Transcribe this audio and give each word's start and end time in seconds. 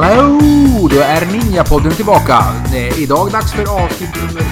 Hallå! 0.00 0.40
Då 0.90 1.00
är 1.00 1.26
Ninja-podden 1.26 1.90
tillbaka. 1.90 2.44
Det 2.72 2.88
är 2.88 2.98
idag 2.98 3.32
dags 3.32 3.52
för 3.52 3.84
avsnitt 3.84 4.14
nummer 4.14 4.44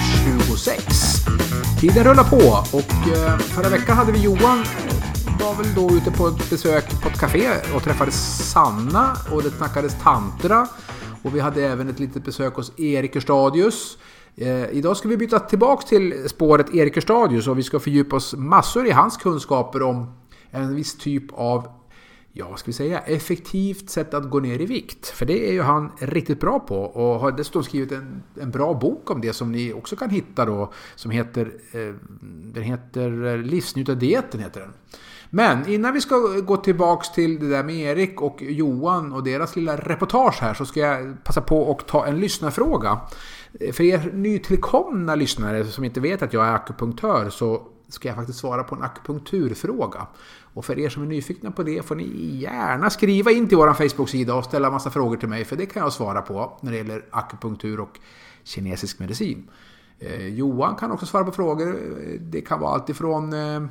26. 0.47 0.85
Tiden 1.79 2.03
rullar 2.03 2.23
på 2.23 2.67
och 2.77 2.91
eh, 3.17 3.37
förra 3.37 3.69
veckan 3.69 3.97
hade 3.97 4.11
vi 4.11 4.19
Johan 4.19 4.65
var 5.39 5.55
väl 5.55 5.73
då 5.75 5.95
ute 5.95 6.11
på 6.11 6.27
ett 6.27 6.49
besök 6.49 7.01
på 7.01 7.09
ett 7.09 7.19
café 7.19 7.49
och 7.75 7.83
träffade 7.83 8.11
Sanna 8.11 9.17
och 9.31 9.43
det 9.43 9.49
snackades 9.49 10.03
tantra. 10.03 10.67
Och 11.23 11.35
vi 11.35 11.39
hade 11.39 11.67
även 11.67 11.89
ett 11.89 11.99
litet 11.99 12.25
besök 12.25 12.53
hos 12.55 12.79
Erik 12.79 13.21
Stadius. 13.21 13.97
Eh, 14.35 14.69
idag 14.69 14.97
ska 14.97 15.09
vi 15.09 15.17
byta 15.17 15.39
tillbaks 15.39 15.85
till 15.85 16.29
spåret 16.29 16.75
Erik 16.75 17.03
Stadius 17.03 17.47
och 17.47 17.57
vi 17.57 17.63
ska 17.63 17.79
fördjupa 17.79 18.15
oss 18.15 18.35
massor 18.37 18.87
i 18.87 18.91
hans 18.91 19.17
kunskaper 19.17 19.81
om 19.81 20.13
en 20.51 20.75
viss 20.75 20.97
typ 20.97 21.33
av 21.33 21.67
ja, 22.37 22.49
vad 22.49 22.59
ska 22.59 22.65
vi 22.65 22.73
säga, 22.73 22.99
effektivt 22.99 23.89
sätt 23.89 24.13
att 24.13 24.29
gå 24.29 24.39
ner 24.39 24.61
i 24.61 24.65
vikt. 24.65 25.07
För 25.07 25.25
det 25.25 25.49
är 25.49 25.53
ju 25.53 25.61
han 25.61 25.91
riktigt 25.99 26.39
bra 26.39 26.59
på 26.59 26.81
och 26.81 27.19
har 27.19 27.31
dessutom 27.31 27.63
skrivit 27.63 27.91
en, 27.91 28.23
en 28.41 28.51
bra 28.51 28.73
bok 28.73 29.09
om 29.11 29.21
det 29.21 29.33
som 29.33 29.51
ni 29.51 29.73
också 29.73 29.95
kan 29.95 30.09
hitta 30.09 30.45
då 30.45 30.73
som 30.95 31.11
heter, 31.11 31.53
eh, 31.71 31.93
den 32.53 32.63
heter 32.63 33.25
eh, 33.25 33.37
Livsnjutardieten 33.37 34.39
heter 34.39 34.59
den. 34.59 34.73
Men 35.37 35.67
innan 35.67 35.93
vi 35.93 36.01
ska 36.01 36.17
gå 36.45 36.57
tillbaks 36.57 37.11
till 37.11 37.39
det 37.39 37.47
där 37.47 37.63
med 37.63 37.75
Erik 37.75 38.21
och 38.21 38.41
Johan 38.41 39.13
och 39.13 39.23
deras 39.23 39.55
lilla 39.55 39.77
reportage 39.77 40.41
här 40.41 40.53
så 40.53 40.65
ska 40.65 40.79
jag 40.79 41.23
passa 41.23 41.41
på 41.41 41.71
att 41.71 41.87
ta 41.87 42.05
en 42.05 42.19
lyssnarfråga. 42.19 42.99
För 43.73 43.81
er 43.81 44.11
nytillkomna 44.13 45.15
lyssnare 45.15 45.65
som 45.65 45.83
inte 45.83 45.99
vet 45.99 46.21
att 46.21 46.33
jag 46.33 46.45
är 46.45 46.53
akupunktör 46.53 47.29
så 47.29 47.61
ska 47.87 48.07
jag 48.07 48.15
faktiskt 48.15 48.39
svara 48.39 48.63
på 48.63 48.75
en 48.75 48.83
akupunkturfråga. 48.83 50.07
Och 50.53 50.65
för 50.65 50.79
er 50.79 50.89
som 50.89 51.03
är 51.03 51.07
nyfikna 51.07 51.51
på 51.51 51.63
det 51.63 51.85
får 51.85 51.95
ni 51.95 52.37
gärna 52.37 52.89
skriva 52.89 53.31
in 53.31 53.47
till 53.47 53.57
vår 53.57 53.73
Facebook-sida 53.73 54.35
och 54.35 54.43
ställa 54.43 54.71
massa 54.71 54.89
frågor 54.89 55.17
till 55.17 55.29
mig 55.29 55.45
för 55.45 55.55
det 55.55 55.65
kan 55.65 55.83
jag 55.83 55.93
svara 55.93 56.21
på 56.21 56.57
när 56.61 56.71
det 56.71 56.77
gäller 56.77 57.05
akupunktur 57.11 57.79
och 57.79 57.99
kinesisk 58.43 58.99
medicin. 58.99 59.49
Eh, 59.99 60.27
Johan 60.27 60.75
kan 60.75 60.91
också 60.91 61.05
svara 61.05 61.23
på 61.23 61.31
frågor. 61.31 61.67
Eh, 61.67 62.19
det 62.19 62.41
kan 62.41 62.59
vara 62.59 62.73
allt 62.73 62.89
ifrån 62.89 63.33
eh, 63.33 63.61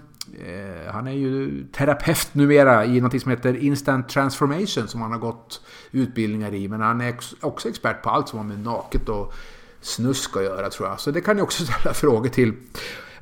Eh, 0.46 0.92
han 0.92 1.06
är 1.06 1.12
ju 1.12 1.64
terapeut 1.72 2.34
numera 2.34 2.84
i 2.84 3.00
något 3.00 3.22
som 3.22 3.30
heter 3.30 3.56
Instant 3.56 4.08
Transformation 4.08 4.88
som 4.88 5.02
han 5.02 5.12
har 5.12 5.18
gått 5.18 5.60
utbildningar 5.90 6.54
i. 6.54 6.68
Men 6.68 6.80
han 6.80 7.00
är 7.00 7.14
också 7.40 7.68
expert 7.68 8.02
på 8.02 8.10
allt 8.10 8.28
som 8.28 8.38
har 8.38 8.46
med 8.46 8.64
naket 8.64 9.08
och 9.08 9.32
snusk 9.80 10.36
att 10.36 10.44
göra 10.44 10.70
tror 10.70 10.88
jag. 10.88 11.00
Så 11.00 11.10
det 11.10 11.20
kan 11.20 11.36
ni 11.36 11.42
också 11.42 11.64
ställa 11.72 11.94
frågor 11.94 12.28
till 12.28 12.52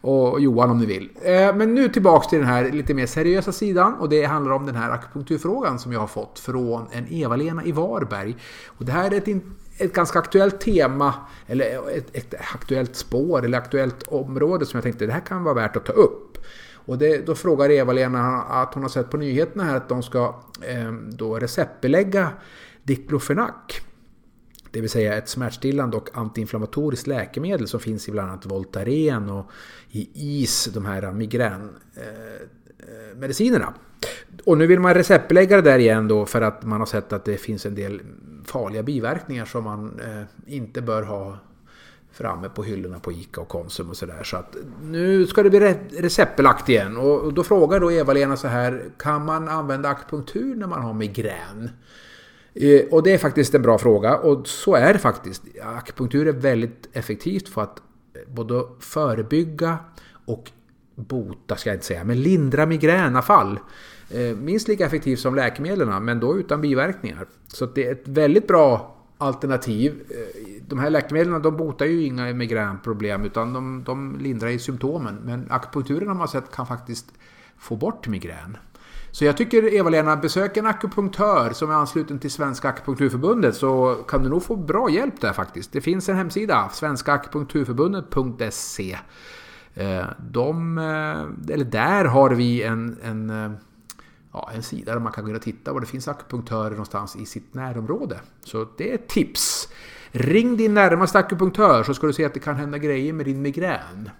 och 0.04 0.40
Johan 0.40 0.70
om 0.70 0.78
ni 0.78 0.86
vill. 0.86 1.10
Eh, 1.22 1.54
men 1.54 1.74
nu 1.74 1.88
tillbaks 1.88 2.26
till 2.26 2.38
den 2.38 2.48
här 2.48 2.72
lite 2.72 2.94
mer 2.94 3.06
seriösa 3.06 3.52
sidan 3.52 3.94
och 3.94 4.08
det 4.08 4.24
handlar 4.24 4.52
om 4.52 4.66
den 4.66 4.74
här 4.74 4.90
akupunkturfrågan 4.90 5.78
som 5.78 5.92
jag 5.92 6.00
har 6.00 6.06
fått 6.06 6.38
från 6.38 6.86
en 6.92 7.06
Eva-Lena 7.12 7.64
i 7.64 7.72
Varberg. 7.72 8.36
Och 8.66 8.84
det 8.84 8.92
här 8.92 9.10
är 9.10 9.16
ett, 9.16 9.42
ett 9.78 9.92
ganska 9.92 10.18
aktuellt 10.18 10.60
tema, 10.60 11.14
eller 11.46 11.96
ett, 11.96 12.16
ett, 12.16 12.34
aktuellt 12.54 12.96
spår 12.96 13.44
eller 13.44 13.58
aktuellt 13.58 14.02
område 14.08 14.66
som 14.66 14.76
jag 14.76 14.84
tänkte 14.84 15.06
det 15.06 15.12
här 15.12 15.20
kan 15.20 15.44
vara 15.44 15.54
värt 15.54 15.76
att 15.76 15.84
ta 15.84 15.92
upp. 15.92 16.38
Och 16.84 16.98
det, 16.98 17.26
då 17.26 17.34
frågar 17.34 17.70
Eva-Lena 17.70 18.42
att 18.42 18.74
hon 18.74 18.82
har 18.82 18.90
sett 18.90 19.10
på 19.10 19.16
nyheterna 19.16 19.64
här 19.64 19.76
att 19.76 19.88
de 19.88 20.02
ska 20.02 20.34
eh, 20.62 20.92
då 20.92 21.38
receptbelägga 21.38 22.30
Diklofenak. 22.82 23.80
det 24.70 24.80
vill 24.80 24.90
säga 24.90 25.14
ett 25.14 25.28
smärtstillande 25.28 25.96
och 25.96 26.08
antiinflammatoriskt 26.14 27.06
läkemedel 27.06 27.68
som 27.68 27.80
finns 27.80 28.08
i 28.08 28.12
bland 28.12 28.30
annat 28.30 28.46
Voltaren 28.46 29.30
och 29.30 29.50
i 29.90 30.08
IS, 30.14 30.64
de 30.64 30.84
här 30.84 31.12
migränmedicinerna. 31.12 33.66
Eh, 33.66 33.72
och 34.44 34.58
nu 34.58 34.66
vill 34.66 34.80
man 34.80 34.94
receptbelägga 34.94 35.56
det 35.56 35.62
där 35.62 35.78
igen 35.78 36.08
då 36.08 36.26
för 36.26 36.42
att 36.42 36.62
man 36.62 36.80
har 36.80 36.86
sett 36.86 37.12
att 37.12 37.24
det 37.24 37.36
finns 37.36 37.66
en 37.66 37.74
del 37.74 38.00
farliga 38.44 38.82
biverkningar 38.82 39.44
som 39.44 39.64
man 39.64 40.00
eh, 40.00 40.54
inte 40.54 40.82
bör 40.82 41.02
ha 41.02 41.38
framme 42.14 42.48
på 42.48 42.62
hyllorna 42.62 42.98
på 42.98 43.12
ICA 43.12 43.40
och 43.40 43.48
Konsum 43.48 43.90
och 43.90 43.96
sådär. 43.96 44.22
Så 44.24 44.36
att 44.36 44.56
nu 44.82 45.26
ska 45.26 45.42
det 45.42 45.50
bli 45.50 45.60
receptbelagt 45.98 46.68
igen. 46.68 46.96
Och 46.96 47.34
då 47.34 47.42
frågar 47.42 47.80
då 47.80 47.92
Eva-Lena 47.92 48.36
så 48.36 48.48
här, 48.48 48.84
kan 48.98 49.24
man 49.24 49.48
använda 49.48 49.88
akupunktur 49.88 50.54
när 50.54 50.66
man 50.66 50.82
har 50.82 50.94
migrän? 50.94 51.70
Eh, 52.54 52.84
och 52.90 53.02
det 53.02 53.12
är 53.12 53.18
faktiskt 53.18 53.54
en 53.54 53.62
bra 53.62 53.78
fråga 53.78 54.16
och 54.16 54.48
så 54.48 54.74
är 54.74 54.92
det 54.92 54.98
faktiskt. 54.98 55.42
Akupunktur 55.62 56.28
är 56.28 56.32
väldigt 56.32 56.88
effektivt 56.92 57.48
för 57.48 57.62
att 57.62 57.78
eh, 57.78 58.34
både 58.34 58.64
förebygga 58.80 59.78
och 60.26 60.50
bota, 60.94 61.56
ska 61.56 61.70
jag 61.70 61.76
inte 61.76 61.86
säga, 61.86 62.04
men 62.04 62.22
lindra 62.22 62.66
migränafall. 62.66 63.58
Eh, 64.10 64.36
minst 64.36 64.68
lika 64.68 64.86
effektivt 64.86 65.18
som 65.18 65.34
läkemedlen, 65.34 66.04
men 66.04 66.20
då 66.20 66.38
utan 66.38 66.60
biverkningar. 66.60 67.26
Så 67.46 67.66
det 67.66 67.86
är 67.86 67.92
ett 67.92 68.08
väldigt 68.08 68.46
bra 68.46 68.96
alternativ. 69.18 70.02
Eh, 70.10 70.53
de 70.68 70.78
här 70.78 70.90
läkemedlen 70.90 71.42
de 71.42 71.56
botar 71.56 71.86
ju 71.86 72.02
inga 72.02 72.34
migränproblem 72.34 73.24
utan 73.24 73.52
de, 73.52 73.84
de 73.84 74.18
lindrar 74.20 74.48
ju 74.48 74.58
symptomen. 74.58 75.18
Men 75.24 75.46
akupunkturen 75.50 76.08
har 76.08 76.14
man 76.14 76.28
sett 76.28 76.54
kan 76.54 76.66
faktiskt 76.66 77.12
få 77.58 77.76
bort 77.76 78.08
migrän. 78.08 78.56
Så 79.14 79.24
jag 79.24 79.36
tycker 79.36 79.74
Eva-Lena, 79.74 80.16
besök 80.16 80.56
en 80.56 80.66
akupunktör 80.66 81.52
som 81.52 81.70
är 81.70 81.74
ansluten 81.74 82.18
till 82.18 82.30
Svenska 82.30 82.68
Akupunkturförbundet 82.68 83.56
så 83.56 83.94
kan 84.08 84.22
du 84.22 84.28
nog 84.28 84.42
få 84.42 84.56
bra 84.56 84.90
hjälp 84.90 85.20
där 85.20 85.32
faktiskt. 85.32 85.72
Det 85.72 85.80
finns 85.80 86.08
en 86.08 86.16
hemsida, 86.16 86.68
svenskaakupunkturförbundet.se. 86.72 88.98
Eh, 89.74 90.04
de, 90.30 90.78
eh, 90.78 91.54
eller 91.54 91.64
där 91.64 92.04
har 92.04 92.30
vi 92.30 92.62
en, 92.62 92.98
en, 93.02 93.30
eh, 93.30 93.52
ja, 94.32 94.50
en 94.54 94.62
sida 94.62 94.92
där 94.92 95.00
man 95.00 95.12
kan 95.12 95.24
gå 95.24 95.30
in 95.30 95.36
och 95.36 95.42
titta 95.42 95.72
var 95.72 95.80
det 95.80 95.86
finns 95.86 96.08
akupunktörer 96.08 96.70
någonstans 96.70 97.16
i 97.16 97.26
sitt 97.26 97.54
närområde. 97.54 98.20
Så 98.44 98.66
det 98.76 98.90
är 98.90 98.94
ett 98.94 99.08
tips. 99.08 99.68
Ring 100.16 100.56
din 100.56 100.74
närmaste 100.74 101.18
akupunktör 101.18 101.82
så 101.82 101.94
ska 101.94 102.06
du 102.06 102.12
se 102.12 102.24
att 102.24 102.34
det 102.34 102.40
kan 102.40 102.56
hända 102.56 102.78
grejer 102.78 103.12
med 103.12 103.26
din 103.26 103.42
migrän. 103.42 104.10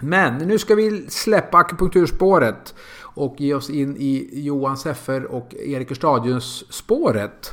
Men 0.00 0.38
nu 0.38 0.58
ska 0.58 0.74
vi 0.74 1.06
släppa 1.10 1.58
akupunkturspåret 1.58 2.74
och 3.00 3.34
ge 3.38 3.54
oss 3.54 3.70
in 3.70 3.96
i 3.96 4.28
Johan 4.32 4.76
Seffer 4.76 5.24
och 5.24 5.54
Erik 5.54 5.96
Stadions 5.96 6.72
spåret. 6.72 7.50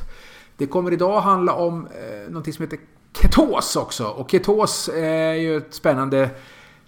Det 0.56 0.66
kommer 0.66 0.92
idag 0.92 1.20
handla 1.20 1.54
om 1.54 1.86
eh, 1.86 2.28
någonting 2.28 2.52
som 2.52 2.62
heter 2.62 2.78
ketos 3.12 3.76
också. 3.76 4.06
Och 4.06 4.30
ketos 4.30 4.88
eh, 4.88 5.04
är 5.04 5.34
ju 5.34 5.56
ett 5.56 5.74
spännande 5.74 6.30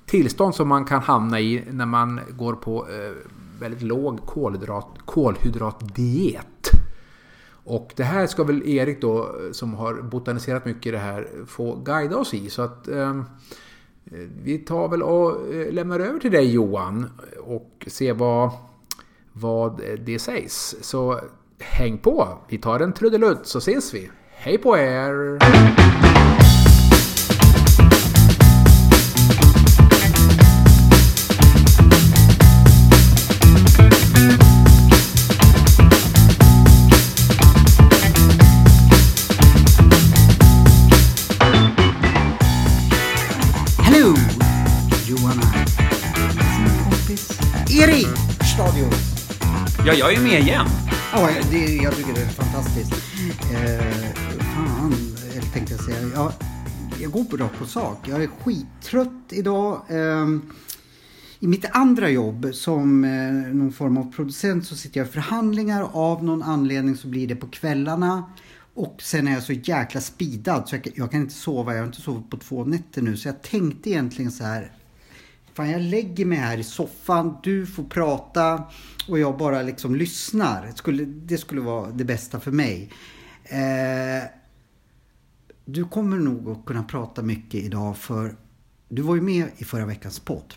tillstånd 0.06 0.54
som 0.54 0.68
man 0.68 0.84
kan 0.84 1.00
hamna 1.00 1.40
i 1.40 1.64
när 1.70 1.86
man 1.86 2.20
går 2.30 2.54
på 2.54 2.86
eh, 2.88 3.12
väldigt 3.60 3.82
låg 3.82 4.26
kolhydrat, 4.26 4.88
kolhydratdiet. 5.04 6.81
Och 7.64 7.92
det 7.96 8.04
här 8.04 8.26
ska 8.26 8.44
väl 8.44 8.68
Erik 8.68 9.00
då, 9.00 9.36
som 9.52 9.74
har 9.74 9.94
botaniserat 9.94 10.64
mycket 10.64 10.86
i 10.86 10.90
det 10.90 10.98
här, 10.98 11.28
få 11.46 11.74
guida 11.74 12.16
oss 12.16 12.34
i. 12.34 12.50
Så 12.50 12.62
att 12.62 12.88
eh, 12.88 13.22
vi 14.42 14.58
tar 14.58 14.88
väl 14.88 15.02
och 15.02 15.54
eh, 15.54 15.72
lämnar 15.72 16.00
över 16.00 16.18
till 16.18 16.32
dig 16.32 16.52
Johan 16.52 17.10
och 17.40 17.86
ser 17.86 18.14
vad, 18.14 18.50
vad 19.32 19.80
det 20.00 20.18
sägs. 20.18 20.76
Så 20.80 21.20
häng 21.58 21.98
på! 21.98 22.28
Vi 22.48 22.58
tar 22.58 22.80
en 22.80 22.92
trudelutt 22.92 23.46
så 23.46 23.58
ses 23.58 23.94
vi. 23.94 24.10
Hej 24.30 24.58
på 24.58 24.78
er! 24.78 25.81
Ja, 49.86 49.94
jag 49.94 50.14
är 50.14 50.20
med 50.20 50.40
igen. 50.40 50.66
Ja, 51.12 51.30
det, 51.50 51.74
jag 51.74 51.96
tycker 51.96 52.14
det 52.14 52.20
är 52.20 52.26
fantastiskt. 52.26 52.92
Eh, 53.52 54.14
fan, 54.54 54.92
eh, 55.34 55.52
tänkte 55.52 55.74
jag 55.74 55.84
säga. 55.84 55.98
Jag, 56.14 56.32
jag 57.00 57.10
går 57.10 57.24
på 57.24 57.36
rakt 57.36 57.58
på 57.58 57.66
sak. 57.66 58.08
Jag 58.08 58.22
är 58.22 58.26
skittrött 58.26 59.26
idag. 59.30 59.82
Eh, 59.88 60.26
I 61.40 61.46
mitt 61.46 61.64
andra 61.72 62.10
jobb 62.10 62.50
som 62.52 63.04
eh, 63.04 63.54
någon 63.54 63.72
form 63.72 63.96
av 63.98 64.12
producent 64.12 64.66
så 64.66 64.76
sitter 64.76 65.00
jag 65.00 65.08
i 65.08 65.10
förhandlingar. 65.10 65.88
Av 65.92 66.24
någon 66.24 66.42
anledning 66.42 66.96
så 66.96 67.08
blir 67.08 67.26
det 67.28 67.36
på 67.36 67.46
kvällarna. 67.46 68.24
Och 68.74 68.96
sen 69.02 69.28
är 69.28 69.32
jag 69.32 69.42
så 69.42 69.52
jäkla 69.52 70.00
speedad 70.00 70.68
så 70.68 70.76
jag, 70.76 70.88
jag 70.94 71.10
kan 71.10 71.20
inte 71.20 71.34
sova. 71.34 71.72
Jag 71.72 71.80
har 71.80 71.86
inte 71.86 72.00
sovit 72.00 72.30
på 72.30 72.36
två 72.36 72.64
nätter 72.64 73.02
nu. 73.02 73.16
Så 73.16 73.28
jag 73.28 73.42
tänkte 73.42 73.90
egentligen 73.90 74.30
så 74.32 74.44
här 74.44 74.72
fan 75.54 75.70
jag 75.70 75.82
lägger 75.82 76.24
mig 76.24 76.38
här 76.38 76.58
i 76.58 76.64
soffan, 76.64 77.36
du 77.42 77.66
får 77.66 77.84
prata 77.84 78.62
och 79.08 79.18
jag 79.18 79.36
bara 79.38 79.62
liksom 79.62 79.94
lyssnar. 79.94 80.66
Det 80.66 80.76
skulle, 80.76 81.04
det 81.04 81.38
skulle 81.38 81.60
vara 81.60 81.90
det 81.90 82.04
bästa 82.04 82.40
för 82.40 82.50
mig. 82.50 82.90
Eh, 83.44 84.28
du 85.64 85.84
kommer 85.84 86.16
nog 86.16 86.48
att 86.48 86.64
kunna 86.64 86.82
prata 86.82 87.22
mycket 87.22 87.64
idag 87.64 87.96
för 87.96 88.36
du 88.88 89.02
var 89.02 89.14
ju 89.14 89.20
med 89.20 89.46
i 89.56 89.64
förra 89.64 89.86
veckans 89.86 90.20
podd. 90.20 90.54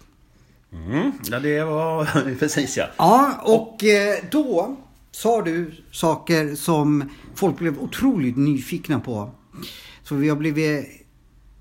Mm, 0.71 1.11
ja, 1.31 1.39
det 1.39 1.63
var 1.63 2.35
precis 2.39 2.77
ja. 2.77 2.87
Ja, 2.97 3.41
och 3.43 3.83
eh, 3.83 4.15
då 4.31 4.77
sa 5.11 5.41
du 5.41 5.71
saker 5.91 6.55
som 6.55 7.09
folk 7.35 7.57
blev 7.57 7.79
otroligt 7.79 8.37
nyfikna 8.37 8.99
på. 8.99 9.31
Så 10.03 10.15
vi 10.15 10.29
har 10.29 10.35
blivit, 10.35 11.04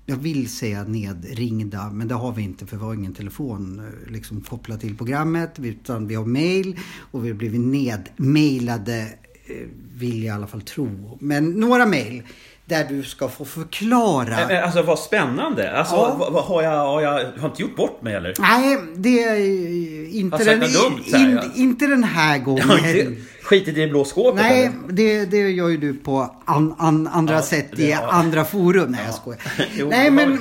jag 0.05 0.15
vill 0.15 0.49
säga 0.49 0.83
nedringda, 0.83 1.89
men 1.93 2.07
det 2.07 2.15
har 2.15 2.31
vi 2.31 2.41
inte 2.43 2.65
för 2.65 2.77
vi 2.77 2.83
har 2.83 2.93
ingen 2.93 3.13
telefon 3.13 3.79
eh, 3.79 4.11
liksom 4.11 4.41
kopplad 4.41 4.79
till 4.79 4.97
programmet. 4.97 5.59
Utan 5.59 6.07
vi 6.07 6.15
har 6.15 6.25
mail 6.25 6.79
och 7.11 7.25
vi 7.25 7.29
har 7.29 7.35
blivit 7.35 7.61
nedmailade, 7.61 8.99
eh, 9.45 9.67
vill 9.95 10.23
jag 10.23 10.33
i 10.33 10.35
alla 10.35 10.47
fall 10.47 10.61
tro. 10.61 11.17
Men 11.21 11.49
några 11.51 11.85
mail 11.85 12.23
där 12.65 12.85
du 12.89 13.03
ska 13.03 13.29
få 13.29 13.45
förklara. 13.45 14.63
Alltså 14.63 14.81
vad 14.81 14.99
spännande. 14.99 15.77
Alltså, 15.77 15.95
Ja. 15.95 16.15
vad, 16.19 16.33
vad, 16.33 16.43
har, 16.43 16.63
jag, 16.63 16.71
har 16.71 17.01
jag 17.01 17.31
har 17.39 17.49
inte 17.49 17.61
gjort 17.61 17.75
bort 17.75 18.01
mig 18.01 18.15
eller? 18.15 18.33
Nej, 18.39 18.77
det 18.95 19.23
är 19.23 20.15
inte, 20.15 20.43
den, 20.43 20.59
dumt 20.59 21.03
in, 21.05 21.31
ja? 21.31 21.43
inte 21.55 21.87
den 21.87 22.03
här 22.03 22.39
gången. 22.39 22.69
Har 22.69 22.77
inte 22.77 23.15
skitit 23.45 23.77
i 23.77 23.81
det 23.81 23.87
blå 23.87 24.05
skåpet 24.05 24.35
Nej, 24.41 24.71
det, 24.89 25.25
det 25.25 25.37
gör 25.37 25.69
ju 25.69 25.77
du 25.77 25.93
på 25.93 26.35
an, 26.45 26.75
an, 26.77 27.07
andra 27.07 27.33
Ja, 27.35 27.41
sätt 27.41 27.67
det 27.75 27.83
i 27.83 27.91
har- 27.91 28.07
andra 28.07 28.45
forum. 28.45 28.91
Nej, 28.91 29.01
jag 29.05 29.15
skojar. 29.15 29.41
Jo, 29.77 29.87
Nej, 29.89 30.11
men 30.11 30.39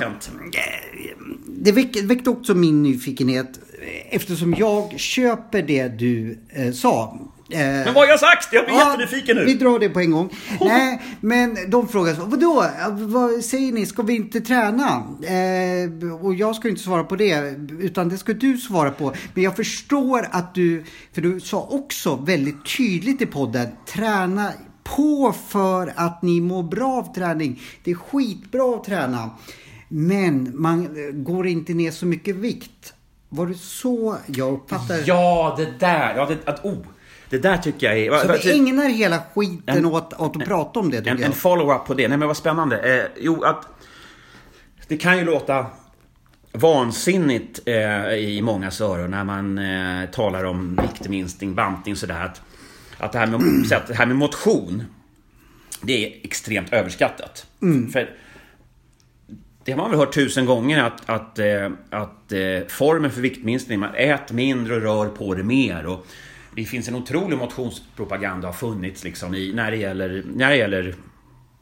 det 1.46 1.72
väck, 1.72 1.96
väckte 2.02 2.30
också 2.30 2.54
min 2.54 2.82
nyfikenhet 2.82 3.48
eftersom 4.10 4.54
jag 4.58 4.94
köper 5.00 5.62
det 5.62 5.88
du 5.88 6.38
eh, 6.50 6.72
sa. 6.72 7.18
Eh, 7.50 7.58
Men 7.58 7.84
vad 7.84 7.94
har 7.96 8.06
jag 8.06 8.20
sagt? 8.20 8.52
Jag 8.52 8.64
blir 8.64 8.74
jättenyfiken 8.74 9.36
Vi 9.36 9.44
nu. 9.54 9.58
drar 9.58 9.78
det 9.78 9.88
på 9.88 10.00
en 10.00 10.10
gång. 10.10 10.30
Nej, 10.60 11.02
men 11.20 11.56
de 11.70 11.88
frågar 11.88 12.14
så, 12.14 12.24
vadå? 12.24 12.64
Vad 12.92 13.44
säger 13.44 13.72
ni? 13.72 13.86
Ska 13.86 14.02
vi 14.02 14.16
inte 14.16 14.40
träna? 14.40 15.02
Eh, 15.22 16.14
och 16.22 16.34
jag 16.34 16.56
ska 16.56 16.68
inte 16.68 16.80
svara 16.82 17.04
på 17.04 17.16
det, 17.16 17.54
utan 17.80 18.08
det 18.08 18.18
ska 18.18 18.32
du 18.32 18.58
svara 18.58 18.90
på. 18.90 19.12
Men 19.34 19.44
jag 19.44 19.56
förstår 19.56 20.28
att 20.30 20.54
du, 20.54 20.84
för 21.12 21.22
du 21.22 21.40
sa 21.40 21.68
också 21.70 22.16
väldigt 22.16 22.76
tydligt 22.76 23.22
i 23.22 23.26
podden, 23.26 23.68
träna 23.94 24.52
på 24.84 25.34
för 25.48 25.92
att 25.96 26.22
ni 26.22 26.40
mår 26.40 26.62
bra 26.62 26.92
av 26.92 27.14
träning. 27.14 27.60
Det 27.84 27.90
är 27.90 27.94
skitbra 27.94 28.74
att 28.76 28.84
träna. 28.84 29.30
Men 29.88 30.50
man 30.54 30.88
går 31.24 31.46
inte 31.46 31.74
ner 31.74 31.90
så 31.90 32.06
mycket 32.06 32.36
vikt. 32.36 32.92
Var 33.28 33.46
det 33.46 33.54
så 33.54 34.16
jag 34.26 34.52
uppfattade? 34.52 35.02
Ja, 35.06 35.54
det 35.58 35.68
där. 35.80 36.14
Ja, 36.16 36.26
det, 36.26 36.48
att, 36.50 36.64
oh, 36.64 36.76
det 37.34 37.48
där 37.48 37.56
tycker 37.56 37.86
jag 37.86 37.98
är... 37.98 38.38
Så 38.38 38.48
vi 38.48 38.58
ägnar 38.58 38.88
hela 38.88 39.22
skiten 39.34 39.76
En- 39.76 39.86
åt, 39.86 40.12
åt 40.12 40.36
att 40.36 40.44
prata 40.44 40.80
om 40.80 40.90
det. 40.90 40.98
tycker 40.98 41.10
En, 41.10 41.18
jag. 41.18 41.26
en 41.26 41.32
follow-up 41.32 41.86
på 41.86 41.94
det. 41.94 42.08
Nej 42.08 42.18
men 42.18 42.28
vad 42.28 42.36
spännande. 42.36 42.78
Eh, 42.78 43.06
jo, 43.16 43.42
att 43.42 43.66
det 44.88 44.96
kan 44.96 45.18
ju 45.18 45.24
låta 45.24 45.66
vansinnigt 46.52 47.60
eh, 47.64 48.12
i 48.14 48.40
många 48.42 48.70
öron 48.80 49.10
när 49.10 49.24
man 49.24 49.58
eh, 49.58 50.10
talar 50.10 50.44
om 50.44 50.80
viktminskning, 50.82 51.54
bantning 51.54 51.96
sådär. 51.96 52.24
Att, 52.24 52.42
att, 52.98 53.12
det 53.12 53.18
här 53.18 53.26
med, 53.26 53.40
att 53.72 53.86
det 53.86 53.94
här 53.94 54.06
med 54.06 54.16
motion, 54.16 54.82
det 55.82 56.06
är 56.06 56.26
extremt 56.26 56.72
överskattat. 56.72 57.46
För 57.92 58.10
det 59.64 59.72
har 59.72 59.78
man 59.78 59.90
väl 59.90 59.98
hört 59.98 60.14
tusen 60.14 60.46
gånger 60.46 60.82
att, 60.82 61.10
att, 61.10 61.38
eh, 61.38 61.70
att 61.90 62.32
eh, 62.32 62.68
formen 62.68 63.10
för 63.10 63.20
viktminskning, 63.20 63.80
man 63.80 63.94
äter 63.94 64.34
mindre 64.34 64.74
och 64.74 64.82
rör 64.82 65.06
på 65.06 65.34
det 65.34 65.42
mer. 65.42 65.86
Och 65.86 66.06
det 66.56 66.64
finns 66.64 66.88
en 66.88 66.94
otrolig 66.94 67.38
motionspropaganda 67.38 68.48
har 68.48 68.52
funnits 68.52 69.04
liksom 69.04 69.34
i, 69.34 69.52
när 69.52 69.70
det 69.70 69.76
gäller, 69.76 70.24
när 70.34 70.50
det 70.50 70.56
gäller 70.56 70.94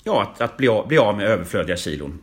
ja, 0.04 0.22
att, 0.22 0.40
att 0.40 0.56
bli, 0.56 0.68
av, 0.68 0.88
bli 0.88 0.98
av 0.98 1.16
med 1.16 1.26
överflödiga 1.26 1.76
kilon. 1.76 2.18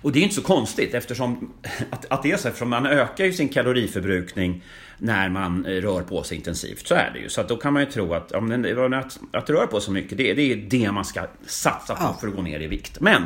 Och 0.00 0.12
det 0.12 0.18
är 0.18 0.22
inte 0.22 0.34
så 0.34 0.42
konstigt 0.42 0.94
eftersom 0.94 1.52
att, 1.90 2.06
att 2.10 2.22
det 2.22 2.32
är 2.32 2.36
så, 2.36 2.48
eftersom 2.48 2.70
man 2.70 2.86
ökar 2.86 3.24
ju 3.24 3.32
sin 3.32 3.48
kaloriförbrukning 3.48 4.62
när 4.98 5.28
man 5.28 5.66
eh, 5.66 5.70
rör 5.70 6.02
på 6.02 6.22
sig 6.22 6.36
intensivt. 6.36 6.86
Så 6.86 6.94
är 6.94 7.10
det 7.14 7.18
ju. 7.18 7.28
Så 7.28 7.42
då 7.42 7.56
kan 7.56 7.72
man 7.72 7.82
ju 7.82 7.90
tro 7.90 8.14
att, 8.14 8.32
att, 8.32 9.18
att 9.32 9.50
röra 9.50 9.66
på 9.66 9.80
så 9.80 9.92
mycket, 9.92 10.18
det, 10.18 10.34
det 10.34 10.52
är 10.52 10.56
det 10.56 10.92
man 10.92 11.04
ska 11.04 11.26
satsa 11.46 11.94
på 11.94 12.20
för 12.20 12.28
att 12.28 12.34
gå 12.34 12.42
ner 12.42 12.60
i 12.60 12.66
vikt. 12.66 13.00
Men 13.00 13.22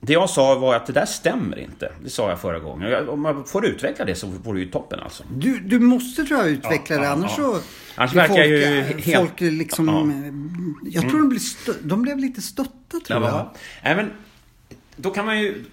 det 0.00 0.12
jag 0.12 0.30
sa 0.30 0.54
var 0.54 0.74
att 0.76 0.86
det 0.86 0.92
där 0.92 1.06
stämmer 1.06 1.58
inte. 1.58 1.92
Det 2.04 2.10
sa 2.10 2.28
jag 2.30 2.40
förra 2.40 2.58
gången. 2.58 2.90
Jag- 2.90 3.08
Om 3.08 3.20
man 3.22 3.44
får 3.44 3.66
utveckla 3.66 4.04
det 4.04 4.14
så 4.14 4.26
vore 4.26 4.58
det 4.58 4.64
ju 4.64 4.70
toppen 4.70 5.00
alltså. 5.00 5.24
Du, 5.36 5.58
du 5.60 5.78
måste 5.78 6.24
tror 6.24 6.40
jag 6.40 6.48
utveckla 6.48 6.96
Ja, 6.96 7.00
det, 7.00 7.06
ja, 7.06 7.12
annars 7.12 7.30
ja. 7.38 7.44
så... 7.44 7.58
Annars 7.94 8.14
verkar 8.14 8.34
folk, 8.34 8.46
ju 8.46 8.78
eh, 8.78 8.84
helt- 8.84 9.16
Folk 9.16 9.40
liksom... 9.40 9.88
Ja. 9.88 10.00
eh, 10.00 10.94
Jag 10.94 11.10
tror 11.10 11.18
de, 11.20 11.28
blir 11.28 11.38
stö, 11.40 11.72
de 11.82 12.02
blev 12.02 12.18
lite 12.18 12.42
stötta 12.42 13.00
tror 13.06 13.22
jag. 13.22 13.30
Ja, 13.32 13.52
Nej, 13.84 13.96
men 13.96 14.10
då 14.96 15.10
kan 15.10 15.26
man 15.26 15.40
ju... 15.40 15.64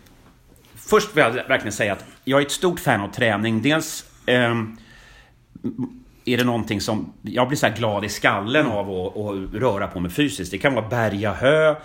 Först 0.75 1.15
vill 1.17 1.23
jag 1.23 1.31
verkligen 1.33 1.71
säga 1.73 1.93
att 1.93 2.05
jag 2.23 2.41
är 2.41 2.45
ett 2.45 2.51
stort 2.51 2.79
fan 2.79 3.01
av 3.01 3.07
träning. 3.11 3.61
Dels 3.61 4.05
ehm, 4.25 4.77
är 6.25 6.37
det 6.37 6.43
någonting 6.43 6.81
som... 6.81 7.13
Jag 7.21 7.47
blir 7.47 7.57
så 7.57 7.67
här 7.67 7.75
glad 7.77 8.05
i 8.05 8.09
skallen 8.09 8.65
av 8.67 8.89
att, 8.91 9.17
att 9.17 9.61
röra 9.61 9.87
på 9.87 9.99
mig 9.99 10.11
fysiskt. 10.11 10.51
Det 10.51 10.57
kan 10.57 10.73
vara 10.73 10.87
bärga 10.87 11.33
hö, 11.33 11.75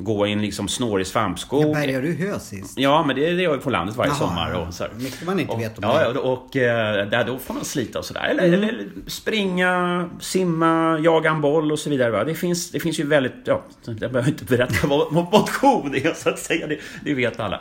gå 0.00 0.26
i 0.26 0.32
en 0.32 0.42
liksom 0.42 0.68
snårig 0.68 1.06
svampskog. 1.06 1.72
Bärgade 1.74 2.06
du 2.06 2.14
hö 2.14 2.38
sist? 2.38 2.78
Ja, 2.78 3.04
men 3.06 3.16
det, 3.16 3.32
det 3.32 3.42
gör 3.42 3.52
vi 3.56 3.58
på 3.62 3.70
landet 3.70 3.96
varje 3.96 4.10
Jaha, 4.10 4.18
sommar. 4.18 4.50
ja. 4.52 4.58
Och 4.66 4.74
så 4.74 4.82
här. 4.84 4.92
Mycket 4.98 5.26
man 5.26 5.40
inte 5.40 5.52
och, 5.52 5.60
vet 5.60 5.78
om 5.78 5.84
ja, 5.84 5.98
det. 5.98 6.14
ja, 6.14 6.20
och 6.20 6.56
eh, 6.56 7.08
där 7.08 7.24
då 7.24 7.38
får 7.38 7.54
man 7.54 7.64
slita 7.64 7.98
och 7.98 8.04
sådär. 8.04 8.24
Eller, 8.30 8.44
Mm. 8.48 8.62
eller 8.68 8.86
springa, 9.06 10.08
simma, 10.20 10.98
jaga 10.98 11.30
en 11.30 11.40
boll 11.40 11.72
och 11.72 11.78
så 11.78 11.90
vidare. 11.90 12.10
Va? 12.10 12.24
Det, 12.24 12.34
finns, 12.34 12.70
det 12.70 12.80
finns 12.80 13.00
ju 13.00 13.06
väldigt... 13.06 13.32
Ja, 13.44 13.62
jag 13.84 13.96
behöver 13.98 14.28
inte 14.28 14.44
berätta 14.44 14.86
vad 14.86 15.12
motion 15.12 15.94
är 15.94 16.14
så 16.14 16.28
att 16.28 16.38
säga. 16.38 16.66
Det, 16.66 16.78
det 17.04 17.14
vet 17.14 17.40
alla. 17.40 17.60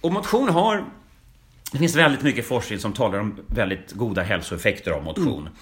Och 0.00 0.12
motion 0.12 0.48
har... 0.48 0.84
Det 1.72 1.78
finns 1.78 1.96
väldigt 1.96 2.22
mycket 2.22 2.46
forskning 2.46 2.78
som 2.78 2.92
talar 2.92 3.18
om 3.18 3.40
väldigt 3.46 3.92
goda 3.92 4.22
hälsoeffekter 4.22 4.90
av 4.90 5.04
motion. 5.04 5.40
Mm. 5.40 5.52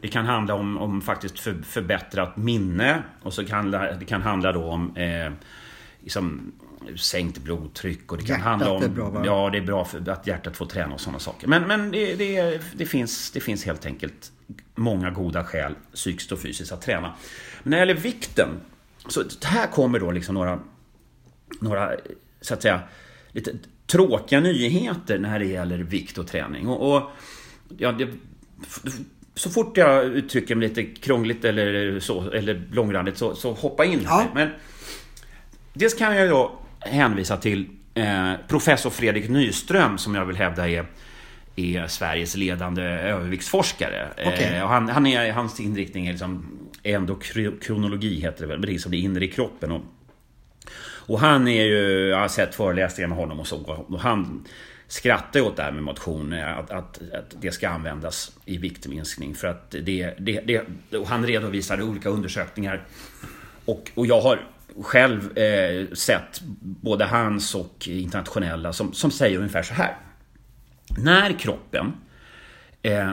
Det 0.00 0.08
kan 0.08 0.26
handla 0.26 0.54
om, 0.54 0.78
om 0.78 1.00
faktiskt 1.00 1.38
för, 1.38 1.62
förbättrat 1.62 2.36
minne 2.36 3.02
och 3.22 3.34
så 3.34 3.44
kan 3.44 3.70
det, 3.70 4.04
kan 4.08 4.22
handla 4.22 4.52
då 4.52 4.64
om 4.64 4.96
eh, 4.96 5.32
liksom, 6.00 6.52
sänkt 6.96 7.38
blodtryck 7.38 8.12
och 8.12 8.18
det 8.18 8.24
kan 8.24 8.36
Hjärtat 8.36 8.46
handla 8.46 8.70
om... 8.70 8.82
är 8.82 8.88
bra, 8.88 9.10
va? 9.10 9.22
Ja, 9.26 9.50
det 9.50 9.58
är 9.58 9.62
bra 9.62 9.84
för 9.84 10.10
att 10.10 10.26
hjärtat 10.26 10.56
får 10.56 10.66
träna 10.66 10.94
och 10.94 11.00
sådana 11.00 11.18
saker. 11.18 11.48
Men, 11.48 11.62
men 11.62 11.90
det, 11.90 12.14
det, 12.14 12.60
det, 12.74 12.86
finns, 12.86 13.30
det 13.30 13.40
finns 13.40 13.64
helt 13.64 13.86
enkelt 13.86 14.32
många 14.74 15.10
goda 15.10 15.44
skäl, 15.44 15.74
psykiskt 15.94 16.32
och 16.32 16.38
fysiskt, 16.38 16.72
att 16.72 16.82
träna. 16.82 17.14
Men 17.62 17.70
när 17.70 17.76
det 17.76 17.86
gäller 17.86 18.00
vikten, 18.00 18.48
så 19.08 19.24
här 19.42 19.66
kommer 19.66 20.00
då 20.00 20.10
liksom 20.10 20.34
några, 20.34 20.58
några 21.60 21.92
så 22.40 22.54
att 22.54 22.62
säga, 22.62 22.80
lite 23.32 23.52
tråkiga 23.92 24.40
nyheter 24.40 25.18
när 25.18 25.38
det 25.38 25.44
gäller 25.44 25.78
vikt 25.78 26.18
och 26.18 26.26
träning. 26.26 26.68
Och, 26.68 26.96
och 26.96 27.10
ja, 27.78 27.92
det, 27.92 28.08
så 29.34 29.50
fort 29.50 29.76
jag 29.76 30.04
uttrycker 30.04 30.54
mig 30.54 30.68
lite 30.68 30.84
krångligt 30.84 31.44
eller, 31.44 32.00
så, 32.00 32.30
eller 32.30 32.62
långrandigt 32.72 33.16
så, 33.16 33.34
så 33.34 33.52
hoppa 33.52 33.84
in. 33.84 34.00
Ja. 34.04 34.26
Men 34.34 34.48
dels 35.72 35.94
kan 35.94 36.16
jag 36.16 36.28
då 36.28 36.58
hänvisa 36.80 37.36
till 37.36 37.66
eh, 37.94 38.32
professor 38.48 38.90
Fredrik 38.90 39.28
Nyström 39.28 39.98
som 39.98 40.14
jag 40.14 40.24
vill 40.24 40.36
hävda 40.36 40.68
är, 40.68 40.86
är 41.56 41.86
Sveriges 41.86 42.36
ledande 42.36 42.82
överviktsforskare. 42.82 44.08
Okej. 44.26 44.56
Eh, 44.56 44.62
och 44.62 44.68
han, 44.68 44.88
han 44.88 45.06
är, 45.06 45.32
hans 45.32 45.60
inriktning 45.60 46.06
är 46.06 46.12
liksom 46.12 46.58
endokronologi 46.82 48.20
heter 48.20 48.46
det 48.46 48.56
väl, 48.56 48.74
är 48.74 48.78
som 48.78 48.90
det 48.90 48.98
inre 48.98 49.24
i 49.24 49.28
kroppen. 49.28 49.72
Och, 49.72 49.82
och 51.06 51.20
han 51.20 51.48
är 51.48 51.64
ju, 51.64 52.08
jag 52.08 52.18
har 52.18 52.28
sett 52.28 52.54
föreläsningar 52.54 53.08
med 53.08 53.18
honom 53.18 53.40
och 53.40 53.46
så. 53.46 53.84
Och 53.88 54.00
han 54.00 54.44
skrattar 54.88 55.40
ju 55.40 55.46
åt 55.46 55.56
det 55.56 55.62
här 55.62 55.72
med 55.72 55.82
motion, 55.82 56.32
att, 56.32 56.70
att, 56.70 57.00
att 57.12 57.34
det 57.40 57.52
ska 57.52 57.68
användas 57.68 58.32
i 58.44 58.58
viktminskning. 58.58 59.34
För 59.34 59.48
att 59.48 59.70
det, 59.70 60.14
det, 60.18 60.40
det, 60.40 60.96
och 60.96 61.08
han 61.08 61.26
redovisade 61.26 61.82
olika 61.82 62.08
undersökningar. 62.08 62.86
Och, 63.64 63.90
och 63.94 64.06
jag 64.06 64.20
har 64.20 64.40
själv 64.82 65.38
eh, 65.38 65.88
sett 65.92 66.40
både 66.60 67.04
hans 67.04 67.54
och 67.54 67.88
internationella 67.88 68.72
som, 68.72 68.92
som 68.92 69.10
säger 69.10 69.38
ungefär 69.38 69.62
så 69.62 69.74
här. 69.74 69.96
När 70.98 71.38
kroppen 71.38 71.92
eh, 72.82 73.12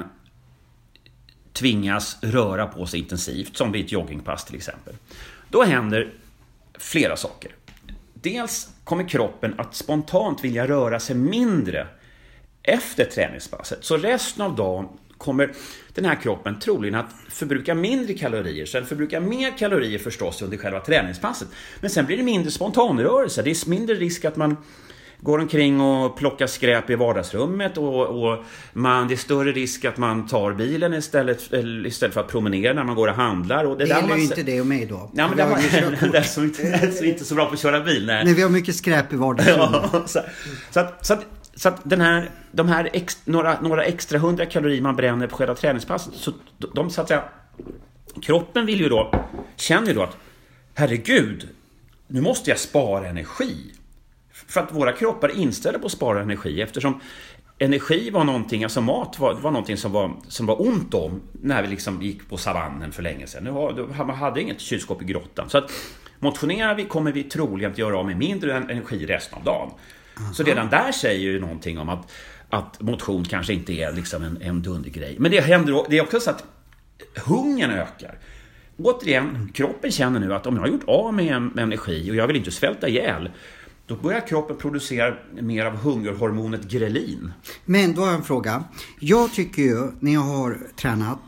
tvingas 1.54 2.18
röra 2.24 2.68
på 2.68 2.86
sig 2.86 3.00
intensivt, 3.00 3.58
som 3.58 3.72
vid 3.72 3.86
ett 3.86 3.92
joggingpass 3.92 4.46
till 4.46 4.56
exempel. 4.56 4.96
Då 5.50 5.64
händer 5.64 6.14
flera 6.78 7.18
saker. 7.18 7.52
Dels 8.22 8.70
kommer 8.84 9.10
kroppen 9.10 9.60
att 9.60 9.76
spontant 9.76 10.44
vilja 10.44 10.68
röra 10.68 11.00
sig 11.00 11.16
mindre 11.16 11.88
efter 12.64 13.06
träningspasset. 13.06 13.80
Så 13.82 13.98
resten 13.98 14.44
av 14.44 14.56
dagen 14.56 14.88
kommer 15.18 15.52
den 15.94 16.06
här 16.06 16.16
kroppen 16.16 16.60
troligen 16.60 16.96
att 16.96 17.12
förbruka 17.30 17.76
mindre 17.76 18.14
kalorier. 18.14 18.66
Så 18.66 18.78
den 18.78 18.88
förbrukar 18.88 19.20
mer 19.20 19.58
kalorier 19.58 20.00
förstås 20.00 20.42
under 20.42 20.58
själva 20.58 20.80
träningspasset. 20.80 21.48
Men 21.82 21.90
sen 21.90 22.06
blir 22.06 22.18
det 22.18 22.24
mindre 22.24 22.52
spontanrörelse. 22.52 23.42
Det 23.42 23.50
är 23.50 23.70
mindre 23.70 23.96
risk 23.96 24.26
att 24.26 24.36
man 24.36 24.58
går 25.22 25.40
omkring 25.40 25.82
och 25.82 26.18
plockar 26.18 26.48
skräp 26.48 26.90
i 26.90 26.96
vardagsrummet 26.96 27.78
och, 27.78 28.08
och 28.08 28.44
man, 28.74 29.08
det 29.08 29.14
är 29.14 29.16
större 29.16 29.52
risk 29.52 29.86
att 29.86 29.98
man 29.98 30.28
tar 30.28 30.54
bilen 30.54 30.94
istället, 30.94 31.54
istället 31.86 32.14
för 32.14 32.22
att 32.22 32.28
promenera 32.28 32.74
när 32.74 32.84
man 32.84 32.96
går 32.96 33.08
och 33.08 33.14
handlar. 33.14 33.66
Och 33.66 33.78
det 33.78 33.84
det 33.84 33.90
gäller 33.90 34.08
man, 34.08 34.18
ju 34.18 34.24
inte 34.24 34.44
det 34.44 34.62
och 34.62 34.68
mig 34.68 34.86
då. 34.86 35.12
Ja, 35.14 35.28
men 35.28 35.38
det, 35.38 35.46
var, 35.46 35.58
det 36.12 36.18
är 36.18 36.24
som 36.24 36.44
inte, 36.44 36.62
är 36.62 37.04
inte 37.04 37.26
så 37.26 37.36
bra 37.36 37.46
på 37.46 37.54
att 37.54 37.60
köra 37.60 37.80
bil. 37.80 38.06
Nej, 38.06 38.26
nej 38.26 38.34
vi 38.34 38.42
har 38.42 38.50
mycket 38.50 38.76
skräp 38.76 39.14
i 39.14 39.16
vardagsrummet. 39.16 39.70
Ja, 39.94 40.04
så, 40.08 40.20
så, 40.72 40.80
att, 40.80 41.06
så, 41.06 41.14
att, 41.14 41.26
så 41.56 41.70
att 41.70 41.82
den 41.84 42.02
här, 42.02 42.30
de 42.52 42.68
här 42.68 42.90
ex, 42.94 43.18
några, 43.26 43.62
några 43.62 43.84
extra 43.84 44.20
hundra 44.20 44.46
kalorier 44.46 44.82
man 44.82 44.96
bränner 44.96 45.28
på 45.28 45.36
själva 45.36 45.56
träningspasset, 45.56 46.14
så 46.14 46.32
de 46.74 46.90
så 46.90 47.02
att 47.02 47.08
säga, 47.08 47.24
kroppen 48.22 48.66
vill 48.66 48.80
ju 48.80 48.90
då, 48.90 49.26
känner 49.56 49.88
ju 49.88 49.94
då 49.94 50.04
att 50.04 50.18
herregud, 50.74 51.50
nu 52.08 52.22
måste 52.22 52.50
jag 52.50 52.60
spara 52.60 53.08
energi. 53.08 53.74
För 54.50 54.60
att 54.62 54.72
våra 54.72 54.92
kroppar 54.92 55.30
är 55.30 55.38
inställda 55.38 55.80
på 55.80 55.86
att 55.86 55.92
spara 55.92 56.22
energi 56.22 56.62
eftersom 56.62 57.00
energi 57.60 58.10
var 58.10 58.24
någonting, 58.24 58.64
alltså 58.64 58.82
mat 58.82 59.20
var, 59.20 59.34
var 59.34 59.52
någonting 59.52 59.78
som 59.78 59.92
var, 59.92 60.12
som 60.28 60.46
var 60.46 60.62
ont 60.62 60.94
om 60.94 61.22
när 61.42 61.62
vi 61.62 61.68
liksom 61.68 62.02
gick 62.02 62.30
på 62.30 62.38
savannen 62.38 62.92
för 62.92 63.04
länge 63.04 63.28
sedan. 63.28 63.44
Nu 63.44 63.52
har, 63.52 64.06
man 64.06 64.16
hade 64.16 64.42
inget 64.42 64.60
kylskåp 64.60 65.02
i 65.02 65.06
grottan. 65.06 65.50
Så 65.50 65.58
att 65.58 65.72
motionerar 66.20 66.76
vi 66.76 66.86
kommer 66.86 67.12
vi 67.12 67.24
troligen 67.24 67.72
att 67.72 67.78
göra 67.78 67.98
av 67.98 68.06
med 68.06 68.18
mindre 68.18 68.54
energi 68.54 69.06
resten 69.06 69.38
av 69.38 69.44
dagen. 69.44 69.70
Aha. 70.20 70.34
Så 70.34 70.44
redan 70.44 70.70
där 70.70 70.92
säger 70.92 71.20
ju 71.20 71.40
någonting 71.40 71.80
om 71.80 71.90
att, 71.90 72.12
att 72.50 72.82
motion 72.82 73.26
kanske 73.26 73.54
inte 73.54 73.74
är 73.74 73.92
liksom 73.92 74.24
en, 74.24 74.42
en 74.42 74.62
dundergrej. 74.62 75.16
Men 75.20 75.32
det 75.32 75.42
händer 75.42 75.86
det 75.90 75.98
är 75.98 76.02
också 76.02 76.20
så 76.20 76.30
att 76.30 76.44
hungern 77.26 77.72
ökar. 77.72 78.18
Återigen, 78.78 79.52
kroppen 79.54 79.92
känner 79.92 80.20
nu 80.20 80.34
att 80.34 80.48
om 80.48 80.56
jag 80.56 80.62
har 80.62 80.70
gjort 80.70 80.88
av 80.88 81.14
med 81.14 81.58
energi 81.58 82.12
och 82.12 82.16
jag 82.16 82.28
vill 82.28 82.36
inte 82.36 82.52
svälta 82.52 82.88
ihjäl 82.88 83.30
då 83.90 83.96
börjar 83.96 84.28
kroppen 84.28 84.58
producera 84.58 85.16
mer 85.42 85.66
av 85.66 85.76
hungerhormonet 85.76 86.64
grelin. 86.64 87.32
Men 87.66 87.94
då 87.94 88.02
har 88.02 88.08
jag 88.08 88.18
en 88.18 88.24
fråga. 88.24 88.64
Jag 89.00 89.34
tycker 89.34 89.62
ju 89.62 89.92
när 90.00 90.14
jag 90.14 90.22
har 90.22 90.58
tränat 90.76 91.20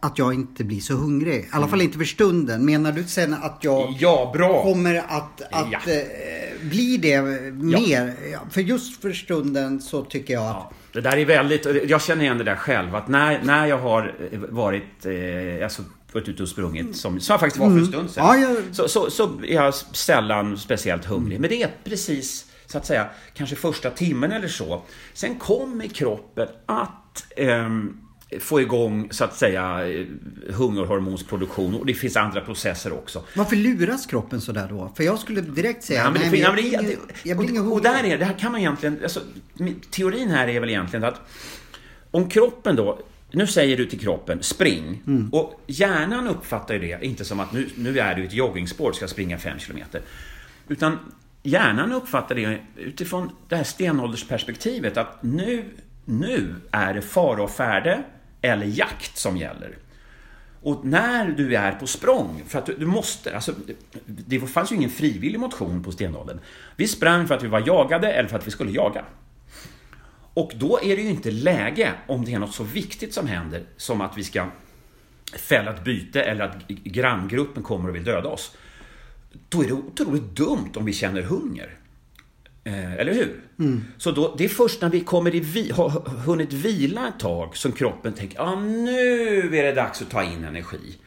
att 0.00 0.18
jag 0.18 0.34
inte 0.34 0.64
blir 0.64 0.80
så 0.80 0.94
hungrig. 0.94 1.34
I 1.34 1.46
alla 1.50 1.68
fall 1.68 1.80
inte 1.80 1.98
för 1.98 2.04
stunden. 2.04 2.64
Menar 2.64 2.92
du 2.92 3.04
sen 3.04 3.34
att 3.34 3.58
jag 3.60 3.96
ja, 3.98 4.32
kommer 4.62 4.94
att, 4.94 5.42
att 5.50 5.66
ja. 5.70 5.92
eh, 5.92 6.68
bli 6.68 6.96
det 6.96 7.22
mer? 7.52 8.14
Ja. 8.32 8.38
För 8.50 8.60
just 8.60 9.02
för 9.02 9.12
stunden 9.12 9.80
så 9.80 10.04
tycker 10.04 10.34
jag 10.34 10.46
att... 10.46 10.72
Det 10.92 11.00
där 11.00 11.16
är 11.16 11.24
väldigt, 11.24 11.66
jag 11.88 12.02
känner 12.02 12.24
igen 12.24 12.38
det 12.38 12.44
där 12.44 12.56
själv. 12.56 12.94
Att 12.94 13.08
när, 13.08 13.42
när 13.42 13.66
jag 13.66 13.78
har 13.78 14.14
varit, 14.48 15.06
eh, 15.06 15.64
alltså 15.64 15.82
varit 16.12 16.28
ute 16.28 16.42
och 16.42 16.48
sprungit, 16.48 16.96
som, 16.96 17.20
som 17.20 17.32
jag 17.32 17.40
faktiskt 17.40 17.60
var 17.60 17.66
för 17.66 17.72
en 17.72 17.78
mm. 17.78 17.92
stund 17.92 18.10
sedan. 18.10 18.24
Ja, 18.26 18.36
jag... 18.36 18.56
så, 18.72 18.88
så, 18.88 19.10
så 19.10 19.40
är 19.42 19.54
jag 19.54 19.74
sällan 19.74 20.58
speciellt 20.58 21.04
hungrig. 21.04 21.40
Men 21.40 21.50
det 21.50 21.62
är 21.62 21.70
precis, 21.84 22.46
så 22.66 22.78
att 22.78 22.86
säga, 22.86 23.08
kanske 23.34 23.56
första 23.56 23.90
timmen 23.90 24.32
eller 24.32 24.48
så. 24.48 24.82
Sen 25.14 25.38
kommer 25.38 25.86
kroppen 25.86 26.48
att 26.66 27.24
eh, 27.36 27.68
få 28.40 28.60
igång, 28.60 29.08
så 29.10 29.24
att 29.24 29.36
säga, 29.36 29.80
hungerhormonsproduktion 30.48 31.74
och 31.74 31.86
det 31.86 31.94
finns 31.94 32.16
andra 32.16 32.40
processer 32.40 32.92
också. 32.92 33.24
Varför 33.34 33.56
luras 33.56 34.06
kroppen 34.06 34.40
sådär 34.40 34.66
då? 34.70 34.92
För 34.96 35.04
jag 35.04 35.18
skulle 35.18 35.40
direkt 35.40 35.84
säga, 35.84 36.04
ja, 36.04 36.10
men 36.10 36.20
nej, 36.20 36.30
men 36.30 36.40
jag, 36.40 36.54
blir, 36.54 36.72
jag, 36.72 36.96
jag 37.22 37.38
blir 37.38 37.66
och, 37.66 37.72
och 37.72 37.82
där 37.82 38.04
är 38.04 38.18
det 38.18 38.24
här 38.24 38.38
kan 38.38 38.52
man 38.52 38.60
egentligen, 38.60 38.98
alltså, 39.02 39.20
teorin 39.90 40.30
här 40.30 40.48
är 40.48 40.60
väl 40.60 40.68
egentligen 40.68 41.04
att 41.04 41.20
om 42.10 42.28
kroppen 42.28 42.76
då 42.76 42.98
nu 43.30 43.46
säger 43.46 43.76
du 43.76 43.86
till 43.86 44.00
kroppen, 44.00 44.42
spring. 44.42 45.02
Mm. 45.06 45.28
Och 45.32 45.60
hjärnan 45.66 46.28
uppfattar 46.28 46.74
ju 46.74 46.80
det 46.80 47.04
inte 47.04 47.24
som 47.24 47.40
att 47.40 47.52
nu, 47.52 47.68
nu 47.76 47.98
är 47.98 48.14
du 48.14 48.22
i 48.22 48.26
ett 48.26 48.32
joggingspår 48.32 48.88
och 48.88 48.94
ska 48.94 49.08
springa 49.08 49.38
5 49.38 49.58
kilometer. 49.58 50.00
Utan 50.68 50.98
hjärnan 51.42 51.92
uppfattar 51.92 52.34
det 52.34 52.58
utifrån 52.76 53.30
det 53.48 53.56
här 53.56 53.64
stenåldersperspektivet 53.64 54.96
att 54.96 55.22
nu, 55.22 55.64
nu 56.04 56.54
är 56.70 56.94
det 56.94 57.02
fara 57.02 57.42
och 57.42 57.50
färde 57.50 58.02
eller 58.42 58.66
jakt 58.66 59.16
som 59.16 59.36
gäller. 59.36 59.76
Och 60.62 60.84
när 60.84 61.28
du 61.28 61.56
är 61.56 61.72
på 61.72 61.86
språng, 61.86 62.42
för 62.46 62.58
att 62.58 62.66
du, 62.66 62.74
du, 62.74 62.86
måste, 62.86 63.34
alltså 63.34 63.54
det 64.06 64.40
fanns 64.40 64.72
ju 64.72 64.76
ingen 64.76 64.90
frivillig 64.90 65.40
motion 65.40 65.82
på 65.82 65.92
stenåldern. 65.92 66.40
Vi 66.76 66.88
sprang 66.88 67.28
för 67.28 67.34
att 67.34 67.42
vi 67.42 67.48
var 67.48 67.62
jagade 67.66 68.12
eller 68.12 68.28
för 68.28 68.38
att 68.38 68.46
vi 68.46 68.50
skulle 68.50 68.70
jaga. 68.70 69.04
Och 70.38 70.52
då 70.56 70.78
är 70.82 70.96
det 70.96 71.02
ju 71.02 71.08
inte 71.08 71.30
läge, 71.30 71.92
om 72.06 72.24
det 72.24 72.34
är 72.34 72.38
något 72.38 72.54
så 72.54 72.64
viktigt 72.64 73.14
som 73.14 73.26
händer, 73.26 73.62
som 73.76 74.00
att 74.00 74.18
vi 74.18 74.24
ska 74.24 74.46
fälla 75.36 75.74
ett 75.74 75.84
byte 75.84 76.22
eller 76.22 76.44
att 76.44 76.68
granngruppen 76.68 77.62
kommer 77.62 77.88
och 77.88 77.94
vill 77.94 78.04
döda 78.04 78.28
oss. 78.28 78.56
Då 79.48 79.62
är 79.62 79.66
det 79.66 79.72
otroligt 79.72 80.36
dumt 80.36 80.72
om 80.76 80.84
vi 80.84 80.92
känner 80.92 81.22
hunger. 81.22 81.74
Eh, 82.64 82.92
eller 82.92 83.14
hur? 83.14 83.40
Mm. 83.58 83.84
Så 83.96 84.10
då, 84.10 84.34
det 84.38 84.44
är 84.44 84.48
först 84.48 84.82
när 84.82 84.90
vi 84.90 85.00
kommer 85.00 85.34
i, 85.34 85.70
har 85.70 86.08
hunnit 86.08 86.52
vila 86.52 87.08
ett 87.08 87.20
tag 87.20 87.56
som 87.56 87.72
kroppen 87.72 88.12
tänker, 88.12 88.40
ah, 88.40 88.60
nu 88.60 89.56
är 89.56 89.62
det 89.62 89.72
dags 89.72 90.02
att 90.02 90.10
ta 90.10 90.22
in 90.22 90.44
energi. 90.44 90.98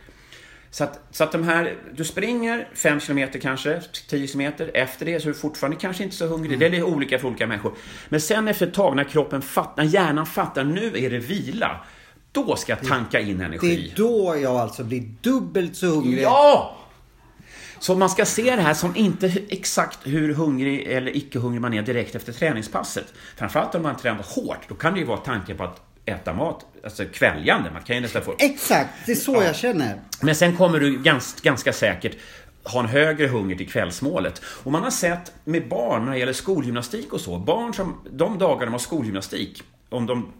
Så 0.73 0.83
att, 0.83 0.99
så 1.11 1.23
att 1.23 1.31
de 1.31 1.43
här, 1.43 1.75
du 1.93 2.05
springer 2.05 2.67
5 2.73 2.99
km 2.99 3.29
kanske, 3.41 3.81
10 4.07 4.27
km. 4.27 4.53
Efter 4.73 5.05
det 5.05 5.19
så 5.19 5.29
är 5.29 5.33
du 5.33 5.39
fortfarande 5.39 5.77
kanske 5.77 6.03
inte 6.03 6.15
så 6.15 6.27
hungrig. 6.27 6.53
Mm. 6.53 6.71
Det 6.71 6.77
är 6.77 6.83
olika 6.83 7.19
för 7.19 7.27
olika 7.27 7.47
människor. 7.47 7.73
Men 8.09 8.21
sen 8.21 8.47
efter 8.47 8.67
ett 8.67 8.73
tag 8.73 8.95
när 8.95 9.03
kroppen 9.03 9.41
fattar, 9.41 9.83
när 9.83 9.89
hjärnan 9.89 10.25
fattar, 10.25 10.63
nu 10.63 10.91
är 10.95 11.09
det 11.09 11.19
vila. 11.19 11.85
Då 12.31 12.55
ska 12.55 12.71
jag 12.71 12.87
tanka 12.87 13.19
in 13.19 13.41
energi. 13.41 13.91
Det 13.95 14.01
är 14.01 14.05
då 14.05 14.37
jag 14.37 14.55
alltså 14.55 14.83
blir 14.83 15.03
dubbelt 15.21 15.75
så 15.75 15.87
hungrig. 15.87 16.23
Ja! 16.23 16.77
Så 17.79 17.95
man 17.95 18.09
ska 18.09 18.25
se 18.25 18.55
det 18.55 18.61
här 18.61 18.73
som 18.73 18.95
inte 18.95 19.33
exakt 19.49 19.99
hur 20.03 20.33
hungrig 20.33 20.87
eller 20.87 21.17
icke 21.17 21.39
hungrig 21.39 21.61
man 21.61 21.73
är 21.73 21.81
direkt 21.81 22.15
efter 22.15 22.33
träningspasset. 22.33 23.13
Framförallt 23.35 23.75
om 23.75 23.83
man 23.83 23.97
tränar 23.97 24.23
hårt, 24.23 24.59
då 24.67 24.75
kan 24.75 24.93
det 24.93 24.99
ju 24.99 25.05
vara 25.05 25.17
tanken 25.17 25.57
på 25.57 25.63
att 25.63 25.90
äta 26.05 26.33
mat, 26.33 26.65
alltså 26.83 27.05
kväljande. 27.05 27.71
Man 27.71 27.81
kan 27.81 27.95
ju 27.95 28.01
nästan 28.01 28.21
få... 28.21 28.35
Exakt, 28.39 28.89
det 29.05 29.11
är 29.11 29.15
så 29.15 29.33
ja. 29.33 29.43
jag 29.43 29.55
känner. 29.55 30.01
Men 30.21 30.35
sen 30.35 30.57
kommer 30.57 30.79
du 30.79 30.97
ganska, 30.97 31.39
ganska 31.43 31.73
säkert 31.73 32.17
ha 32.63 32.79
en 32.79 32.85
högre 32.85 33.27
hunger 33.27 33.55
till 33.55 33.69
kvällsmålet. 33.69 34.41
Och 34.63 34.71
man 34.71 34.83
har 34.83 34.91
sett 34.91 35.33
med 35.43 35.69
barn 35.69 36.05
när 36.05 36.11
det 36.11 36.17
gäller 36.17 36.33
skolgymnastik 36.33 37.13
och 37.13 37.21
så, 37.21 37.37
barn 37.37 37.73
som 37.73 38.01
de 38.11 38.37
dagarna 38.37 38.65
de 38.65 38.71
har 38.71 38.79
skolgymnastik, 38.79 39.63
om 39.89 40.05
de, 40.05 40.33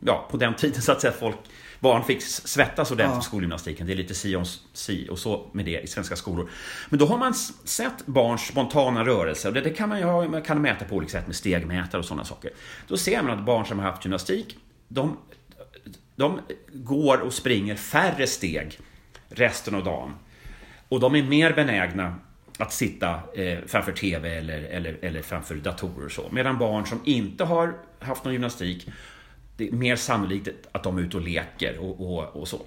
ja, 0.00 0.28
på 0.30 0.36
den 0.36 0.54
tiden 0.54 0.82
så 0.82 0.92
att 0.92 1.00
säga 1.00 1.12
folk 1.12 1.36
barn 1.84 2.04
fick 2.04 2.22
svettas 2.22 2.90
ordentligt 2.90 3.14
ja. 3.14 3.18
på 3.18 3.24
skolgymnastiken. 3.24 3.86
Det 3.86 3.92
är 3.92 3.96
lite 3.96 4.14
si 4.14 4.36
och, 4.36 4.46
si 4.72 5.08
och 5.10 5.18
så 5.18 5.50
med 5.52 5.64
det 5.64 5.80
i 5.80 5.86
svenska 5.86 6.16
skolor. 6.16 6.50
Men 6.88 6.98
då 6.98 7.06
har 7.06 7.18
man 7.18 7.34
sett 7.64 8.06
barns 8.06 8.46
spontana 8.46 9.04
rörelser. 9.04 9.48
Och 9.48 9.54
det, 9.54 9.60
det 9.60 9.70
kan 9.70 9.88
man 9.88 9.98
ju 9.98 10.28
man 10.28 10.42
kan 10.42 10.62
mäta 10.62 10.84
på 10.84 10.96
olika 10.96 11.12
sätt 11.12 11.26
med 11.26 11.36
stegmätare 11.36 11.98
och 11.98 12.04
sådana 12.04 12.24
saker. 12.24 12.50
Då 12.88 12.96
ser 12.96 13.22
man 13.22 13.38
att 13.38 13.46
barn 13.46 13.66
som 13.66 13.78
har 13.78 13.90
haft 13.90 14.04
gymnastik 14.04 14.58
de, 14.88 15.16
de 16.16 16.40
går 16.72 17.18
och 17.18 17.32
springer 17.32 17.76
färre 17.76 18.26
steg 18.26 18.78
resten 19.28 19.74
av 19.74 19.84
dagen. 19.84 20.14
Och 20.88 21.00
de 21.00 21.14
är 21.14 21.22
mer 21.22 21.52
benägna 21.52 22.14
att 22.58 22.72
sitta 22.72 23.20
eh, 23.34 23.58
framför 23.66 23.92
TV 23.92 24.38
eller, 24.38 24.62
eller, 24.62 24.98
eller 25.02 25.22
framför 25.22 25.54
datorer 25.54 26.04
och 26.04 26.12
så. 26.12 26.28
Medan 26.32 26.58
barn 26.58 26.86
som 26.86 27.00
inte 27.04 27.44
har 27.44 27.74
haft 27.98 28.24
någon 28.24 28.32
gymnastik, 28.32 28.88
det 29.56 29.68
är 29.68 29.72
mer 29.72 29.96
sannolikt 29.96 30.48
att 30.72 30.82
de 30.82 30.98
är 30.98 31.02
ute 31.02 31.16
och 31.16 31.22
leker 31.22 31.78
och, 31.78 32.00
och, 32.00 32.36
och 32.36 32.48
så. 32.48 32.60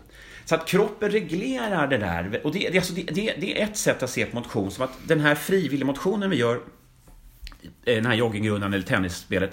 Så 0.45 0.55
att 0.55 0.67
kroppen 0.67 1.11
reglerar 1.11 1.87
det 1.87 1.97
där. 1.97 2.41
Och 2.43 2.51
det, 2.51 2.69
det, 2.69 2.77
alltså 2.77 2.93
det, 2.93 3.03
det, 3.03 3.33
det, 3.39 3.61
är 3.61 3.63
ett 3.63 3.77
sätt 3.77 4.03
att 4.03 4.09
se 4.09 4.25
på 4.25 4.35
motion, 4.35 4.71
som 4.71 4.83
att 4.83 4.91
den 5.07 5.19
här 5.19 5.35
frivillig 5.35 5.85
motionen 5.85 6.29
vi 6.29 6.35
gör, 6.35 6.55
eh, 7.85 7.95
den 7.95 8.05
här 8.05 8.13
joggingrundan 8.13 8.73
eller 8.73 8.85
tennisspelet, 8.85 9.51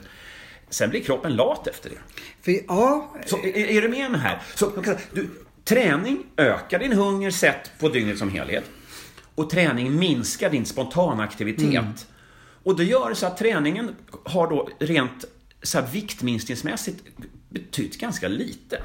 Sen 0.74 0.90
blir 0.90 1.02
kroppen 1.02 1.36
lat 1.36 1.66
efter 1.66 1.90
det. 1.90 1.96
För, 2.42 2.52
ja, 2.68 3.14
så 3.26 3.38
är, 3.38 3.56
är, 3.56 3.82
du 3.82 3.88
med 3.88 4.10
mig 4.10 4.20
här? 4.20 4.42
Så, 4.54 4.72
du, 5.12 5.30
träning 5.64 6.26
ökar 6.36 6.78
din 6.78 6.92
hunger 6.92 7.30
sett 7.30 7.70
på 7.78 7.88
dygnet 7.88 8.18
som 8.18 8.30
helhet. 8.30 8.64
Och 9.34 9.50
träning 9.50 9.98
minskar 9.98 10.50
din 10.50 10.64
spontana 10.64 11.22
aktivitet. 11.22 11.74
Mm. 11.74 11.92
Och 12.62 12.76
det 12.76 12.84
gör 12.84 13.14
så 13.14 13.26
att 13.26 13.36
träningen 13.36 13.94
har 14.24 14.50
då 14.50 14.68
rent 14.78 15.24
så 15.62 15.80
här, 15.80 15.86
viktminskningsmässigt 15.92 17.02
betytt 17.48 17.98
ganska 17.98 18.28
lite. 18.28 18.82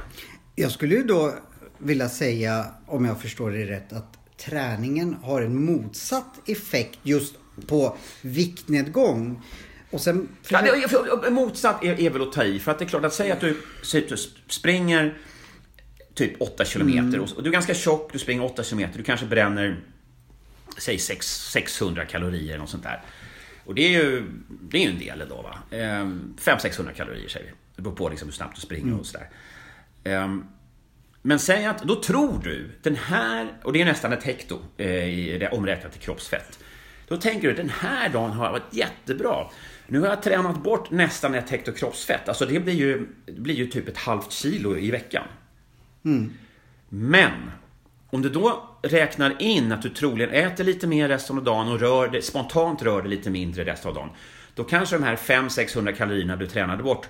Jag 0.55 0.71
skulle 0.71 0.95
ju 0.95 1.03
då 1.03 1.33
vilja 1.77 2.09
säga, 2.09 2.65
om 2.85 3.05
jag 3.05 3.21
förstår 3.21 3.51
det 3.51 3.65
rätt, 3.65 3.93
att 3.93 4.37
träningen 4.37 5.13
har 5.23 5.41
en 5.41 5.65
motsatt 5.65 6.49
effekt 6.49 6.99
just 7.03 7.35
på 7.67 7.97
viktnedgång. 8.21 9.41
Och 9.89 10.01
sen... 10.01 10.27
Ja, 10.49 10.61
det, 10.61 11.29
motsatt 11.29 11.83
är, 11.83 11.99
är 11.99 12.09
väl 12.09 12.21
att 12.21 12.31
ta 12.31 12.43
i. 12.43 12.59
För 12.59 12.71
att 12.71 12.79
det 12.79 12.85
är 12.85 12.89
klart 12.89 13.05
att 13.05 13.13
säga 13.13 13.33
att 13.33 13.41
du, 13.41 13.61
du 13.91 14.17
springer 14.47 15.17
typ 16.13 16.41
8 16.41 16.65
kilometer 16.65 17.17
mm. 17.17 17.21
och, 17.21 17.43
du 17.43 17.49
är 17.49 17.53
ganska 17.53 17.73
tjock, 17.73 18.09
du 18.13 18.19
springer 18.19 18.43
8 18.43 18.63
kilometer, 18.63 18.97
du 18.97 19.03
kanske 19.03 19.25
bränner 19.25 19.79
säg 20.77 20.99
6, 20.99 21.27
600 21.51 22.05
kalorier 22.05 22.49
eller 22.49 22.57
något 22.57 22.69
sånt 22.69 22.83
där. 22.83 23.01
Och 23.65 23.75
det 23.75 23.81
är 23.81 23.89
ju, 23.89 24.25
det 24.47 24.77
är 24.77 24.81
ju 24.81 24.89
en 24.89 24.99
del 24.99 25.29
då 25.29 25.41
va. 25.41 25.57
500-600 25.71 26.87
ehm, 26.87 26.93
kalorier 26.95 27.29
säger 27.29 27.45
vi. 27.45 27.51
Det 27.75 27.81
beror 27.81 27.95
på 27.95 28.09
liksom 28.09 28.27
hur 28.27 28.33
snabbt 28.33 28.55
du 28.55 28.61
springer 28.61 28.87
mm. 28.87 28.99
och 28.99 29.05
sådär. 29.05 29.29
Ehm, 30.03 30.45
men 31.21 31.39
säg 31.39 31.65
att, 31.65 31.83
då 31.83 32.01
tror 32.01 32.41
du, 32.43 32.71
den 32.81 32.95
här, 32.95 33.53
och 33.63 33.73
det 33.73 33.81
är 33.81 33.85
nästan 33.85 34.13
ett 34.13 34.23
hekto 34.23 34.59
eh, 34.77 35.53
omräknat 35.53 35.91
till 35.91 36.01
kroppsfett. 36.01 36.59
Då 37.07 37.17
tänker 37.17 37.47
du, 37.47 37.53
den 37.53 37.69
här 37.69 38.09
dagen 38.09 38.31
har 38.31 38.51
varit 38.51 38.73
jättebra. 38.73 39.49
Nu 39.89 39.99
har 39.99 40.07
jag 40.07 40.23
tränat 40.23 40.63
bort 40.63 40.91
nästan 40.91 41.35
ett 41.35 41.49
hekto 41.49 41.71
kroppsfett. 41.71 42.29
Alltså 42.29 42.45
det 42.45 42.59
blir 42.59 42.73
ju, 42.73 43.07
det 43.25 43.41
blir 43.41 43.55
ju 43.55 43.67
typ 43.67 43.87
ett 43.87 43.97
halvt 43.97 44.31
kilo 44.31 44.77
i 44.77 44.91
veckan. 44.91 45.23
Men 46.89 47.51
om 48.09 48.21
du 48.21 48.29
då 48.29 48.69
räknar 48.81 49.41
in 49.41 49.71
att 49.71 49.81
du 49.81 49.89
troligen 49.89 50.29
äter 50.29 50.63
lite 50.63 50.87
mer 50.87 51.07
resten 51.07 51.37
av 51.37 51.43
dagen 51.43 51.67
och 51.67 51.79
rör 51.79 52.07
dig, 52.07 52.21
spontant 52.21 52.81
rör 52.81 53.01
dig 53.01 53.09
lite 53.09 53.29
mindre 53.29 53.65
resten 53.65 53.89
av 53.89 53.95
dagen. 53.95 54.09
Då 54.55 54.63
kanske 54.63 54.95
de 54.95 55.03
här 55.03 55.15
500-600 55.15 55.91
kalorierna 55.91 56.35
du 56.35 56.47
tränade 56.47 56.83
bort 56.83 57.07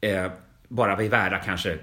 eh, 0.00 0.26
bara 0.68 0.96
blir 0.96 1.08
värda 1.08 1.38
kanske 1.38 1.78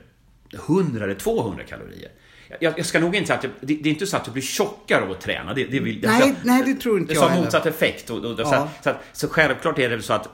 100 0.53 1.03
eller 1.03 1.15
200 1.15 1.63
kalorier. 1.63 2.11
Jag, 2.59 2.73
jag 2.79 2.85
ska 2.85 2.99
nog 2.99 3.15
inte 3.15 3.27
säga 3.27 3.35
att 3.37 3.41
det, 3.41 3.49
det, 3.61 3.75
det 3.83 3.89
är 3.89 3.93
inte 3.93 4.07
så 4.07 4.17
att 4.17 4.25
du 4.25 4.31
blir 4.31 4.43
tjockare 4.43 5.01
av 5.03 5.11
att 5.11 5.21
träna. 5.21 5.53
Det, 5.53 5.63
det 5.65 5.79
vill, 5.79 5.99
Nej, 6.03 6.21
så, 6.21 6.47
nej, 6.47 6.63
det 6.65 6.73
tror 6.73 6.99
inte 6.99 7.13
det 7.13 7.15
jag 7.15 7.21
har 7.21 7.29
heller. 7.29 7.43
motsatt 7.43 7.65
effekt. 7.65 8.09
Och, 8.09 8.17
och, 8.25 8.31
och, 8.31 8.37
så, 8.47 8.53
Ja. 8.53 8.69
så, 8.83 8.89
att, 8.89 9.03
så 9.13 9.27
självklart 9.27 9.79
är 9.79 9.89
det 9.89 10.01
så 10.01 10.13
att 10.13 10.29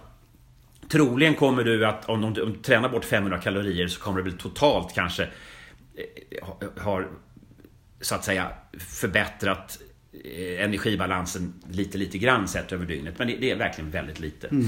Troligen 0.91 1.35
kommer 1.35 1.63
du 1.63 1.85
att, 1.85 2.09
om 2.09 2.33
du, 2.33 2.41
om 2.41 2.53
du 2.53 2.59
tränar 2.59 2.89
bort 2.89 3.05
500 3.05 3.37
kalorier 3.39 3.87
så 3.87 3.99
kommer 4.01 4.17
det 4.17 4.23
väl 4.23 4.37
totalt 4.37 4.95
kanske 4.95 5.23
eh, 5.23 6.47
ha- 6.47 6.59
har 6.77 7.07
så 8.01 8.15
att 8.15 8.25
säga 8.25 8.47
förbättrat 8.79 9.79
eh, 10.25 10.63
energibalansen 10.63 11.53
lite, 11.71 11.97
lite 11.97 12.17
grann 12.17 12.47
sett 12.47 12.71
över 12.71 12.85
dygnet. 12.85 13.13
Men 13.17 13.27
det, 13.27 13.35
det 13.35 13.51
är 13.51 13.55
verkligen 13.55 13.91
väldigt 13.91 14.19
lite. 14.19 14.47
Mm. 14.47 14.67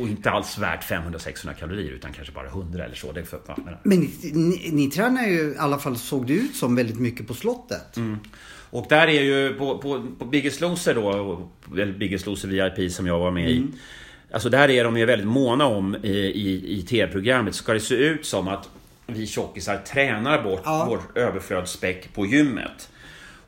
Och 0.00 0.08
inte 0.08 0.30
alls 0.30 0.58
värt 0.58 0.84
500-600 0.84 1.54
kalorier 1.54 1.92
utan 1.92 2.12
kanske 2.12 2.32
bara 2.34 2.46
100 2.48 2.84
eller 2.84 2.94
så. 2.94 3.12
Det 3.12 3.24
för, 3.24 3.40
ja, 3.46 3.56
men- 3.64 3.74
Men 3.82 3.98
ni, 4.00 4.10
ni, 4.32 4.70
ni 4.72 4.90
tränar 4.90 5.26
ju 5.26 5.38
i 5.38 5.54
alla 5.58 5.78
fall, 5.78 5.96
såg 5.96 6.26
det 6.26 6.32
ut 6.32 6.54
som, 6.56 6.76
väldigt 6.76 6.98
mycket 7.00 7.26
på 7.28 7.34
slottet. 7.34 7.96
Mm. 7.96 8.18
Och 8.70 8.86
där 8.88 9.06
är 9.08 9.22
ju 9.22 9.54
på, 9.54 9.78
på, 9.78 10.06
på 10.18 10.24
Biggest 10.24 10.60
Loser 10.60 10.94
då, 10.94 11.48
eller 11.72 11.92
Biggest 11.92 12.26
Loser 12.26 12.48
VIP 12.48 12.92
som 12.92 13.06
jag 13.06 13.18
var 13.18 13.30
med 13.30 13.50
Mm. 13.50 13.64
i. 13.64 13.68
Alltså 14.32 14.48
där 14.48 14.70
är 14.70 14.84
de 14.84 14.96
ju 14.96 15.04
väldigt 15.04 15.26
måna 15.28 15.64
om 15.66 15.96
i, 16.02 16.08
i, 16.18 16.78
i 16.78 16.82
tv-programmet 16.82 17.54
ska 17.54 17.72
det 17.72 17.80
se 17.80 17.94
ut 17.94 18.26
som 18.26 18.48
att 18.48 18.68
vi 19.06 19.26
tjockisar 19.26 19.76
tränar 19.76 20.42
bort 20.42 20.60
Ja. 20.64 20.86
vår 20.88 21.20
överflödsspäck 21.22 22.14
på 22.14 22.26
gymmet. 22.26 22.90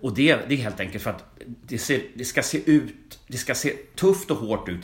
Och 0.00 0.14
det, 0.14 0.38
det 0.48 0.54
är 0.54 0.58
helt 0.58 0.80
enkelt 0.80 1.02
för 1.04 1.10
att 1.10 1.24
det, 1.66 1.78
ser, 1.78 2.00
det 2.14 2.24
ska 2.24 2.42
se 2.42 2.70
ut, 2.70 3.18
det 3.26 3.36
ska 3.36 3.54
se 3.54 3.70
tufft 3.96 4.30
och 4.30 4.36
hårt 4.36 4.68
ut. 4.68 4.80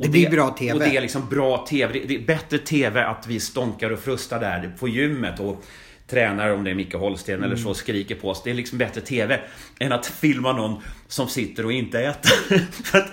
Och 0.00 0.06
Det 0.06 0.10
blir 0.12 0.30
bra 0.30 0.50
TV. 0.50 0.72
Och 0.72 0.78
det 0.80 0.96
är 0.96 1.00
liksom 1.00 1.28
bra 1.28 1.66
TV. 1.68 2.00
Det- 2.06 2.14
är 2.14 2.26
bättre 2.26 2.58
TV 2.58 3.04
att 3.04 3.26
vi 3.26 3.40
stånkar 3.40 3.90
och 3.90 3.98
frustar 3.98 4.40
där 4.40 4.72
på 4.78 4.88
gymmet 4.88 5.40
och 5.40 5.64
tränar 6.06 6.50
om 6.50 6.64
det 6.64 6.70
är 6.70 6.74
Micke 6.74 6.94
Holsten 6.94 7.34
eller 7.34 7.46
Mm. 7.46 7.58
så 7.58 7.74
skriker 7.74 8.14
på 8.14 8.28
oss. 8.28 8.42
Det 8.44 8.50
är 8.50 8.54
liksom 8.54 8.78
bättre 8.78 9.00
TV 9.00 9.40
än 9.80 9.92
att 9.92 10.06
filma 10.06 10.52
någon 10.52 10.82
som 11.08 11.28
sitter 11.28 11.64
och 11.64 11.72
inte 11.72 12.00
äter. 12.00 12.58
för 12.84 12.98
att, 12.98 13.10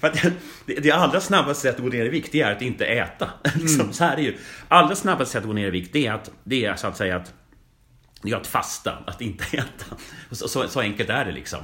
för 0.00 0.06
att 0.08 0.22
det, 0.66 0.74
det 0.74 0.90
allra 0.90 1.20
snabbaste 1.20 1.62
sättet 1.62 1.76
att 1.80 1.84
gå 1.84 1.96
ner 1.96 2.04
i 2.04 2.08
vikt 2.08 2.32
det 2.32 2.40
är 2.40 2.52
att 2.52 2.62
inte 2.62 2.86
äta. 2.86 3.30
Liksom, 3.54 3.80
Mm. 3.80 3.92
så 3.92 4.04
här 4.04 4.12
är 4.12 4.16
det 4.16 4.22
ju. 4.22 4.36
Allra 4.68 4.94
snabbaste 4.96 5.32
sättet 5.32 5.44
att 5.44 5.46
gå 5.48 5.52
ner 5.52 5.66
i 5.66 5.70
vikt 5.70 5.92
det 5.92 6.06
är 6.06 6.12
att, 6.12 6.30
det 6.44 6.64
är 6.64 6.76
så 6.76 6.86
att 6.86 6.96
säga 6.96 7.16
att 7.16 7.32
det 8.22 8.30
är 8.30 8.36
att 8.36 8.46
fasta, 8.46 8.92
att 9.06 9.20
inte 9.20 9.44
äta. 9.56 9.96
Så, 10.30 10.48
så, 10.48 10.68
så 10.68 10.80
enkelt 10.80 11.10
är 11.10 11.24
det 11.24 11.32
liksom. 11.32 11.60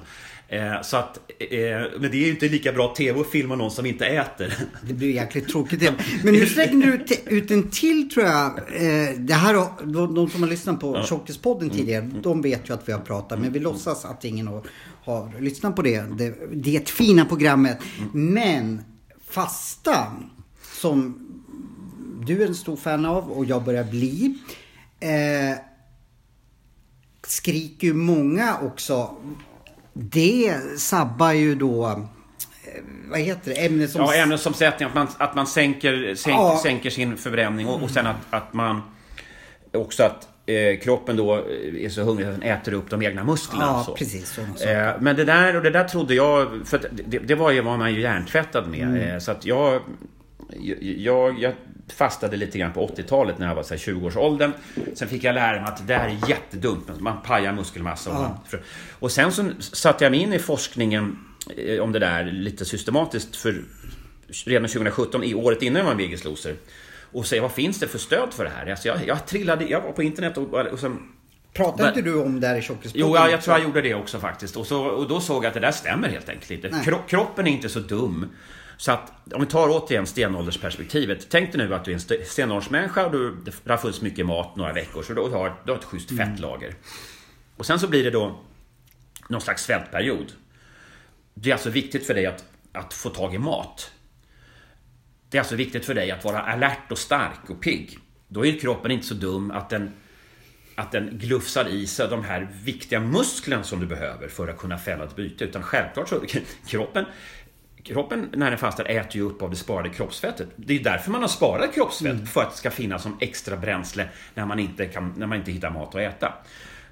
Eh, 0.55 0.83
så 0.83 0.97
att, 0.97 1.19
eh, 1.39 1.59
men 2.01 2.11
det 2.11 2.17
är 2.17 2.27
ju 2.27 2.31
inte 2.31 2.49
lika 2.49 2.73
bra 2.73 2.95
TV 2.95 3.21
att 3.21 3.31
filma 3.31 3.57
någon 3.57 3.71
som 3.71 3.87
inte 3.87 4.07
äter. 4.07 4.55
Det 4.83 4.95
blir 4.95 5.11
jäkligt 5.11 5.49
tråkigt. 5.49 5.83
igen. 5.83 5.95
Men 6.25 6.35
nu 6.35 6.47
slängde 6.47 6.87
du 6.87 6.93
ut, 6.93 7.23
ut 7.27 7.51
en 7.51 7.71
till 7.71 8.11
tror 8.11 8.27
jag. 8.27 8.47
Eh, 8.59 9.15
det 9.17 9.35
här 9.35 9.55
de, 9.85 10.15
de 10.15 10.31
som 10.31 10.43
har 10.43 10.51
lyssnat 10.51 10.81
på 10.81 11.03
Tjockispodden 11.03 11.71
tidigare, 11.71 12.11
de 12.23 12.43
vet 12.43 12.69
ju 12.69 12.75
att 12.75 12.89
vi 12.89 12.93
har 12.93 13.01
pratat. 13.01 13.41
Men 13.41 13.53
vi 13.53 13.59
låtsas 13.59 14.05
att 14.05 14.25
ingen 14.25 14.47
har, 14.47 14.63
har 15.05 15.41
lyssnat 15.41 15.77
på 15.77 15.83
det. 15.83 16.05
det. 16.19 16.35
Det 16.53 16.77
är 16.77 16.81
ett 16.81 16.91
fina 16.91 17.25
programmet. 17.25 17.79
Men 18.13 18.83
fasta, 19.29 20.13
som 20.81 21.21
du 22.27 22.43
är 22.43 22.47
en 22.47 22.55
stor 22.55 22.77
fan 22.77 23.07
av 23.07 23.33
och 23.33 23.45
jag 23.45 23.65
börjar 23.65 23.85
bli. 23.85 24.39
Eh, 25.01 25.59
skriker 27.27 27.87
ju 27.87 27.95
många 27.95 28.59
också. 28.63 29.17
Det 29.95 30.55
sabbar 30.79 31.33
ju 31.33 31.55
då, 31.55 31.87
eh, 31.87 32.83
vad 33.11 33.21
heter 33.21 33.51
det, 33.55 33.67
ämnet 33.67 33.91
som... 33.91 34.01
Ja, 34.01 34.15
ämnesomsättning, 34.15 34.89
att 34.89 34.95
man, 34.95 35.09
att 35.19 35.35
man 35.35 35.47
sänker, 35.47 36.15
sänk, 36.15 36.37
Ja. 36.37 36.61
sänker 36.63 36.91
sin 36.91 37.17
förbränning 37.17 37.67
och, 37.67 37.83
och 37.83 37.91
sen 37.91 38.07
att, 38.07 38.17
att 38.31 38.53
man 38.53 38.83
också 39.73 40.03
att 40.03 40.29
eh, 40.47 40.79
kroppen 40.81 41.17
då 41.17 41.35
är 41.79 41.89
så 41.89 42.03
hungrig 42.03 42.27
att 42.27 42.41
den 42.41 42.43
äter 42.43 42.73
upp 42.73 42.91
de 42.91 43.03
egna 43.03 43.25
musklerna. 43.25 43.65
Ja, 43.65 43.83
så. 43.87 43.95
precis, 43.95 44.29
saker. 44.35 44.89
Eh, 44.89 44.95
men 45.01 45.17
det 45.17 45.25
där, 45.25 45.57
och 45.57 45.63
det 45.63 45.71
där 45.71 45.85
trodde 45.85 46.15
jag, 46.15 46.49
för 46.65 46.81
det, 47.07 47.19
det 47.19 47.35
var 47.35 47.51
ju 47.51 47.61
var 47.61 47.77
man 47.77 47.95
ju 47.95 48.01
hjärntvättad 48.01 48.69
med. 48.69 48.83
Mm. 48.83 48.97
Eh, 48.97 49.19
så 49.19 49.31
att 49.31 49.47
jag, 49.47 49.81
jag, 50.81 51.39
jag 51.39 51.55
fastade 51.93 52.37
lite 52.37 52.59
grann 52.59 52.73
på 52.73 52.87
80-talet 52.87 53.39
när 53.39 53.47
jag 53.47 53.55
var 53.55 53.63
så 53.63 53.75
här 53.75 53.81
20-årsåldern. 53.81 54.53
Sen 54.95 55.09
fick 55.09 55.25
jag 55.25 55.35
lära 55.35 55.61
mig 55.61 55.71
att 55.71 55.87
det 55.87 55.95
där 55.95 56.09
är 56.09 56.31
jättedumt. 56.31 57.01
Man 57.01 57.23
pajar 57.23 57.53
muskelmassa. 57.53 58.11
Och, 58.11 58.17
man, 58.17 58.39
och 58.99 59.13
sen 59.13 59.33
så 59.33 59.51
satte 59.61 60.05
jag 60.05 60.11
mig 60.11 60.21
in 60.21 60.33
i 60.33 60.39
forskningen 60.39 61.19
eh, 61.57 61.81
om 61.81 61.93
det 61.93 61.99
där 61.99 62.25
lite 62.25 62.65
systematiskt 62.65 63.37
för 63.37 63.65
redan 64.47 64.69
2017, 64.69 65.25
i 65.25 65.35
året 65.35 65.63
innan 65.63 65.79
jag 65.79 65.87
var 65.87 65.95
Biggest 65.95 66.25
Loser. 66.25 66.57
Och 67.13 67.27
säga 67.27 67.43
vad 67.43 67.53
finns 67.53 67.81
det 67.81 67.89
för 67.89 67.99
stöd 67.99 68.29
för 68.33 68.45
det 68.45 68.51
här? 68.51 68.71
Alltså 68.71 68.89
jag, 68.89 69.07
jag 69.07 69.27
trillade, 69.27 69.65
jag 69.65 69.81
var 69.81 69.93
på 69.93 70.03
internet 70.03 70.39
och, 70.39 70.55
och 70.55 70.79
sen 70.79 70.99
Pratar 71.55 71.89
inte 71.89 72.03
du 72.03 72.23
om 72.23 72.41
det 72.41 72.47
här 72.47 72.57
i 72.57 72.63
Tjockispodden? 72.63 73.09
Jo, 73.09 73.17
ja, 73.17 73.31
jag 73.31 73.43
tror 73.43 73.57
jag 73.57 73.65
gjorde 73.65 73.81
det 73.81 73.95
också 73.95 74.19
faktiskt. 74.19 74.57
Och, 74.57 74.67
så, 74.67 74.85
och 74.85 75.09
då 75.09 75.21
såg 75.21 75.45
jag 75.45 75.49
att 75.49 75.55
det 75.55 75.61
där 75.61 75.73
stämmer 75.73 76.09
helt 76.09 76.29
enkelt 76.29 76.51
inte. 76.51 76.81
Kro, 76.85 76.97
kroppen 77.09 77.47
är 77.47 77.51
inte 77.51 77.69
så 77.69 77.79
dum. 77.79 78.27
Så 78.85 78.93
att, 78.93 79.13
om 79.33 79.41
vi 79.41 79.47
tar 79.47 79.69
återigen 79.69 80.07
stenåldersperspektivet. 80.07 81.27
Tänk 81.31 81.53
dig 81.53 81.69
nu 81.69 81.75
att 81.75 81.85
du 81.85 81.91
är 81.91 81.95
en 81.95 81.99
st- 81.99 82.25
stenåldersmänniska 82.25 83.07
och 83.07 83.13
du, 83.13 83.37
det 83.65 83.71
har 83.71 83.77
funnits 83.77 84.01
mycket 84.01 84.27
mat 84.27 84.57
några 84.57 84.73
veckor. 84.73 85.03
Så 85.03 85.13
du 85.13 85.21
har, 85.21 85.55
du 85.65 85.73
har 85.73 85.79
ett 85.79 85.85
schysst 85.85 86.17
fettlager. 86.17 86.75
Och 87.57 87.67
sen 87.67 87.79
så 87.79 87.89
blir 87.89 88.05
det 88.05 88.11
då 88.11 88.41
någon 89.29 89.41
slags 89.41 89.65
svältperiod. 89.65 90.33
Det 91.35 91.51
är 91.51 91.55
alltså 91.55 91.71
viktigt 91.71 92.07
för 92.07 92.15
dig 92.15 92.27
att, 92.27 92.45
att 92.73 92.95
få 92.95 93.11
tag 93.11 93.35
i 93.35 93.39
mat. 93.39 93.93
Det 95.31 95.39
är 95.39 95.41
alltså 95.41 95.57
viktigt 95.57 95.85
för 95.85 95.95
dig 95.95 96.11
att 96.11 96.25
vara 96.25 96.41
alert 96.41 96.93
och 96.93 96.99
stark 96.99 97.51
och 97.51 97.63
pigg. 97.63 97.99
Då 98.29 98.47
är 98.47 98.59
kroppen 98.59 98.91
inte 98.91 99.07
så 99.07 99.15
dum 99.15 99.51
att 99.51 99.71
den 99.71 99.93
att 100.77 100.93
den 100.93 101.19
glufsar 101.19 101.69
i 101.69 101.87
sig 101.87 102.09
de 102.09 102.25
här 102.25 102.49
viktiga 102.65 103.01
musklerna 103.01 103.63
som 103.63 103.81
du 103.81 103.87
behöver 103.87 104.29
för 104.29 104.49
att 104.49 104.59
kunna 104.59 104.79
fälla 104.79 105.05
ett 105.05 105.17
byte. 105.17 105.45
Utan 105.45 105.63
självklart 105.63 106.09
så 106.09 106.21
kroppen, 106.69 107.05
kroppen 107.85 108.31
när 108.33 108.51
den 108.51 108.59
fastar 108.59 108.85
äter 108.85 109.17
ju 109.17 109.23
upp 109.23 109.43
av 109.43 109.51
det 109.51 109.57
sparade 109.57 109.89
kroppsfettet. 109.89 110.49
Det 110.57 110.75
är 110.75 110.85
därför 110.85 111.11
man 111.11 111.21
har 111.21 111.29
sparat 111.29 111.75
kroppsfett, 111.75 112.29
för 112.29 112.41
att 112.43 112.51
det 112.51 112.57
ska 112.57 112.71
finnas 112.71 113.03
som 113.03 113.17
extra 113.21 113.57
bränsle 113.57 114.09
när 114.35 114.47
man 114.47 114.59
inte, 114.59 114.87
kan, 114.87 115.15
när 115.17 115.27
man 115.27 115.39
inte 115.39 115.53
hittar 115.53 115.71
mat 115.71 115.95
att 115.95 116.01
äta. 116.01 116.35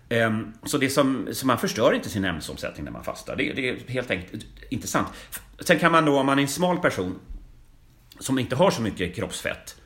Ehm, 0.09 0.53
Så 0.65 0.79
det 0.79 0.91
som, 0.91 1.29
så 1.33 1.47
man 1.47 1.59
förstör 1.59 1.95
inte 1.95 2.09
sin 2.09 2.25
ämnesomsättning 2.25 2.85
när 2.85 2.93
man 2.93 3.05
fastar. 3.05 3.37
Det, 3.37 3.53
det 3.53 3.69
är 3.69 3.77
helt 3.89 4.11
enkelt 4.11 4.45
inte 4.71 4.87
sant. 4.89 5.09
Sen 5.61 5.79
kan 5.79 5.93
man 5.93 6.05
då, 6.05 6.19
om 6.19 6.27
man 6.27 6.39
är 6.39 6.43
en 6.43 6.49
smal 6.49 6.79
person 6.79 7.19
som 8.19 8.39
inte 8.39 8.57
har 8.57 8.71
så 8.71 8.83
mycket 8.83 9.15
kroppsfett 9.17 9.77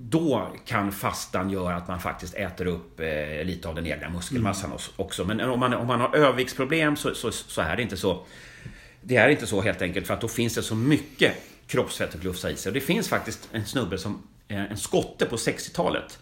då 0.00 0.48
kan 0.66 0.92
fastan 0.92 1.50
göra 1.50 1.76
att 1.76 1.88
man 1.88 2.00
faktiskt 2.00 2.34
äter 2.34 2.66
upp 2.66 3.00
eh, 3.00 3.44
lite 3.44 3.68
av 3.68 3.74
den 3.74 3.86
egna 3.86 4.08
muskelmassan 4.08 4.72
os- 4.72 4.90
också. 4.96 5.24
Men 5.24 5.40
om 5.40 5.60
man, 5.60 5.74
om 5.74 5.86
man 5.86 6.00
har 6.00 6.16
överviktsproblem 6.16 6.96
så, 6.96 7.14
så, 7.14 7.32
så 7.32 7.60
är 7.60 7.76
det 7.76 7.82
inte 7.82 7.96
så. 7.96 8.26
Det 9.02 9.16
är 9.16 9.28
inte 9.28 9.46
så 9.46 9.60
helt 9.60 9.82
enkelt 9.82 10.06
för 10.06 10.14
att 10.14 10.20
då 10.20 10.28
finns 10.28 10.54
det 10.54 10.62
så 10.62 10.74
mycket 10.74 11.32
kroppsfett 11.66 12.14
att 12.14 12.20
glufsa 12.20 12.50
i 12.50 12.56
sig. 12.56 12.70
Och 12.70 12.74
det 12.74 12.80
finns 12.80 13.08
faktiskt 13.08 13.48
en 13.52 13.66
snubbe 13.66 13.98
som, 13.98 14.22
en 14.48 14.76
skotte 14.76 15.26
på 15.26 15.36
60-talet 15.36 16.18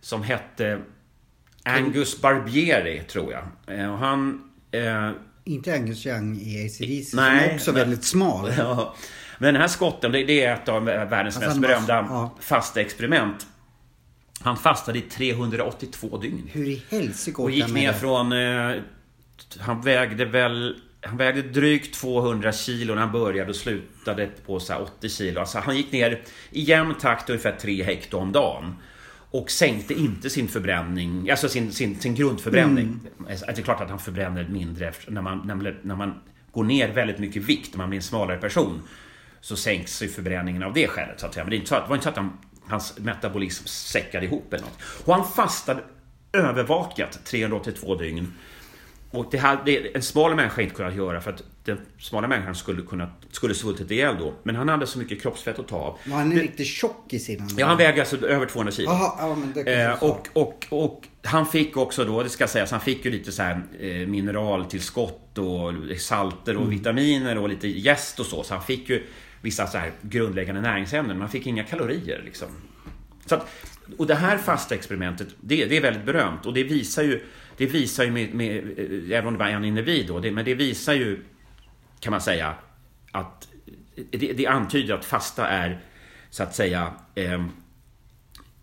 som 0.00 0.22
hette 0.22 0.80
Angus 1.62 2.20
Barbieri 2.20 3.02
tror 3.08 3.32
jag. 3.32 3.78
Eh, 3.78 3.92
Och 3.92 3.98
han 3.98 4.50
eh, 4.70 5.10
Inte 5.44 5.74
Angus 5.74 6.06
Young 6.06 6.36
i 6.40 6.66
ACDC 6.66 7.10
som 7.10 7.16
Nej, 7.24 7.48
är 7.50 7.54
också 7.54 7.72
men- 7.72 7.80
väldigt 7.80 8.04
smal. 8.04 8.52
Ja. 8.58 8.94
Men 9.38 9.54
den 9.54 9.60
här 9.62 9.68
skotten, 9.68 10.12
det 10.12 10.24
det 10.24 10.44
är 10.44 10.54
ett 10.54 10.68
av 10.68 10.84
världens 10.84 11.36
Alltså, 11.36 11.48
mest 11.50 11.60
berömda 11.60 11.94
ja. 11.94 12.36
fasta 12.40 12.80
experiment. 12.80 13.46
Han 14.40 14.56
fastade 14.56 14.98
i 14.98 15.02
382 15.02 16.18
dygn. 16.18 16.48
Hur 16.52 16.68
i 16.68 16.82
helsike 16.90 17.42
Och 17.42 17.50
gick 17.50 17.68
ner 17.72 17.92
från... 17.92 18.32
Eh, 18.32 18.76
han 19.58 19.80
vägde 19.80 20.24
väl... 20.24 20.76
Han 21.02 21.16
vägde 21.16 21.42
drygt 21.42 21.94
200 21.94 22.52
kilo 22.52 22.94
när 22.94 23.00
han 23.00 23.12
började 23.12 23.50
och 23.50 23.56
slutade 23.56 24.28
på 24.46 24.60
så 24.60 24.72
här 24.72 24.82
80 24.82 25.08
kilo. 25.08 25.40
Alltså 25.40 25.58
han 25.58 25.76
gick 25.76 25.92
ner 25.92 26.20
i 26.50 26.60
jämn 26.62 26.94
takt 26.94 27.30
ungefär 27.30 27.56
3 27.60 27.82
hekto 27.82 28.18
om 28.18 28.32
dagen. 28.32 28.74
Och 29.32 29.50
sänkte 29.50 29.94
inte 29.94 30.30
sin 30.30 30.48
förbränning, 30.48 31.30
alltså 31.30 31.48
sin, 31.48 31.72
sin, 31.72 32.00
sin 32.00 32.14
grundförbränning. 32.14 33.00
Alltså, 33.30 33.46
Det 33.46 33.58
är 33.58 33.62
klart 33.62 33.80
att 33.80 33.90
han 33.90 33.98
förbränner 33.98 34.48
mindre 34.48 34.92
när, 35.08 35.22
man, 35.22 35.42
när, 35.46 35.54
man, 35.54 35.76
när 35.82 35.96
man 35.96 36.20
går 36.52 36.64
ner 36.64 36.88
väldigt 36.88 37.18
mycket 37.18 37.42
vikt, 37.42 37.74
när 37.74 37.78
man 37.78 37.88
blir 37.88 37.98
en 37.98 38.02
smalare 38.02 38.38
person. 38.38 38.82
Så 39.40 39.56
sänks 39.56 40.02
ju 40.02 40.08
förbränningen 40.08 40.62
av 40.62 40.72
det 40.72 40.88
skälet 40.88 41.20
så 41.20 41.26
att 41.26 41.34
säga. 41.34 41.44
Men 41.44 41.50
det, 41.50 41.56
är 41.56 41.58
inte 41.58 41.68
så 41.68 41.74
att, 41.74 41.84
det 41.84 41.88
var 41.88 41.96
inte 41.96 42.04
så 42.04 42.10
att 42.10 42.16
han, 42.16 42.38
hans 42.66 42.98
metabolism 42.98 43.66
säckade 43.66 44.26
ihop 44.26 44.52
eller 44.52 44.64
något. 44.64 44.78
Och 45.04 45.14
han 45.14 45.28
fastade 45.28 45.82
övervakat 46.32 47.24
382 47.24 47.94
dygn. 47.94 48.32
Och 49.10 49.26
det 49.30 49.38
hade 49.38 49.76
en 49.76 50.02
smal 50.02 50.34
människa 50.34 50.62
inte 50.62 50.74
kunnat 50.74 50.94
göra 50.94 51.20
för 51.20 51.30
att 51.30 51.42
den 51.64 51.78
smala 51.98 52.28
människan 52.28 52.54
skulle, 52.54 52.82
kunna, 52.82 53.10
skulle 53.30 53.54
svultit 53.54 53.90
ihjäl 53.90 54.16
då. 54.18 54.34
Men 54.42 54.56
han 54.56 54.68
hade 54.68 54.86
så 54.86 54.98
mycket 54.98 55.22
kroppsfett 55.22 55.58
att 55.58 55.68
ta 55.68 55.76
av. 55.76 55.98
Var 56.04 56.16
han 56.16 56.32
riktigt 56.32 56.66
tjock 56.66 57.12
i 57.12 57.18
sin 57.18 57.48
Ja, 57.56 57.66
han 57.66 57.76
väger 57.76 58.00
alltså 58.00 58.26
över 58.26 58.46
200 58.46 58.72
kilo. 58.72 58.90
Jaha, 58.90 59.12
ja, 59.18 59.34
men 59.34 59.52
det 59.52 59.64
kanske 59.64 59.80
Eh, 59.80 60.02
och, 60.02 60.28
och, 60.32 60.66
och 60.70 61.08
han 61.22 61.46
fick 61.46 61.76
också 61.76 62.04
då, 62.04 62.22
det 62.22 62.28
ska 62.28 62.46
sägas, 62.46 62.70
han 62.70 62.80
fick 62.80 63.04
ju 63.04 63.10
lite 63.10 63.32
så 63.32 63.42
här 63.42 63.62
eh, 63.80 64.06
mineraltillskott 64.06 65.38
och 65.38 65.72
salter 65.98 66.56
och 66.56 66.72
vitaminer 66.72 67.38
och 67.38 67.48
lite 67.48 67.68
jäst 67.68 68.20
och 68.20 68.26
så. 68.26 68.42
Så 68.42 68.54
han 68.54 68.62
fick 68.62 68.88
ju 68.88 69.06
vissa 69.40 69.66
så 69.66 69.78
här 69.78 69.92
grundläggande 70.02 70.60
näringsämnen, 70.60 71.16
men 71.16 71.20
han 71.20 71.30
fick 71.30 71.46
inga 71.46 71.64
kalorier 71.64 72.22
liksom. 72.24 72.48
Så 73.26 73.34
att, 73.34 73.46
och 73.96 74.06
det 74.06 74.14
här 74.14 74.38
fasta 74.38 74.74
experimentet, 74.74 75.28
det, 75.40 75.66
det 75.66 75.76
är 75.76 75.80
väldigt 75.80 76.04
berömt 76.04 76.46
och 76.46 76.54
det 76.54 76.62
visar 76.62 77.02
ju, 77.02 77.24
det 77.60 77.66
visar 77.66 78.04
ju 78.04 78.10
med, 78.10 78.34
med, 78.34 78.56
eh, 78.56 79.18
även 79.18 79.26
om 79.26 79.32
det 79.32 79.38
var 79.38 79.46
en 79.46 79.64
individ 79.64 80.06
då, 80.06 80.18
det, 80.18 80.30
men 80.30 80.44
det 80.44 80.54
visar 80.54 80.92
ju, 80.92 81.24
kan 82.00 82.10
man 82.10 82.20
säga, 82.20 82.54
att 83.12 83.48
det, 84.10 84.32
det 84.32 84.46
antyder 84.46 84.94
att 84.94 85.04
fasta 85.04 85.48
är, 85.48 85.84
så 86.30 86.42
att 86.42 86.54
säga, 86.54 86.92
eh, 87.14 87.44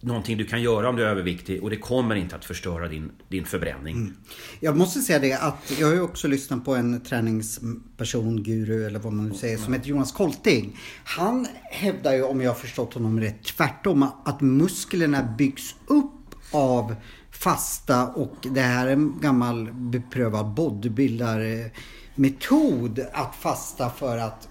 någonting 0.02 0.38
du 0.38 0.46
kan 0.46 0.62
göra 0.62 0.90
om 0.90 0.96
du 0.96 1.04
är 1.04 1.08
överviktig 1.08 1.64
och 1.64 1.70
det 1.70 1.76
kommer 1.76 2.16
inte 2.16 2.36
att 2.36 2.46
förstöra 2.46 2.88
din, 2.88 3.12
din 3.28 3.46
förbränning. 3.46 3.96
Mm. 3.96 4.18
Jag 4.60 4.78
måste 4.78 5.00
säga 5.00 5.20
det 5.20 5.34
att 5.34 5.74
jag 5.80 5.88
har 5.88 5.94
ju 5.94 6.02
också 6.02 6.28
lyssnat 6.28 6.66
på 6.66 6.76
en 6.76 7.02
träningsperson, 7.02 8.44
guru 8.44 8.86
eller 8.86 9.00
vad 9.00 9.14
man 9.14 9.30
nu 9.30 9.36
säger, 9.36 9.58
som 9.58 9.74
heter 9.74 9.88
Jonas 9.88 10.12
Kolting. 10.12 10.80
Han 11.04 11.48
hävdar 11.64 12.14
ju, 12.14 12.24
om 12.24 12.42
jag 12.42 12.50
har 12.50 12.56
förstått 12.56 12.94
honom 12.94 13.20
rätt, 13.20 13.44
tvärtom 13.44 14.04
att 14.26 14.42
musklerna 14.42 15.36
byggs 15.38 15.76
upp 15.88 16.17
av 16.52 16.96
fasta 17.32 18.08
och 18.08 18.36
det 18.42 18.62
här 18.62 18.88
är 18.88 18.92
en 18.92 19.20
gammal 19.22 19.70
beprövad 19.74 20.46
bodybuilder-metod 20.46 23.06
att 23.14 23.36
fasta 23.36 23.90
för 23.90 24.18
att 24.18 24.48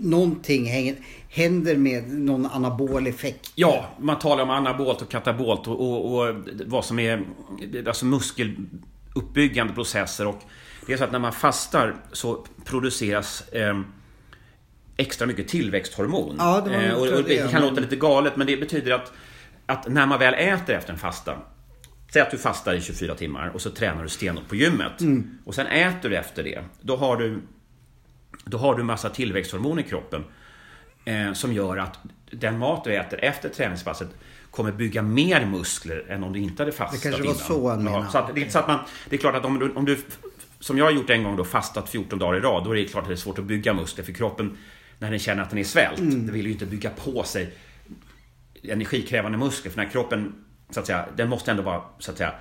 någonting 0.00 0.66
hänger, 0.66 0.96
händer 1.28 1.76
med 1.76 2.08
någon 2.08 2.46
anabol 2.46 3.06
effekt. 3.06 3.52
Ja, 3.54 3.84
man 3.98 4.18
talar 4.18 4.42
om 4.42 4.50
anabolt 4.50 5.02
och 5.02 5.08
katabolt 5.08 5.66
och, 5.66 5.80
och, 5.80 6.14
och 6.14 6.34
vad 6.66 6.84
som 6.84 6.98
är 6.98 7.24
alltså 7.86 8.06
muskeluppbyggande 8.06 9.72
processer. 9.72 10.26
Och 10.26 10.42
det 10.86 10.92
är 10.92 10.96
så 10.96 11.04
att 11.04 11.12
när 11.12 11.18
man 11.18 11.32
fastar 11.32 11.96
så 12.12 12.44
produceras 12.64 13.48
eh, 13.48 13.80
extra 14.96 15.26
mycket 15.26 15.48
tillväxthormon. 15.48 16.36
Ja, 16.38 16.60
det 16.64 16.70
var 16.70 16.82
eh, 16.82 16.92
och, 16.92 17.18
och 17.18 17.24
det 17.24 17.50
kan 17.50 17.62
låta 17.62 17.80
lite 17.80 17.96
galet 17.96 18.36
men 18.36 18.46
det 18.46 18.56
betyder 18.56 18.92
att, 18.92 19.12
att 19.68 19.88
när 19.88 20.06
man 20.06 20.18
väl 20.18 20.34
äter 20.34 20.74
efter 20.74 20.92
en 20.92 20.98
fasta 20.98 21.38
Säg 22.12 22.22
att 22.22 22.30
du 22.30 22.38
fastar 22.38 22.74
i 22.74 22.80
24 22.80 23.14
timmar 23.14 23.48
och 23.48 23.60
så 23.60 23.70
tränar 23.70 24.02
du 24.02 24.08
stenhårt 24.08 24.48
på 24.48 24.56
gymmet. 24.56 25.00
Mm. 25.00 25.38
Och 25.44 25.54
sen 25.54 25.66
äter 25.66 26.10
du 26.10 26.16
efter 26.16 26.44
det. 26.44 26.64
Då 26.80 26.96
har 26.96 27.16
du, 27.16 27.40
då 28.44 28.58
har 28.58 28.74
du 28.74 28.82
massa 28.82 29.10
tillväxthormon 29.10 29.78
i 29.78 29.82
kroppen. 29.82 30.24
Eh, 31.04 31.32
som 31.32 31.52
gör 31.52 31.76
att 31.76 31.98
den 32.30 32.58
mat 32.58 32.84
du 32.84 32.96
äter 32.96 33.24
efter 33.24 33.48
träningspasset 33.48 34.08
kommer 34.50 34.72
bygga 34.72 35.02
mer 35.02 35.46
muskler 35.46 36.04
än 36.08 36.24
om 36.24 36.32
du 36.32 36.38
inte 36.38 36.62
hade 36.62 36.72
fastat 36.72 37.02
Det 37.02 37.08
kanske 37.08 37.22
var 37.22 37.30
innan. 37.30 37.46
så 37.46 37.68
han 37.70 37.86
ja, 37.86 38.08
så 38.12 38.18
att 38.18 38.34
det, 38.34 38.52
så 38.52 38.58
att 38.58 38.68
man, 38.68 38.78
det 39.08 39.16
är 39.16 39.20
klart 39.20 39.34
att 39.34 39.44
om 39.44 39.58
du, 39.58 39.72
om 39.72 39.84
du, 39.84 39.98
som 40.60 40.78
jag 40.78 40.84
har 40.84 40.92
gjort 40.92 41.10
en 41.10 41.22
gång 41.22 41.36
då, 41.36 41.44
fastat 41.44 41.88
14 41.88 42.18
dagar 42.18 42.38
i 42.38 42.40
rad, 42.40 42.64
då 42.64 42.70
är 42.70 42.74
det 42.74 42.84
klart 42.84 43.02
att 43.02 43.08
det 43.08 43.14
är 43.14 43.16
svårt 43.16 43.38
att 43.38 43.44
bygga 43.44 43.74
muskler 43.74 44.04
för 44.04 44.12
kroppen 44.12 44.56
när 44.98 45.10
den 45.10 45.18
känner 45.18 45.42
att 45.42 45.50
den 45.50 45.58
är 45.58 45.64
svält. 45.64 45.98
Mm. 45.98 46.26
Den 46.26 46.34
vill 46.34 46.46
ju 46.46 46.52
inte 46.52 46.66
bygga 46.66 46.90
på 46.90 47.22
sig 47.22 47.54
energikrävande 48.70 49.38
muskler 49.38 49.70
för 49.70 49.82
när 49.82 49.90
kroppen, 49.90 50.34
så 50.70 50.80
att 50.80 50.86
säga, 50.86 51.08
den 51.16 51.28
måste 51.28 51.50
ändå 51.50 51.62
vara, 51.62 51.82
så 51.98 52.10
att 52.10 52.18
säga, 52.18 52.34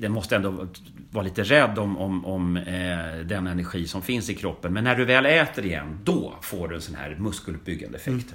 den 0.00 0.12
måste 0.12 0.36
ändå 0.36 0.68
vara 1.10 1.24
lite 1.24 1.42
rädd 1.42 1.78
om, 1.78 1.98
om, 1.98 2.24
om 2.24 2.56
eh, 2.56 3.24
den 3.24 3.46
energi 3.46 3.88
som 3.88 4.02
finns 4.02 4.30
i 4.30 4.34
kroppen. 4.34 4.72
Men 4.72 4.84
när 4.84 4.96
du 4.96 5.04
väl 5.04 5.26
äter 5.26 5.64
igen, 5.64 5.98
då 6.04 6.34
får 6.42 6.68
du 6.68 6.74
en 6.74 6.80
sån 6.80 6.94
här 6.94 7.16
muskeluppbyggande 7.18 7.98
effekt. 7.98 8.34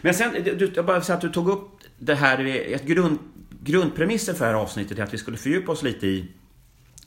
Men 0.00 0.14
sen, 0.14 0.32
du, 0.44 0.72
jag 0.74 0.86
bara 0.86 1.00
säga 1.00 1.16
att 1.16 1.22
du 1.22 1.28
tog 1.28 1.48
upp 1.48 1.68
det 1.98 2.14
här, 2.14 2.44
ett 2.46 2.84
grund, 2.84 3.18
grundpremissen 3.62 4.34
för 4.34 4.44
det 4.44 4.50
här 4.50 4.58
avsnittet 4.58 4.98
är 4.98 5.02
att 5.02 5.14
vi 5.14 5.18
skulle 5.18 5.36
fördjupa 5.36 5.72
oss 5.72 5.82
lite 5.82 6.06
i 6.06 6.28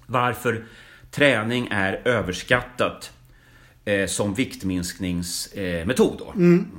varför 0.06 0.66
träning 1.12 1.68
är 1.72 2.02
överskattat 2.06 3.12
eh, 3.86 4.08
som 4.08 4.34
viktminskningsmetod. 4.34 5.80
Eh, 5.80 5.86
metod 5.86 6.18
då. 6.18 6.34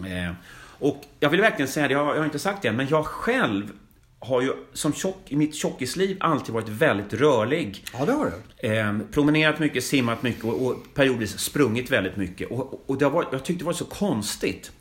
Eh, 0.09 0.33
och 0.81 1.05
jag 1.21 1.31
vill 1.31 1.41
verkligen 1.41 1.69
säga 1.69 1.89
det, 1.89 1.95
jag, 1.95 2.05
har- 2.05 2.25
inte 2.25 2.39
sagt 2.39 2.63
det 2.63 2.69
än, 2.69 2.77
men 2.77 2.89
jag 2.89 3.07
själv 3.07 3.73
har 4.19 4.41
ju 4.41 4.53
som 4.73 4.93
tjock, 4.93 5.17
i 5.29 5.37
mitt 5.37 5.55
tjockisliv 5.55 6.17
alltid 6.21 6.55
varit 6.55 6.69
väldigt 6.69 7.13
rörlig. 7.15 7.85
Ja, 7.99 8.05
det 8.05 8.13
har 8.13 8.33
du. 8.61 8.69
Eh, 8.69 8.99
promenerat 9.13 9.59
mycket, 9.59 9.85
simmat 9.85 10.23
mycket 10.23 10.45
och, 10.45 10.67
och 10.67 10.77
periodiskt 10.95 11.41
sprungit 11.41 11.91
väldigt 11.91 12.17
mycket. 12.17 12.51
Och, 12.51 12.85
och 12.91 12.99
det 12.99 13.05
har 13.05 13.13
varit, 13.13 13.29
jag 13.33 13.45
tyckte 13.45 13.63
det 13.65 13.67
var 13.67 13.73
så 13.73 13.85
konstigt 13.85 14.73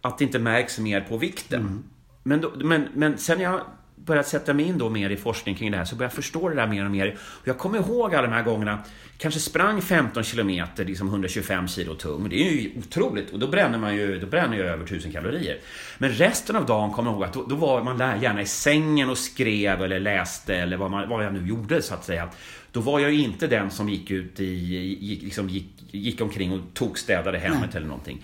att 0.00 0.18
det 0.18 0.24
inte 0.24 0.38
märks 0.38 0.78
mer 0.78 1.00
på 1.00 1.16
vikten. 1.16 1.84
Men, 2.22 2.40
då, 2.40 2.52
men, 2.56 2.88
men 2.94 3.18
sen 3.18 3.40
jag 3.40 3.60
börjat 4.06 4.28
sätta 4.28 4.54
mig 4.54 4.66
in 4.66 4.78
då 4.78 4.90
mer 4.90 5.10
i 5.10 5.16
forskning 5.16 5.54
kring 5.54 5.70
det 5.70 5.76
här 5.76 5.84
så 5.84 5.96
börjar 5.96 6.10
jag 6.10 6.14
förstå 6.14 6.48
det 6.48 6.54
där 6.54 6.66
mer 6.66 6.84
och 6.84 6.90
mer. 6.90 7.16
Och 7.20 7.48
jag 7.48 7.58
kommer 7.58 7.78
ihåg 7.78 8.14
alla 8.14 8.26
de 8.26 8.32
här 8.32 8.42
gångerna, 8.42 8.78
kanske 9.18 9.40
sprang 9.40 9.82
15 9.82 10.22
kilometer, 10.22 10.84
liksom 10.84 11.08
125 11.08 11.68
kilo 11.68 11.94
tung. 11.94 12.28
Det 12.28 12.36
är 12.36 12.50
ju 12.50 12.70
otroligt 12.78 13.30
och 13.30 13.38
då 13.38 13.48
bränner 13.48 13.78
man 13.78 13.96
ju, 13.96 14.18
då 14.18 14.26
bränner 14.26 14.56
jag 14.56 14.66
över 14.66 14.84
1000 14.84 15.12
kalorier. 15.12 15.58
Men 15.98 16.10
resten 16.10 16.56
av 16.56 16.66
dagen 16.66 16.90
kommer 16.90 17.10
jag 17.10 17.14
ihåg 17.14 17.24
att 17.24 17.32
då, 17.32 17.44
då 17.46 17.54
var 17.54 17.82
man 17.82 17.98
där 17.98 18.16
gärna 18.16 18.42
i 18.42 18.46
sängen 18.46 19.10
och 19.10 19.18
skrev 19.18 19.82
eller 19.82 20.00
läste 20.00 20.56
eller 20.56 20.76
vad, 20.76 20.90
man, 20.90 21.08
vad 21.08 21.24
jag 21.24 21.32
nu 21.32 21.48
gjorde 21.48 21.82
så 21.82 21.94
att 21.94 22.04
säga. 22.04 22.28
Då 22.72 22.80
var 22.80 23.00
jag 23.00 23.12
ju 23.12 23.22
inte 23.22 23.46
den 23.46 23.70
som 23.70 23.88
gick 23.88 24.10
ut 24.10 24.40
i, 24.40 24.44
gick, 25.00 25.22
liksom 25.22 25.48
gick, 25.48 25.68
gick 25.90 26.20
omkring 26.20 26.52
och 26.52 26.60
tokstädade 26.74 27.38
hemmet 27.38 27.74
eller 27.74 27.86
någonting. 27.86 28.22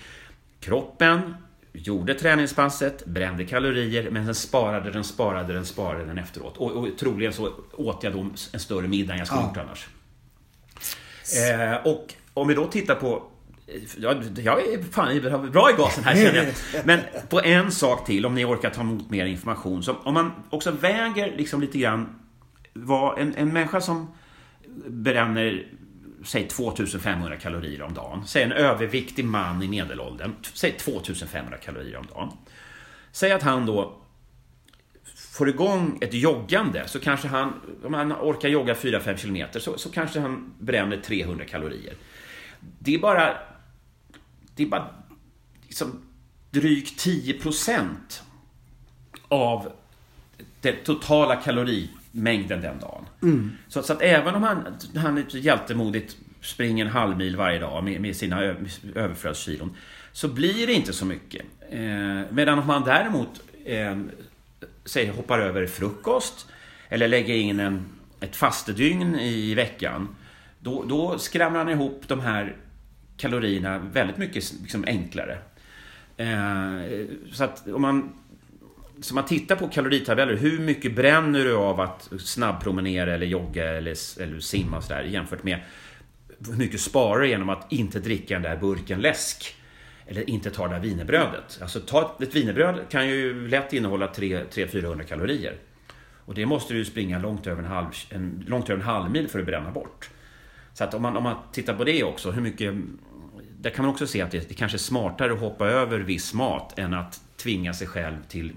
Kroppen 0.60 1.34
gjorde 1.72 2.14
träningspasset, 2.14 3.06
brände 3.06 3.44
kalorier, 3.44 4.10
men 4.10 4.26
den 4.26 4.34
sparade, 4.34 4.90
den 4.90 5.04
sparade, 5.04 5.52
den 5.52 5.64
sparade 5.66 6.04
den 6.04 6.18
efteråt. 6.18 6.56
Och, 6.56 6.70
och 6.72 6.88
troligen 6.98 7.32
så 7.32 7.52
åt 7.72 8.02
jag 8.02 8.12
då 8.12 8.20
en 8.52 8.60
större 8.60 8.88
middag 8.88 9.12
än 9.12 9.18
jag 9.18 9.26
skulle 9.26 9.40
Ja. 9.42 9.48
gjort 9.48 9.56
annars. 9.56 9.86
Eh, 11.50 11.86
och 11.92 12.14
om 12.34 12.48
vi 12.48 12.54
då 12.54 12.66
tittar 12.66 12.94
på 12.94 13.22
Ja, 13.96 14.14
jag 14.36 14.62
är 14.72 14.82
fan 14.92 15.50
bra 15.50 15.70
i 15.70 15.74
gasen 15.78 16.04
här 16.04 16.14
känner 16.14 16.34
jag. 16.44 16.54
Men 16.84 17.00
på 17.28 17.40
en 17.40 17.72
sak 17.72 18.06
till, 18.06 18.26
om 18.26 18.34
ni 18.34 18.44
orkar 18.44 18.70
ta 18.70 18.80
emot 18.80 19.10
mer 19.10 19.26
information. 19.26 19.82
Så 19.82 19.92
om 19.94 20.14
man 20.14 20.32
också 20.50 20.70
väger 20.70 21.36
liksom 21.36 21.60
lite 21.60 21.78
grann 21.78 22.08
vad 22.72 23.18
en, 23.18 23.34
en 23.34 23.52
människa 23.52 23.80
som 23.80 24.06
bränner 24.86 25.66
säg 26.24 26.48
2500 26.48 27.36
kalorier 27.36 27.82
om 27.82 27.94
dagen. 27.94 28.26
Säg 28.26 28.42
en 28.42 28.52
överviktig 28.52 29.24
man 29.24 29.62
i 29.62 29.68
medelåldern. 29.68 30.32
Säg 30.54 30.72
2500 30.72 31.56
kalorier 31.56 31.96
om 31.96 32.06
dagen. 32.06 32.30
Säg 33.12 33.32
att 33.32 33.42
han 33.42 33.66
då 33.66 34.02
får 35.14 35.48
igång 35.48 35.98
ett 36.00 36.14
joggande 36.14 36.88
så 36.88 37.00
kanske 37.00 37.28
han, 37.28 37.60
om 37.84 37.94
han 37.94 38.12
orkar 38.12 38.48
jogga 38.48 38.74
4-5 38.74 39.16
kilometer 39.16 39.60
så, 39.60 39.78
så 39.78 39.90
kanske 39.90 40.20
han 40.20 40.54
bränner 40.58 40.96
300 40.96 41.44
kalorier. 41.44 41.94
Det 42.78 42.94
är 42.94 42.98
bara, 42.98 43.36
det 44.54 44.62
är 44.62 44.66
bara 44.66 44.86
liksom 45.66 46.02
drygt 46.50 46.98
10 46.98 47.34
procent 47.34 48.22
av 49.28 49.72
den 50.60 50.74
totala 50.84 51.36
kalorimängden 52.12 52.60
den 52.60 52.78
dagen. 52.78 53.04
Så, 53.68 53.82
så 53.82 53.92
att 53.92 54.02
även 54.02 54.34
om 54.34 54.42
han, 54.42 54.76
han 54.96 55.26
hjältemodigt 55.30 56.16
springer 56.40 56.84
en 56.84 56.90
halv 56.90 57.16
mil 57.16 57.36
varje 57.36 57.58
dag 57.58 57.84
med, 57.84 58.00
med 58.00 58.16
sina 58.16 58.42
överflödskilon 58.94 59.76
så 60.12 60.28
blir 60.28 60.66
det 60.66 60.72
inte 60.72 60.92
så 60.92 61.06
mycket. 61.06 61.42
Eh, 61.70 62.20
medan 62.30 62.58
om 62.58 62.66
man 62.66 62.84
däremot 62.84 63.40
eh, 63.64 63.98
säg, 64.84 65.08
hoppar 65.08 65.38
över 65.38 65.66
frukost 65.66 66.46
eller 66.88 67.08
lägger 67.08 67.34
in 67.34 67.60
en, 67.60 67.84
ett 68.20 68.36
fastedygn 68.36 69.14
i 69.14 69.54
veckan 69.54 70.16
då, 70.58 70.84
då 70.84 71.18
skramlar 71.18 71.58
han 71.58 71.68
ihop 71.68 72.02
de 72.08 72.20
här 72.20 72.56
kalorierna 73.16 73.78
väldigt 73.78 74.16
mycket 74.16 74.52
liksom, 74.62 74.84
enklare. 74.86 75.38
Eh, 76.16 77.06
så 77.32 77.44
att 77.44 77.68
om 77.68 77.82
man 77.82 78.12
så 79.04 79.14
man 79.14 79.24
tittar 79.24 79.56
på 79.56 79.68
kaloritabeller, 79.68 80.36
hur 80.36 80.58
mycket 80.58 80.96
bränner 80.96 81.44
du 81.44 81.54
av 81.54 81.80
att 81.80 82.10
snabbpromenera 82.18 83.14
eller 83.14 83.26
jogga 83.26 83.64
eller, 83.64 84.20
eller 84.22 84.40
simma 84.40 84.76
och 84.76 84.84
sådär 84.84 85.02
jämfört 85.02 85.42
med 85.42 85.60
hur 86.46 86.56
mycket 86.56 86.80
sparar 86.80 87.20
du 87.20 87.28
genom 87.28 87.48
att 87.48 87.72
inte 87.72 88.00
dricka 88.00 88.34
den 88.34 88.42
där 88.42 88.56
burken 88.56 89.00
läsk 89.00 89.56
eller 90.06 90.30
inte 90.30 90.50
ta 90.50 90.68
det 90.68 90.74
där 90.74 90.80
wienerbrödet. 90.80 91.58
Alltså 91.62 91.80
ta 91.80 92.16
ett 92.20 92.34
wienerbröd 92.34 92.80
kan 92.90 93.08
ju 93.08 93.48
lätt 93.48 93.72
innehålla 93.72 94.06
300-400 94.06 95.02
kalorier. 95.02 95.56
Och 96.24 96.34
det 96.34 96.46
måste 96.46 96.72
du 96.72 96.78
ju 96.78 96.84
springa 96.84 97.18
långt 97.18 97.46
över 97.46 97.62
en 97.62 97.68
halv, 97.68 97.86
en, 98.10 98.44
långt 98.46 98.70
över 98.70 98.80
en 98.80 98.86
halv 98.86 99.10
mil 99.10 99.28
för 99.28 99.38
att 99.38 99.46
bränna 99.46 99.70
bort. 99.70 100.10
Så 100.74 100.84
att 100.84 100.94
om 100.94 101.02
man, 101.02 101.16
om 101.16 101.22
man 101.22 101.36
tittar 101.52 101.74
på 101.74 101.84
det 101.84 102.04
också, 102.04 102.30
hur 102.30 102.42
mycket... 102.42 102.74
Där 103.60 103.70
kan 103.70 103.84
man 103.84 103.92
också 103.92 104.06
se 104.06 104.20
att 104.22 104.30
det, 104.30 104.48
det 104.48 104.54
kanske 104.54 104.76
är 104.76 104.78
smartare 104.78 105.32
att 105.32 105.40
hoppa 105.40 105.66
över 105.66 105.98
viss 105.98 106.34
mat 106.34 106.78
än 106.78 106.94
att 106.94 107.20
tvinga 107.36 107.74
sig 107.74 107.86
själv 107.86 108.16
till 108.28 108.52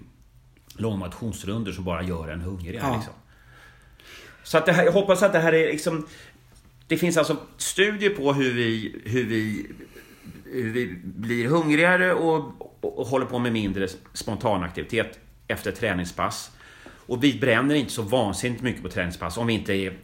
långa 0.78 0.96
motionsrundor 0.96 1.72
som 1.72 1.84
bara 1.84 2.04
gör 2.04 2.28
en 2.28 2.42
hungrig. 2.42 2.80
Ja. 2.82 2.96
Liksom. 2.96 3.14
Så 4.44 4.58
att 4.58 4.66
det 4.66 4.72
här, 4.72 4.84
jag 4.86 4.92
hoppas 4.92 5.24
att 5.24 5.34
det 5.34 5.40
här 5.40 5.54
är 5.54 5.72
liksom... 5.72 6.08
det 6.88 6.98
finns 6.98 7.18
alltså 7.18 7.38
studier 7.58 8.10
på 8.10 8.34
hur 8.34 8.54
vi, 8.54 9.02
hur 9.06 9.26
vi, 9.26 9.68
hur 10.46 10.72
vi 10.72 11.00
blir 11.04 11.46
hungrigare 11.48 12.14
och, 12.14 12.62
och, 12.82 13.00
och 13.00 13.08
håller 13.08 13.26
på 13.26 13.40
med 13.40 13.54
mindre 13.54 13.88
spontanaktivitet 14.14 15.20
efter 15.48 15.72
träningspass. 15.72 16.52
Och 17.08 17.24
vi 17.24 17.40
bränner 17.40 17.76
inte 17.76 17.92
så 17.92 18.02
vansinnigt 18.02 18.62
mycket 18.62 18.84
på 18.84 18.90
träningspass 18.90 19.38
om 19.38 19.48
vi 19.48 19.54
inte 19.54 19.74
är 19.74 19.98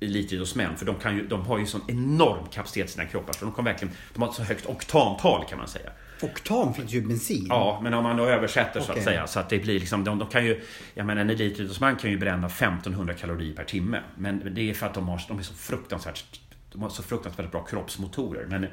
elitidrottsmän. 0.00 0.76
För 0.76 0.86
de, 0.86 0.94
kan 0.94 1.16
ju, 1.16 1.26
de 1.26 1.46
har 1.46 1.58
ju 1.58 1.66
sån 1.66 1.80
enorm 1.88 2.46
kapacitet 2.52 2.88
i 2.88 2.92
sina 2.92 3.06
kroppar. 3.06 3.32
Så 3.32 3.44
de, 3.44 3.54
kan 3.54 3.64
verkligen, 3.64 3.94
de 4.14 4.22
har 4.22 4.28
ett 4.28 4.34
så 4.34 4.42
högt 4.42 4.66
oktantal 4.66 5.44
kan 5.48 5.58
man 5.58 5.68
säga. 5.68 5.90
Oktan 6.20 6.74
finns 6.74 6.92
ju 6.92 7.02
bensin. 7.02 7.46
Ja, 7.48 7.80
men 7.82 7.94
om 7.94 8.02
man 8.02 8.16
då 8.16 8.26
översätter 8.26 8.80
så 8.80 8.90
Okej. 8.90 8.98
att 8.98 9.04
säga. 9.04 9.26
Så 9.26 9.40
att 9.40 9.48
det 9.48 9.58
blir 9.58 9.80
liksom, 9.80 10.04
de, 10.04 10.18
de 10.18 10.28
kan 10.28 10.46
ju, 10.46 10.60
jag 10.94 11.06
menar 11.06 11.22
en 11.22 11.30
elitidrottsman 11.30 11.96
kan 11.96 12.10
ju 12.10 12.18
bränna 12.18 12.46
1500 12.46 13.14
kalorier 13.14 13.54
per 13.54 13.64
timme. 13.64 14.02
Men 14.16 14.54
det 14.54 14.70
är 14.70 14.74
för 14.74 14.86
att 14.86 14.94
de, 14.94 15.08
har, 15.08 15.22
de 15.28 15.38
är 15.38 15.42
så 15.42 15.54
fruktansvärt, 15.54 16.40
de 16.72 16.82
har 16.82 16.88
så 16.88 17.02
fruktansvärt 17.02 17.50
bra 17.50 17.64
kroppsmotorer. 17.64 18.46
Men, 18.46 18.66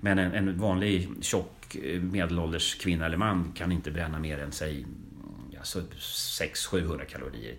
men 0.00 0.18
en, 0.18 0.32
en 0.32 0.58
vanlig 0.58 1.08
tjock 1.20 1.76
eh, 1.84 2.00
medelålders 2.00 2.74
kvinna 2.74 3.06
eller 3.06 3.16
man 3.16 3.52
kan 3.56 3.72
inte 3.72 3.90
bränna 3.90 4.18
mer 4.18 4.38
än 4.38 4.52
säg 4.52 4.86
alltså 5.58 5.80
600-700 5.98 7.04
kalorier. 7.04 7.54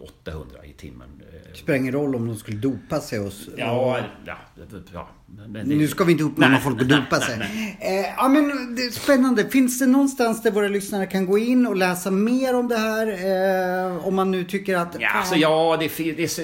800 0.00 0.64
i 0.66 0.72
timmen. 0.72 1.08
Eh, 1.32 1.54
Spelar 1.54 1.78
ingen 1.78 1.92
roll 1.92 2.14
om 2.14 2.26
de 2.26 2.36
skulle 2.36 2.56
dopa 2.56 3.00
sig 3.00 3.18
och... 3.20 3.32
Ja, 3.56 3.98
ja, 4.26 4.36
ja. 4.92 5.08
Men 5.26 5.52
det- 5.52 5.74
Nu 5.76 5.88
ska 5.88 6.04
vi 6.04 6.12
inte 6.12 6.24
uppmana 6.24 6.52
Nej, 6.52 6.60
folk 6.60 6.82
att 6.82 6.88
nej, 6.88 6.96
dopa 7.00 7.18
nej, 7.18 7.26
sig. 7.26 7.38
nej. 7.38 7.78
Eh, 8.00 8.14
ja, 8.16 8.28
men 8.28 8.74
det 8.74 8.82
är 8.82 8.90
spännande. 8.90 9.48
Finns 9.48 9.78
det 9.78 9.86
någonstans 9.86 10.42
där 10.42 10.50
våra 10.50 10.68
lyssnare 10.68 11.06
kan 11.06 11.26
gå 11.26 11.38
in 11.38 11.66
och 11.66 11.76
läsa 11.76 12.10
mer 12.10 12.54
om 12.54 12.68
det 12.68 12.76
här? 12.76 13.06
Eh, 13.96 14.06
om 14.06 14.14
man 14.14 14.30
nu 14.30 14.44
tycker 14.44 14.76
att... 14.76 14.96
Ja, 15.00 15.08
alltså, 15.10 15.34
ja 15.34 15.76
det, 15.80 15.96
det, 16.16 16.36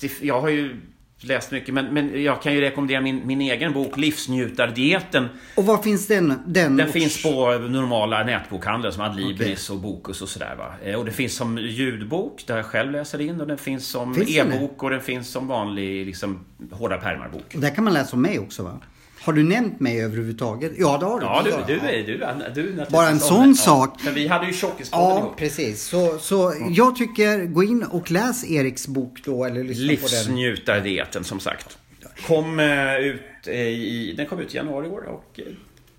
det, 0.00 0.22
jag 0.22 0.40
har 0.40 0.48
ju 0.48 0.80
läst 1.26 1.50
mycket, 1.50 1.74
men, 1.74 1.94
men 1.94 2.22
jag 2.22 2.42
kan 2.42 2.54
ju 2.54 2.60
rekommendera 2.60 3.00
min, 3.00 3.26
min 3.26 3.40
egen 3.40 3.72
bok 3.72 3.96
Livsnjutardieten. 3.96 5.28
Och 5.56 5.64
var 5.66 5.78
finns 5.78 6.06
den? 6.06 6.34
Den, 6.46 6.76
Den 6.76 6.88
finns 6.92 7.22
på 7.22 7.58
normala 7.58 8.24
nätbokhandlar 8.24 8.90
som 8.90 9.02
Adlibris 9.02 9.70
och 9.70 9.76
Bokus 9.78 10.22
och 10.22 10.28
sådär. 10.28 10.54
Va? 10.58 10.74
Eh, 10.84 10.94
Och 10.94 11.04
det 11.04 11.10
finns 11.12 11.36
som 11.36 11.58
ljudbok 11.58 12.44
där 12.46 12.56
jag 12.56 12.66
själv 12.66 12.92
läser 12.92 13.20
in 13.20 13.40
och 13.40 13.46
den 13.46 13.58
finns 13.58 13.86
som 13.86 14.22
e-bok 14.28 14.82
och 14.82 14.90
den 14.90 15.00
finns 15.00 15.30
som 15.30 15.46
vanlig 15.48 16.06
liksom, 16.06 16.44
hårda 16.70 16.96
pärmar-bok. 16.96 17.44
Där 17.54 17.70
kan 17.74 17.84
man 17.84 17.92
läsa 17.94 18.16
om 18.16 18.22
mig 18.22 18.38
också 18.38 18.62
va? 18.62 18.80
Har 19.24 19.32
du 19.32 19.42
nämnt 19.42 19.80
mig 19.80 20.00
överhuvudtaget? 20.04 20.72
Ja, 20.78 20.96
det 21.00 21.06
har 21.06 21.20
du. 21.20 21.26
Ja, 21.26 21.42
du, 21.44 21.50
Ja. 21.50 21.56
du, 21.66 21.74
är, 21.88 22.06
du, 22.06 22.12
du 22.18 22.18
naturligtvis 22.36 22.88
Bara 22.88 23.08
en 23.08 23.20
sån 23.20 23.48
det. 23.48 23.54
sak. 23.54 24.00
För 24.00 24.10
vi 24.10 24.26
hade 24.28 24.46
ju 24.46 24.52
Tjockispodden 24.52 25.08
Ja, 25.08 25.18
ihop. 25.18 25.36
precis. 25.36 25.82
Så, 25.84 26.18
så 26.18 26.54
jag 26.70 26.96
tycker, 26.96 27.44
gå 27.44 27.62
in 27.62 27.82
och 27.82 28.10
läs 28.10 28.50
Eriks 28.50 28.86
bok 28.88 29.18
då, 29.24 29.44
eller 29.44 29.64
lyssna 29.64 29.84
på 29.84 30.08
den. 30.08 30.36
Livsnjutardieten 30.36 31.24
som 31.24 31.40
sagt. 31.40 31.78
Kom 32.26 32.60
eh, 32.60 32.96
ut 32.96 33.20
eh, 33.46 33.54
i, 33.60 34.14
den 34.16 34.26
kom 34.26 34.40
ut 34.40 34.54
i 34.54 34.56
januari 34.56 34.86
i 34.86 34.90
år 34.90 35.04
och 35.08 35.40
eh, 35.40 35.44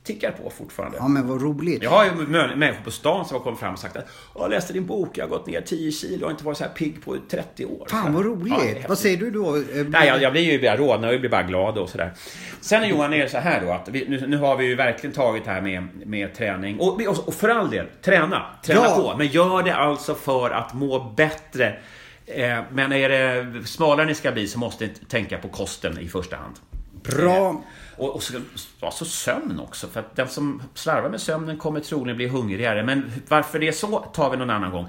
tickar 0.05 0.31
på 0.31 0.49
fortfarande. 0.49 0.97
Ja, 0.97 1.07
men 1.07 1.27
vad 1.27 1.41
roligt. 1.41 1.83
Jag 1.83 1.89
har 1.89 2.05
ju 2.05 2.11
människor 2.55 2.83
på 2.83 2.91
stan 2.91 3.25
som 3.25 3.37
har 3.37 3.43
kommit 3.43 3.59
fram 3.59 3.73
och 3.73 3.79
sagt 3.79 3.95
att 3.97 4.05
jag 4.35 4.49
läste 4.49 4.73
din 4.73 4.85
bok, 4.85 5.09
jag 5.17 5.23
har 5.25 5.29
gått 5.29 5.47
ner 5.47 5.61
10 5.61 5.91
kilo 5.91 6.15
och 6.21 6.23
har 6.23 6.31
inte 6.31 6.43
varit 6.45 6.57
så 6.57 6.63
här 6.63 6.71
pigg 6.71 7.05
på 7.05 7.15
30 7.29 7.65
år. 7.65 7.87
Fan 7.89 8.13
vad 8.13 8.25
roligt. 8.25 8.53
Ja, 8.81 8.85
vad 8.89 8.97
säger 8.99 9.17
du 9.17 9.31
då? 9.31 9.55
Eh, 9.55 9.61
Nej, 9.87 10.07
jag, 10.07 10.21
jag 10.21 10.31
blir 10.31 10.41
ju 10.41 10.61
bara 10.61 10.77
rodnad 10.77 11.05
och 11.05 11.13
jag 11.13 11.19
blir 11.21 11.29
bara 11.29 11.43
glad 11.43 11.77
och 11.77 11.89
sådär. 11.89 12.13
Sen 12.61 12.89
Johan 12.89 13.13
är 13.13 13.17
det 13.23 13.29
så 13.29 13.37
här 13.37 13.61
då 13.65 13.71
att 13.71 13.89
vi, 13.89 14.05
nu, 14.09 14.27
nu 14.27 14.37
har 14.37 14.55
vi 14.57 14.65
ju 14.65 14.75
verkligen 14.75 15.13
tagit 15.15 15.45
det 15.45 15.51
här 15.51 15.61
med, 15.61 15.87
med 16.05 16.33
träning. 16.35 16.79
Och, 16.79 17.01
och, 17.07 17.27
och 17.27 17.33
för 17.33 17.49
all 17.49 17.69
del, 17.69 17.85
träna. 18.01 18.45
Träna 18.63 18.81
Ja. 18.83 18.95
på. 19.11 19.17
Men 19.17 19.27
gör 19.27 19.63
det 19.63 19.75
alltså 19.75 20.15
för 20.15 20.49
att 20.49 20.73
må 20.73 21.13
bättre. 21.17 21.77
Eh, 22.25 22.59
men 22.71 22.91
är 22.93 23.09
det 23.09 23.67
smalare 23.67 24.05
ni 24.07 24.15
ska 24.15 24.31
bli 24.31 24.47
så 24.47 24.59
måste 24.59 24.85
ni 24.85 24.91
tänka 25.09 25.37
på 25.37 25.47
kosten 25.47 25.99
i 25.99 26.07
första 26.07 26.35
hand. 26.35 26.55
Bra. 27.03 27.63
Och, 27.97 28.15
och 28.15 28.23
så, 28.23 28.33
alltså 28.79 29.05
sömn 29.05 29.59
också. 29.59 29.87
För 29.87 29.99
att 29.99 30.15
den 30.15 30.27
som 30.27 30.61
slarvar 30.73 31.09
med 31.09 31.21
sömnen 31.21 31.57
kommer 31.57 31.79
troligen 31.79 32.17
bli 32.17 32.27
hungrigare. 32.27 32.83
Men 32.83 33.11
varför 33.27 33.59
det 33.59 33.67
är 33.67 33.71
så 33.71 33.99
tar 33.99 34.29
vi 34.29 34.37
någon 34.37 34.49
annan 34.49 34.71
gång. 34.71 34.87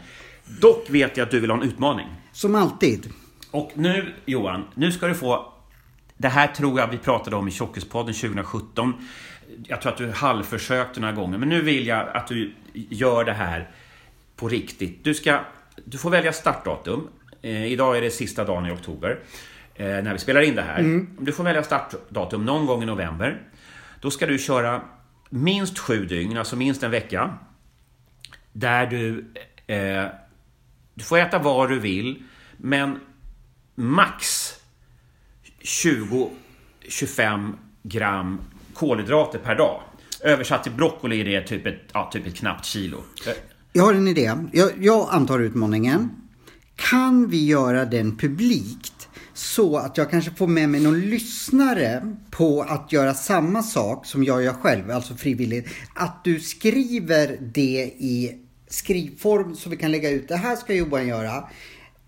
Dock 0.61 0.90
vet 0.90 1.16
jag 1.16 1.25
att 1.25 1.31
du 1.31 1.40
vill 1.40 1.51
ha 1.51 1.57
en 1.57 1.69
utmaning. 1.69 2.07
Som 2.33 2.55
alltid. 2.55 3.11
Och 3.51 3.71
nu 3.75 4.14
Johan, 4.25 4.64
nu 4.75 4.92
ska 4.92 5.07
du 5.07 5.14
få... 5.14 5.53
Det 6.16 6.29
här 6.29 6.47
tror 6.47 6.81
jag 6.81 6.88
vi 6.88 6.99
pratade 6.99 7.37
om 7.37 7.49
i 7.49 7.51
Tjockispodden 7.51 8.14
2017. 8.14 8.92
Jag 9.64 9.83
tror 9.83 9.92
att 9.92 9.99
du 9.99 10.11
halvförsökte 10.11 11.01
några 11.01 11.14
gånger. 11.14 11.38
Men 11.38 11.49
nu 11.49 11.62
vill 11.62 11.87
jag 11.87 12.09
att 12.09 12.27
du 12.29 12.55
gör 12.73 13.25
det 13.25 13.33
här 13.33 13.71
på 14.37 14.49
riktigt. 14.49 15.05
Du, 15.05 15.14
ska, 15.14 15.40
du 15.85 15.99
får 15.99 16.11
välja 16.11 16.33
startdatum. 16.33 17.09
Eh, 17.42 17.73
idag 17.73 17.97
är 17.97 18.03
det 18.03 18.11
sista 18.11 18.45
dagen 18.45 18.66
i 18.66 18.71
oktober. 18.71 19.19
Eh, 19.77 19.87
när 19.87 20.12
vi 20.12 20.19
spelar 20.19 20.41
in 20.41 20.55
det 20.55 20.62
här. 20.62 21.07
Du 21.21 21.33
får 21.33 21.45
välja 21.45 21.62
startdatum 21.62 22.45
någon 22.45 22.67
gång 22.67 22.83
i 22.83 22.87
november. 22.87 23.43
Då 24.01 24.11
ska 24.11 24.27
du 24.27 24.39
köra 24.39 24.83
minst 25.31 25.79
sju 25.79 26.05
dygn, 26.05 26.37
alltså 26.39 26.57
minst 26.57 26.83
en 26.83 26.91
vecka. 26.91 27.39
Där 28.53 28.87
du... 28.87 29.33
Eh, 29.67 30.05
du 30.95 31.05
får 31.05 31.19
äta 31.19 31.39
vad 31.39 31.69
du 31.69 31.79
vill, 31.79 32.23
men 32.57 33.01
max 33.75 34.53
20-25 35.62 37.53
gram 37.83 38.41
kolhydrater 38.75 39.39
per 39.39 39.55
dag. 39.55 39.83
Översatt 40.21 40.62
till 40.62 40.73
broccoli 40.73 41.21
är 41.21 41.25
det 41.25 41.47
typ 41.47 41.67
ett, 41.67 41.83
ja, 41.93 42.11
typ 42.12 42.27
ett 42.27 42.37
knappt 42.37 42.65
kilo. 42.65 43.03
Jag 43.73 43.85
har 43.85 43.95
en 43.95 44.09
idé. 44.09 44.33
Jag, 44.53 44.71
jag 44.85 45.09
antar 45.11 45.39
utmaningen. 45.39 46.11
Kan 46.77 47.29
vi 47.29 47.47
göra 47.47 47.85
den 47.85 48.17
publikt 48.17 48.96
så 49.37 49.77
att 49.77 49.96
jag 49.96 50.11
kanske 50.11 50.31
får 50.31 50.46
med 50.46 50.68
mig 50.68 50.81
någon 50.81 51.01
lyssnare 51.01 52.16
på 52.31 52.62
att 52.62 52.92
göra 52.92 53.14
samma 53.14 53.62
sak 53.62 54.07
som 54.07 54.25
jag 54.25 54.42
gör 54.42 54.53
själv, 54.53 54.90
alltså 54.90 55.14
frivilligt. 55.14 55.68
Att 55.94 56.25
du 56.25 56.40
skriver 56.40 57.38
det 57.40 57.92
i 57.99 58.37
skrivform 58.68 59.55
så 59.55 59.70
vi 59.70 59.77
kan 59.77 59.92
lägga 59.92 60.11
ut. 60.11 60.29
Det 60.29 60.37
här 60.37 60.57
ska 60.57 60.75
Johan 60.75 61.09
göra. 61.09 61.49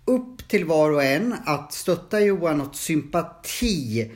Upp 0.05 0.47
till 0.47 0.65
var 0.65 0.91
och 0.91 1.03
en 1.03 1.35
att 1.45 1.73
stötta 1.73 2.19
Johan 2.19 2.61
åt 2.61 2.75
sympati. 2.75 4.11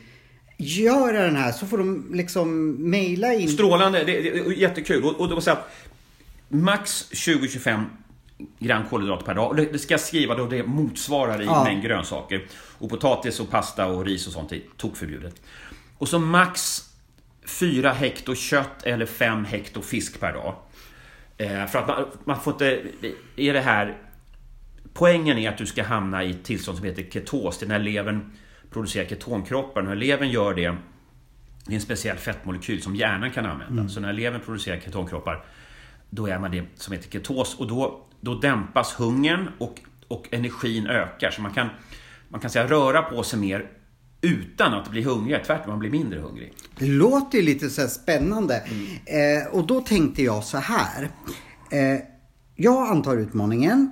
Göra 0.57 1.21
den 1.21 1.35
här 1.35 1.51
så 1.51 1.65
får 1.65 1.77
de 1.77 2.09
liksom 2.13 2.69
mejla 2.89 3.33
in. 3.33 3.49
Strålande, 3.49 4.03
det, 4.03 4.21
det 4.21 4.29
är 4.29 4.51
jättekul. 4.51 5.03
Och, 5.03 5.19
och 5.19 5.29
då 5.29 5.41
säga 5.41 5.55
att 5.55 5.69
max 6.49 7.11
20-25 7.11 7.83
gram 8.59 8.83
kolhydrater 8.89 9.25
per 9.25 9.33
dag. 9.35 9.49
Och 9.49 9.55
det, 9.55 9.79
ska 9.79 9.93
jag 9.93 10.01
skriva 10.01 10.35
då 10.35 10.45
det 10.45 10.63
motsvarar 10.63 11.41
i 11.41 11.45
Ja. 11.45 11.63
mängd 11.63 11.83
grönsaker. 11.83 12.45
Och 12.77 12.89
potatis 12.89 13.39
och 13.39 13.49
pasta 13.49 13.85
och 13.87 14.05
ris 14.05 14.27
och 14.27 14.33
sånt 14.33 14.51
är 14.51 14.61
tokförbjudet. 14.77 15.41
Och 15.97 16.07
så 16.07 16.19
max 16.19 16.89
4 17.45 17.91
hekto 17.91 18.35
kött 18.35 18.83
eller 18.83 19.05
5 19.05 19.45
hekto 19.45 19.81
fisk 19.81 20.19
per 20.19 20.33
dag. 20.33 20.55
Eh, 21.37 21.65
för 21.65 21.79
att 21.79 21.87
man, 21.87 22.05
man 22.23 22.39
får 22.41 22.53
inte... 22.53 22.81
Är 23.35 23.53
det 23.53 23.61
här... 23.61 23.97
Poängen 24.93 25.37
är 25.37 25.49
att 25.49 25.57
du 25.57 25.65
ska 25.65 25.83
hamna 25.83 26.23
i 26.23 26.31
ett 26.31 26.43
tillstånd 26.43 26.77
som 26.77 26.87
heter 26.87 27.03
ketos. 27.03 27.57
Det 27.57 27.65
är 27.65 27.67
när 27.67 27.79
levern 27.79 28.31
producerar 28.71 29.05
ketonkroppar. 29.05 29.81
När 29.81 29.95
levern 29.95 30.29
gör 30.29 30.53
det 30.53 30.75
det 31.65 31.71
är 31.73 31.75
en 31.75 31.81
speciell 31.81 32.17
fettmolekyl 32.17 32.81
som 32.81 32.95
hjärnan 32.95 33.31
kan 33.31 33.45
använda. 33.45 33.89
Så 33.89 33.99
när 33.99 34.13
levern 34.13 34.41
producerar 34.45 34.79
ketonkroppar 34.79 35.45
då 36.15 36.27
är 36.27 36.39
man 36.39 36.51
det 36.51 36.63
som 36.75 36.93
heter 36.93 37.09
ketos 37.09 37.55
och 37.59 37.67
då, 37.67 38.05
då 38.21 38.35
dämpas 38.35 38.93
hungern 38.93 39.49
och, 39.59 39.81
och 40.07 40.27
energin 40.31 40.87
ökar. 40.87 41.31
Så 41.31 41.41
man 41.41 41.53
kan, 41.53 41.69
man 42.29 42.41
kan 42.41 42.49
säga 42.49 42.67
röra 42.67 43.01
på 43.01 43.23
sig 43.23 43.39
mer 43.39 43.71
utan 44.21 44.73
att 44.73 44.91
bli 44.91 45.01
hungrig. 45.01 45.43
Tvärtom, 45.45 45.69
man 45.69 45.79
blir 45.79 45.89
mindre 45.89 46.19
hungrig. 46.19 46.53
Det 46.77 46.85
låter 46.85 47.37
ju 47.37 47.43
lite 47.43 47.69
så 47.69 47.81
här 47.81 47.87
spännande. 47.87 48.63
Eh, 49.05 49.53
och 49.53 49.67
då 49.67 49.81
tänkte 49.81 50.23
jag 50.23 50.43
så 50.43 50.57
här. 50.57 51.09
Eh, 51.71 51.99
jag 52.55 52.87
antar 52.87 53.17
utmaningen. 53.17 53.91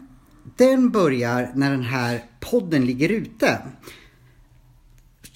Den 0.58 0.90
börjar 0.90 1.52
när 1.56 1.72
den 1.72 1.84
här 1.84 2.24
podden 2.40 2.86
ligger 2.86 3.10
ute. 3.10 3.58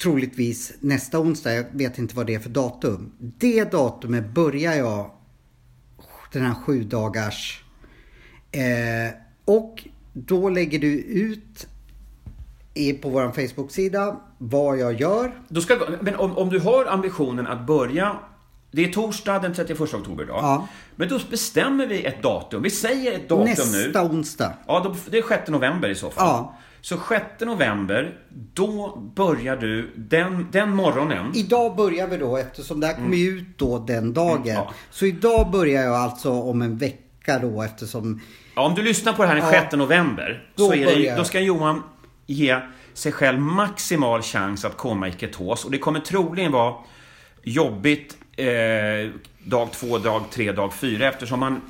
Troligtvis 0.01 0.73
nästa 0.79 1.19
onsdag. 1.19 1.53
Jag 1.53 1.65
vet 1.71 1.97
inte 1.97 2.15
vad 2.15 2.27
det 2.27 2.35
är 2.35 2.39
för 2.39 2.49
datum. 2.49 3.11
Det 3.17 3.71
datumet 3.71 4.33
börjar 4.33 4.73
jag 4.73 5.11
den 6.31 6.45
här 6.45 6.53
sju 6.53 6.83
dagars. 6.83 7.63
Eh, 8.51 9.13
och 9.45 9.83
då 10.13 10.49
lägger 10.49 10.79
du 10.79 10.99
ut 11.01 11.67
på 13.01 13.09
vår 13.09 13.31
Facebook-sida 13.31 14.19
vad 14.37 14.77
jag 14.77 15.01
gör. 15.01 15.31
Då 15.47 15.61
ska, 15.61 15.77
men 16.01 16.15
om, 16.15 16.37
om 16.37 16.49
du 16.49 16.59
har 16.59 16.85
ambitionen 16.85 17.47
att 17.47 17.67
börja 17.67 18.19
Det 18.71 18.85
är 18.85 18.93
torsdag 18.93 19.39
den 19.39 19.53
31 19.53 19.81
oktober 19.81 20.23
idag. 20.23 20.39
Ja. 20.41 20.67
Men 20.95 21.09
då 21.09 21.19
bestämmer 21.29 21.87
vi 21.87 22.05
ett 22.05 22.23
datum. 22.23 22.63
Vi 22.63 22.69
säger 22.69 23.11
ett 23.11 23.29
datum 23.29 23.71
nu. 23.71 23.83
Nästa 23.83 24.03
onsdag. 24.03 24.53
Ja, 24.67 24.81
då, 24.83 24.95
det 25.11 25.17
är 25.17 25.23
6 25.27 25.49
november 25.49 25.89
i 25.89 25.95
så 25.95 26.09
fall. 26.09 26.27
Ja. 26.27 26.57
Så 26.85 26.97
6 27.09 27.23
november, 27.39 28.17
då 28.29 28.97
börjar 29.15 29.55
du 29.55 29.91
den, 29.95 30.47
den 30.51 30.69
morgonen. 30.69 31.31
Idag 31.35 31.75
börjar 31.75 32.07
vi 32.07 32.17
då 32.17 32.37
eftersom 32.37 32.79
det 32.79 32.87
här 32.87 32.93
kommer 32.93 33.17
ju 33.17 33.29
ut 33.29 33.57
då 33.57 33.79
den 33.79 34.13
dagen. 34.13 34.41
Mm, 34.41 34.55
ja. 34.55 34.73
Så 34.89 35.05
idag 35.05 35.51
börjar 35.51 35.83
jag 35.83 35.95
alltså 35.95 36.31
om 36.31 36.61
en 36.61 36.77
vecka 36.77 37.39
då 37.39 37.61
eftersom 37.61 38.21
Ja, 38.55 38.61
om 38.61 38.75
du 38.75 38.81
lyssnar 38.81 39.13
på 39.13 39.21
det 39.21 39.27
här 39.27 39.35
den 39.35 39.45
Ja. 39.45 39.61
6 39.61 39.75
november 39.75 40.49
Då 40.55 40.67
så 40.67 40.73
är 40.73 40.85
det, 40.85 41.15
då 41.17 41.23
ska 41.23 41.39
Johan 41.39 41.83
ge 42.25 42.59
sig 42.93 43.11
själv 43.11 43.39
maximal 43.39 44.21
chans 44.21 44.65
att 44.65 44.77
komma 44.77 45.07
i 45.07 45.11
ketos. 45.11 45.65
Och 45.65 45.71
det 45.71 45.77
kommer 45.77 45.99
troligen 45.99 46.51
vara 46.51 46.75
jobbigt 47.43 48.17
eh, 48.37 48.45
dag 49.43 49.71
två, 49.71 49.97
dag 49.97 50.23
tre, 50.31 50.51
dag 50.51 50.73
fyra 50.73 51.07
eftersom 51.09 51.39
man 51.39 51.61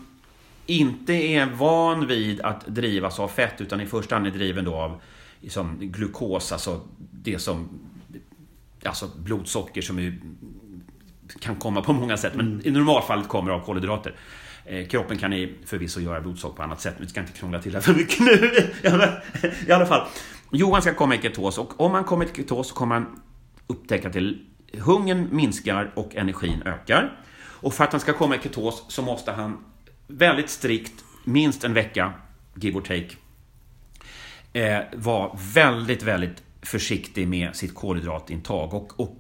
inte 0.66 1.14
är 1.14 1.46
van 1.46 2.08
vid 2.08 2.42
att 2.42 2.66
drivas 2.68 3.20
av 3.20 3.28
fett 3.28 3.62
utan 3.62 3.82
i 3.82 3.86
första 3.86 4.16
hand 4.16 4.28
är 4.28 4.32
driven 4.32 4.66
då 4.66 4.76
av 4.76 5.02
liksom, 5.42 5.78
glukos, 5.80 6.52
alltså 6.52 6.82
det 7.12 7.40
som 7.40 7.70
alltså 8.84 9.10
blodsocker 9.18 9.82
som 9.82 10.00
är, 10.00 10.20
kan 11.40 11.56
komma 11.56 11.82
på 11.82 11.94
många 11.94 12.18
sätt 12.18 12.34
men 12.36 12.62
i 12.66 12.72
normalfallet 12.72 13.28
kommer 13.28 13.52
av 13.52 13.60
kolhydrater. 13.60 14.16
Eh, 14.66 14.88
kroppen 14.88 15.18
kan 15.18 15.34
i 15.34 15.56
förvisso 15.66 16.00
göra 16.00 16.22
blodsocker 16.22 16.56
på 16.56 16.64
annat 16.64 16.82
sätt, 16.82 16.94
men 16.98 17.06
vi 17.06 17.10
ska 17.10 17.20
inte 17.20 17.34
krångla 17.34 17.62
till 17.62 17.72
det 17.72 17.82
för 17.82 17.94
mycket 17.94 18.20
nu. 18.20 18.52
I 19.68 19.72
alla 19.72 19.86
fall. 19.86 20.08
Johan 20.52 20.82
ska 20.82 20.94
komma 20.94 21.16
i 21.16 21.22
ketos 21.22 21.58
och 21.58 21.82
om 21.82 21.92
han 21.92 22.04
kommer 22.04 22.26
i 22.26 22.30
ketos 22.36 22.68
så 22.68 22.76
kommer 22.76 22.96
han 22.96 23.22
upptäcka 23.68 24.08
att 24.08 24.16
hungern 24.80 25.28
minskar 25.32 25.92
och 25.96 26.16
energin 26.16 26.62
ökar. 26.66 27.20
Och 27.38 27.74
för 27.74 27.84
att 27.84 27.92
han 27.92 28.02
ska 28.02 28.14
komma 28.14 28.36
i 28.36 28.40
ketos 28.40 28.86
så 28.88 29.02
måste 29.02 29.32
han 29.32 29.58
väldigt 30.08 30.50
strikt, 30.50 30.94
minst 31.24 31.64
en 31.64 31.74
vecka, 31.74 32.14
give 32.56 32.78
or 32.78 32.82
take, 32.82 33.10
eh, 34.54 34.84
vara 34.94 35.38
väldigt, 35.54 36.04
väldigt 36.04 36.44
försiktig 36.62 37.28
med 37.28 37.56
sitt 37.56 37.76
kolhydratintag. 37.76 38.74
Och, 38.74 39.00
och 39.00 39.20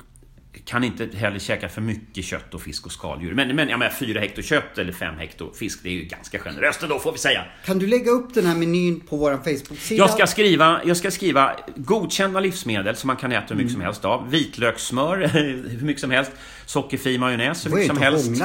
kan 0.65 0.84
inte 0.84 1.10
heller 1.13 1.39
käka 1.39 1.69
för 1.69 1.82
mycket 1.82 2.26
kött 2.26 2.54
och 2.54 2.62
fisk 2.62 2.86
och 2.86 2.91
skaldjur. 2.91 3.34
Men, 3.34 3.56
men 3.56 3.69
jag 3.69 3.80
menar, 3.80 3.91
4 3.91 4.19
hekto 4.19 4.41
kött 4.41 4.78
eller 4.78 4.91
5 4.91 5.17
hekto 5.17 5.54
fisk, 5.54 5.80
det 5.84 5.89
är 5.89 5.93
ju 5.93 6.04
ganska 6.04 6.39
generöst 6.39 6.84
ändå 6.84 7.00
får 7.00 7.12
vi 7.12 7.17
säga. 7.17 7.45
Kan 7.65 7.80
du 7.80 7.88
lägga 7.88 8.12
upp 8.12 8.34
den 8.34 8.45
här 8.45 8.56
menyn 8.56 9.00
på 9.00 9.17
vår 9.17 9.32
Facebook-sida? 9.32 9.98
Jag 9.98 10.10
ska 10.10 10.28
skriva, 10.28 10.82
jag 10.86 10.98
ska 10.98 11.12
skriva 11.12 11.56
godkända 11.76 12.39
livsmedel 12.39 12.95
som 12.95 13.08
man 13.08 13.17
kan 13.17 13.32
äta 13.32 13.45
hur 13.48 13.56
mycket 13.56 13.69
mm. 13.69 13.74
som 13.74 13.82
helst 13.82 14.06
av. 14.06 14.30
Vitlökssmör, 14.30 15.17
hur 15.69 15.86
mycket 15.86 16.02
som 16.02 16.12
helst. 16.12 16.32
Sockerfri 16.65 17.17
majonnäs, 17.17 17.65
hur 17.65 17.71
mycket 17.71 17.88
som 17.88 17.97
helst. 17.97 18.41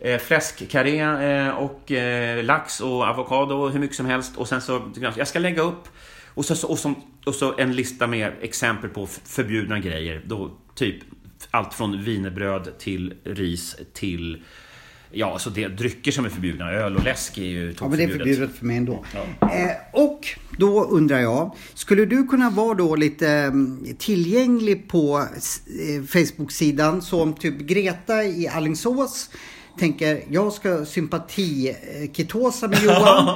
Eh, 0.00 0.18
fläskkarré 0.18 1.00
eh, 1.00 1.48
och 1.48 1.92
eh, 1.92 2.44
lax 2.44 2.80
och 2.80 3.02
avokado 3.02 3.68
hur 3.68 3.80
mycket 3.80 3.96
som 3.96 4.06
helst. 4.06 4.36
Och 4.36 4.48
sen 4.48 4.60
så, 4.60 4.92
jag 5.16 5.28
ska 5.28 5.38
lägga 5.38 5.62
upp 5.62 5.88
och 6.34 6.44
så, 6.44 6.68
och, 6.68 6.78
så, 6.78 6.94
och 7.24 7.34
så 7.34 7.58
en 7.58 7.72
lista 7.76 8.06
med 8.06 8.32
exempel 8.40 8.90
på 8.90 9.06
förbjudna 9.06 9.78
grejer. 9.78 10.22
Då, 10.26 10.50
typ 10.74 10.96
allt 11.50 11.74
från 11.74 12.04
vinerbröd 12.04 12.78
till 12.78 13.14
ris 13.24 13.76
till 13.92 14.42
Ja, 15.18 15.32
alltså 15.32 15.50
det 15.50 15.68
drycker 15.68 16.12
som 16.12 16.24
är 16.24 16.28
förbjudna. 16.28 16.72
Öl 16.72 16.96
och 16.96 17.04
läsk 17.04 17.38
är 17.38 17.42
ju 17.42 17.74
Ja, 17.80 17.88
men 17.88 17.98
det 17.98 18.04
är 18.04 18.08
förbjudet 18.08 18.50
för 18.58 18.66
mig 18.66 18.76
ändå. 18.76 19.04
Ja. 19.14 19.50
Eh, 19.52 19.70
och 19.92 20.26
då 20.58 20.84
undrar 20.84 21.18
jag, 21.18 21.54
skulle 21.74 22.04
du 22.04 22.26
kunna 22.26 22.50
vara 22.50 22.74
då 22.74 22.96
lite 22.96 23.28
mm, 23.28 23.86
tillgänglig 23.98 24.88
på 24.88 25.18
eh, 25.18 26.02
Facebook-sidan 26.04 27.02
som 27.02 27.34
typ 27.34 27.58
Greta 27.58 28.24
i 28.24 28.48
Allingsås 28.48 29.30
tänker 29.78 30.22
jag 30.30 30.52
ska 30.52 30.84
sympatiketosa 30.84 32.68
med 32.68 32.78
Johan 32.82 33.28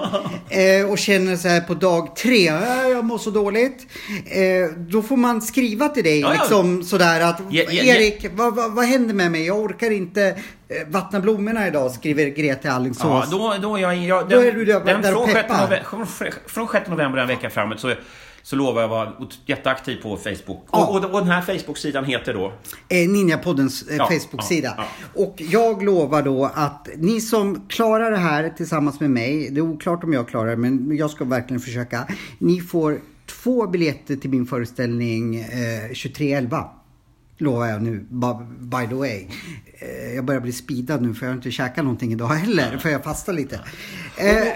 eh, 0.49 0.91
och 0.91 0.99
känner 0.99 1.37
så 1.37 1.49
här 1.49 1.61
på 1.61 1.75
dag 1.75 2.17
tre, 2.17 2.45
jag 2.91 3.05
mår 3.05 3.19
så 3.19 3.31
dåligt. 3.31 3.87
Eh, 4.27 4.77
då 4.77 5.03
får 5.03 5.17
man 5.17 5.43
skriva 5.43 5.89
till 5.89 6.05
dig 6.05 6.21
ja, 6.21 6.33
liksom 6.33 6.83
sådär 6.83 7.21
att 7.21 7.41
ja, 7.51 7.65
ja, 7.71 7.83
Erik, 7.83 8.27
vad, 8.33 8.55
vad, 8.55 8.73
vad 8.73 8.85
händer 8.85 9.15
med 9.15 9.31
mig? 9.31 9.47
Jag 9.47 9.59
orkar 9.59 9.91
inte 9.91 10.27
eh, 10.69 10.89
vattna 10.89 11.21
blommorna 11.21 11.69
idag, 11.69 11.91
skriver 11.91 12.27
Greta 12.27 12.73
Alingsås. 12.73 13.05
Ja, 13.05 13.27
då, 13.31 13.57
då, 13.63 13.79
jag, 13.79 13.97
jag, 13.97 14.29
den, 14.29 14.39
då 14.39 14.45
är 14.47 14.53
du 14.53 14.65
där, 14.65 14.81
den, 14.85 15.03
där 15.03 15.17
och 15.17 15.33
peppar. 15.33 15.83
Från 16.47 16.69
6 16.69 16.89
november 16.89 17.19
en 17.19 17.29
vecka 17.29 17.51
framåt 17.51 17.81
så 17.81 17.95
så 18.43 18.57
lovar 18.57 18.81
jag 18.81 18.89
vara 18.89 19.13
jätteaktiv 19.47 20.03
på 20.03 20.17
Facebook. 20.17 20.65
Ja. 20.73 20.87
Och, 20.87 20.97
och, 20.97 21.05
och, 21.05 21.21
den 21.21 21.31
här 21.31 21.43
Facebook-sidan 21.43 22.05
heter 22.05 22.35
då? 22.35 22.53
Eh, 22.89 23.09
Ninjapoddens 23.09 23.83
eh, 23.83 23.97
ja, 23.97 24.07
Facebook-sida. 24.07 24.75
Ja, 24.77 24.85
och 25.15 25.35
jag 25.39 25.83
lovar 25.83 26.23
då 26.23 26.45
att 26.55 26.89
ni 26.97 27.21
som 27.21 27.67
klarar 27.69 28.11
det 28.11 28.17
här 28.17 28.49
tillsammans 28.57 29.01
med 29.01 29.11
mig, 29.11 29.51
det 29.51 29.61
är 29.61 29.63
oklart 29.63 30.05
om 30.05 30.13
jag 30.13 30.29
klarar 30.29 30.51
det, 30.51 30.57
men 30.57 30.97
jag 30.97 31.11
ska 31.11 31.25
verkligen 31.25 31.61
försöka. 31.61 32.07
Ni 32.39 32.61
får 32.61 32.99
två 33.27 33.67
biljetter 33.67 34.17
till 34.17 34.31
min 34.31 34.47
föreställning 34.47 35.37
eh, 35.37 35.87
2311 35.87 36.65
lovar 37.39 37.67
jag 37.67 37.83
nu, 37.83 38.07
by 38.59 38.87
the 38.89 38.95
way. 38.95 39.27
Eh, 39.79 40.15
jag 40.15 40.25
börjar 40.25 40.41
bli 40.41 40.53
speedad 40.53 41.03
nu 41.03 41.15
för 41.15 41.27
jag 41.27 41.31
har 41.31 41.37
inte 41.37 41.51
käkat 41.51 41.85
någonting 41.85 42.13
idag 42.13 42.29
heller, 42.29 42.79
för 42.79 42.89
jag 42.89 43.05
fastar 43.05 43.33
lite. 43.33 43.61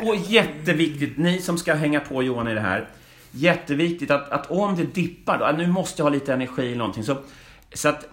Och, 0.03 0.09
och, 0.09 0.17
jätteviktigt, 0.17 1.19
ni 1.19 1.39
som 1.39 1.59
ska 1.59 1.75
hänga 1.75 2.01
på 2.01 2.23
Johan 2.23 2.49
i 2.49 2.55
det 2.55 2.61
här 2.61 2.89
jätteviktigt 3.35 4.11
att, 4.11 4.31
att 4.31 4.51
om 4.51 4.77
det 4.77 4.85
dippar, 4.85 5.39
då, 5.39 5.59
nu 5.59 5.67
måste 5.67 6.03
jag 6.03 6.05
ha 6.05 6.11
lite 6.11 6.33
energi 6.33 6.67
eller 6.67 6.77
någonting. 6.77 7.05
Så, 7.05 7.17
så 7.73 7.89
att 7.89 8.09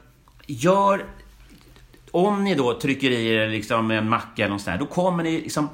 gör... 0.47 1.05
Om 2.13 2.43
ni 2.43 2.55
då 2.55 2.79
trycker 2.79 3.09
i 3.09 3.27
er 3.27 3.49
liksom 3.49 3.91
en 3.91 4.09
macka 4.09 4.43
eller 4.43 4.49
något 4.49 4.61
sånt 4.61 4.79
där, 4.79 4.85
då 4.85 4.93
kommer 4.93 5.23
ni 5.23 5.41
liksom 5.41 5.69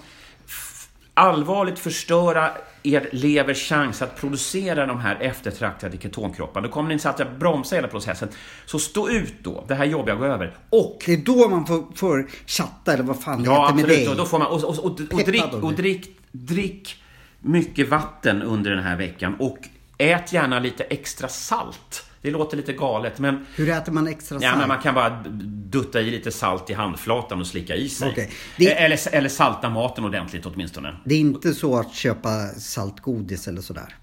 allvarligt 1.13 1.79
förstöra 1.79 2.51
er 2.83 3.10
levers 3.12 3.69
chans 3.69 4.01
att 4.01 4.19
producera 4.19 4.86
de 4.86 4.99
här 4.99 5.15
eftertraktade 5.21 5.97
ketonkropparna. 5.97 6.67
Då 6.67 6.73
kommer 6.73 6.89
ni 6.89 6.99
att 7.03 7.39
bromsa 7.39 7.75
hela 7.75 7.88
processen. 7.88 8.29
Så 8.65 8.79
stå 8.79 9.10
ut 9.10 9.33
då, 9.41 9.63
det 9.67 9.75
här 9.75 9.86
jobbiga 9.86 10.15
går 10.15 10.25
över. 10.25 10.57
Och... 10.69 11.03
Det 11.05 11.13
är 11.13 11.17
då 11.17 11.49
man 11.49 11.65
får, 11.65 11.95
får 11.95 12.27
chatta 12.45 12.93
eller 12.93 13.03
vad 13.03 13.21
fan 13.21 13.43
det 13.43 13.45
ja, 13.45 13.62
heter 13.62 13.75
med 13.75 13.86
dig. 13.86 14.03
Ja, 14.03 14.12
absolut. 14.12 14.17
Då 14.17 14.25
får 14.25 14.39
man, 14.39 14.47
och, 14.47 14.63
och, 14.63 14.86
och, 14.86 14.86
och, 14.86 15.23
drick, 15.23 15.53
och 15.53 15.73
drick, 15.73 16.17
drick 16.31 17.03
mycket 17.39 17.89
vatten 17.89 18.41
under 18.41 18.71
den 18.71 18.84
här 18.84 18.95
veckan 18.95 19.36
och 19.39 19.58
ät 19.97 20.34
gärna 20.34 20.60
lite 20.60 20.84
extra 20.84 21.28
salt. 21.28 22.04
Det 22.21 22.32
låter 22.32 22.58
lite 22.58 22.73
galet 22.73 23.19
men... 23.19 23.45
Hur 23.56 23.69
äter 23.69 23.91
man 23.91 24.08
extra 24.08 24.39
salt? 24.39 24.43
Ja, 24.43 24.56
men 24.58 24.67
man 24.67 24.82
kan 24.82 24.95
bara 24.95 25.23
dutta 25.69 26.02
i 26.02 26.12
lite 26.12 26.32
salt 26.32 26.69
i 26.69 26.73
handflatan 26.73 27.41
och 27.41 27.47
slicka 27.47 27.76
i 27.76 27.89
sig. 27.89 28.12
Okay. 28.12 28.28
Det... 28.58 28.73
Eller, 28.73 29.15
eller 29.15 29.30
salta 29.30 29.69
maten 29.69 30.06
ordentligt 30.06 30.45
åtminstone. 30.45 30.95
Det 31.04 31.15
är 31.15 31.19
inte 31.19 31.54
så 31.54 31.80
att 31.80 31.93
köpa 31.93 32.47
saltgodis 32.47 33.47
eller 33.47 33.62
sådär? 33.62 33.95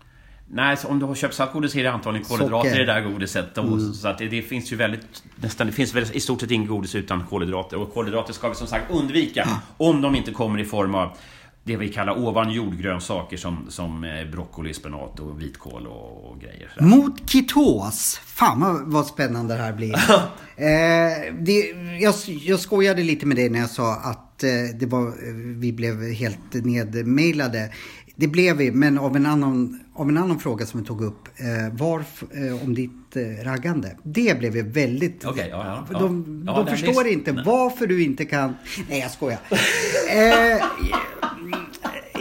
Nej, 0.49 0.77
om 0.85 0.99
du 0.99 1.07
har 1.07 1.15
köpt 1.15 1.35
saltgodis 1.35 1.77
är 1.77 1.83
det 1.83 1.93
antagligen 1.93 2.27
kolhydrater 2.27 2.69
Socker. 2.69 2.83
i 2.83 2.87
det 2.87 2.93
där 2.93 3.01
godiset. 3.01 3.59
Mm. 3.59 3.93
Så 3.93 4.09
att 4.09 4.19
det, 4.19 4.29
det, 4.29 4.43
finns 4.43 4.73
ju 4.73 4.77
väldigt... 4.77 5.23
Nästan, 5.37 5.67
det 5.67 5.73
finns 5.73 5.95
väl 5.95 6.05
i 6.13 6.21
stort 6.21 6.41
sett 6.41 6.51
inget 6.51 6.69
godis 6.69 6.95
utan 6.95 7.27
kolhydrater. 7.27 7.77
Och 7.77 7.95
kolhydrater 7.95 8.33
ska 8.33 8.49
vi 8.49 8.55
som 8.55 8.67
sagt 8.67 8.91
undvika. 8.91 9.43
Mm. 9.43 9.57
Om 9.77 10.03
de 10.03 10.15
inte 10.15 10.31
kommer 10.31 10.59
i 10.61 10.65
form 10.65 10.95
av 10.95 11.17
det 11.65 11.77
vi 11.77 11.89
kallar 11.89 12.19
ovan 12.19 12.53
jordgrönsaker 12.53 13.37
som, 13.37 13.67
som 13.69 14.05
eh, 14.05 14.31
broccoli, 14.31 14.75
spenat 14.75 15.21
och 15.21 15.41
vitkål 15.41 15.87
och, 15.87 16.31
och 16.31 16.41
grejer. 16.41 16.73
Mot 16.81 17.31
ketos. 17.31 18.21
Fan 18.25 18.61
vad, 18.61 18.83
vad 18.87 19.07
spännande 19.07 19.55
det 19.55 19.63
här 19.63 19.73
blir. 19.73 19.95
eh, 20.57 21.35
det, 21.41 21.75
jag, 22.01 22.15
jag 22.27 22.61
skojade 22.61 23.03
lite 23.03 23.27
med 23.27 23.37
dig 23.37 23.49
när 23.49 23.61
jag 23.61 23.71
sa 23.71 23.95
att 23.95 24.43
eh, 24.43 24.51
det 24.75 24.87
var, 24.87 25.07
eh, 25.07 25.35
vi 25.35 25.73
blev 25.73 26.13
helt 26.13 26.53
nedmailade. 26.53 27.71
Det 28.17 28.29
blev 28.29 28.57
vi, 28.57 28.71
men 28.71 28.99
av 28.99 29.17
en 29.17 29.27
annan, 29.27 29.81
av 29.95 30.09
en 30.09 30.19
annan 30.19 30.39
fråga 30.39 30.67
som 30.67 30.81
vi 30.81 30.87
tog 30.87 31.03
upp. 31.03 31.29
Eh, 31.37 31.79
var, 31.79 31.99
eh, 31.99 32.65
om 32.65 32.75
ditt 32.75 33.17
eh, 33.17 33.45
raggande. 33.45 33.97
Det 34.03 34.39
blev 34.39 34.53
vi 34.53 34.63
väldigt... 34.63 35.27
Okay, 35.27 35.49
ja, 35.49 35.85
ja, 35.91 35.99
de, 35.99 36.45
ja, 36.47 36.63
de 36.63 36.77
förstår 36.77 37.07
inte 37.07 37.33
nej. 37.33 37.45
varför 37.47 37.87
du 37.87 38.03
inte 38.03 38.25
kan... 38.25 38.55
Nej, 38.89 39.01
jag 39.01 39.11
skojar. 39.11 39.39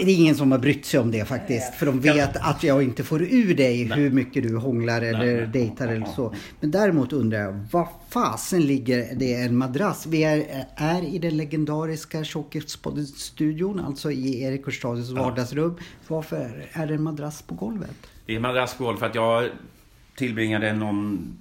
det 0.05 0.11
är 0.11 0.15
ingen 0.15 0.35
som 0.35 0.51
har 0.51 0.59
brytt 0.59 0.85
sig 0.85 0.99
om 0.99 1.11
det 1.11 1.25
faktiskt. 1.25 1.75
För 1.75 1.85
de 1.85 1.99
vet 1.99 2.37
att 2.37 2.63
jag 2.63 2.83
inte 2.83 3.03
får 3.03 3.21
ur 3.21 3.55
dig 3.55 3.83
hur 3.83 4.11
mycket 4.11 4.43
du 4.43 4.57
hånglar 4.57 5.01
eller 5.01 5.45
dejtar 5.45 5.87
eller 5.87 6.05
så. 6.05 6.35
Men 6.59 6.71
däremot 6.71 7.13
undrar 7.13 7.39
jag, 7.39 7.67
vad 7.71 7.87
fasen 8.09 8.61
ligger 8.61 9.15
det 9.15 9.33
en 9.33 9.57
madrass? 9.57 10.05
Vi 10.05 10.23
är, 10.23 10.65
är 10.75 11.01
i 11.01 11.19
den 11.19 11.37
legendariska 11.37 12.23
Tjockispodden-studion, 12.23 13.79
alltså 13.79 14.11
i 14.11 14.43
Erik 14.43 14.65
Hurstads 14.65 15.09
vardagsrum. 15.09 15.77
Varför 16.07 16.69
är 16.71 16.87
det 16.87 16.93
en 16.93 17.03
madrass 17.03 17.41
på 17.41 17.55
golvet? 17.55 17.95
Det 18.25 18.31
är 18.33 18.35
en 18.35 18.41
madrass 18.41 18.75
på 18.77 18.83
golvet 18.83 18.99
för 18.99 19.07
att 19.07 19.15
jag 19.15 19.49
tillbringade 20.15 20.73
någon 20.73 21.33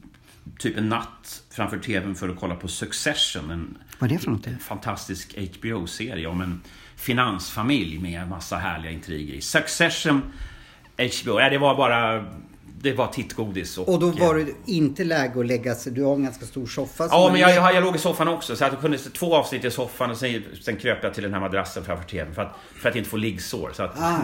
typ 0.58 0.78
en 0.78 0.88
natt 0.88 1.42
framför 1.50 1.78
TVn 1.78 2.14
för 2.14 2.28
att 2.28 2.40
kolla 2.40 2.54
på 2.54 2.68
Succession. 2.68 3.50
En, 3.50 3.78
Vad 3.98 4.10
är 4.10 4.14
det 4.14 4.20
för 4.20 4.30
något? 4.30 4.46
En 4.46 4.58
fantastisk 4.58 5.38
HBO-serie 5.38 6.26
om 6.26 6.40
en 6.40 6.60
finansfamilj 7.02 7.98
med 7.98 8.28
massa 8.28 8.56
härliga 8.56 8.92
intriger 8.92 9.34
i. 9.34 9.40
Succession, 9.40 10.22
HBO, 10.96 11.40
ja, 11.40 11.50
det 11.50 11.58
var 11.58 11.74
bara 11.74 12.24
det 12.82 12.92
var 12.92 13.06
tittgodis. 13.06 13.78
Och, 13.78 13.88
och 13.88 14.00
då 14.00 14.10
var 14.10 14.34
det 14.34 14.52
inte 14.66 15.04
läge 15.04 15.40
att 15.40 15.46
lägga 15.46 15.74
sig, 15.74 15.92
du 15.92 16.02
har 16.04 16.14
en 16.14 16.22
ganska 16.22 16.46
stor 16.46 16.66
soffa. 16.66 17.08
Ja, 17.10 17.28
men 17.32 17.40
jag, 17.40 17.54
jag, 17.54 17.74
jag 17.74 17.82
låg 17.82 17.96
i 17.96 17.98
soffan 17.98 18.28
också. 18.28 18.56
Så 18.56 18.64
jag 18.64 18.80
kunde 18.80 18.98
se 18.98 19.10
två 19.10 19.36
avsnitt 19.36 19.64
i 19.64 19.70
soffan 19.70 20.10
och 20.10 20.16
sen, 20.16 20.42
sen 20.62 20.76
kröp 20.76 20.98
jag 21.02 21.14
till 21.14 21.22
den 21.22 21.32
här 21.32 21.40
madrassen 21.40 21.84
framför 21.84 22.04
TVn 22.04 22.34
för 22.34 22.42
att, 22.42 22.56
för 22.82 22.88
att 22.88 22.96
inte 22.96 23.10
få 23.10 23.16
liggsår. 23.16 23.70
Så 23.74 23.82
att, 23.82 23.98
ah. 23.98 24.20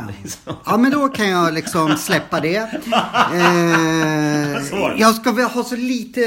ja, 0.66 0.76
men 0.78 0.90
då 0.90 1.08
kan 1.08 1.28
jag 1.28 1.54
liksom 1.54 1.96
släppa 1.96 2.40
det. 2.40 2.58
Eh, 3.34 4.98
jag 5.00 5.14
ska 5.14 5.32
väl 5.32 5.44
ha 5.44 5.64
så 5.64 5.76
lite 5.76 6.20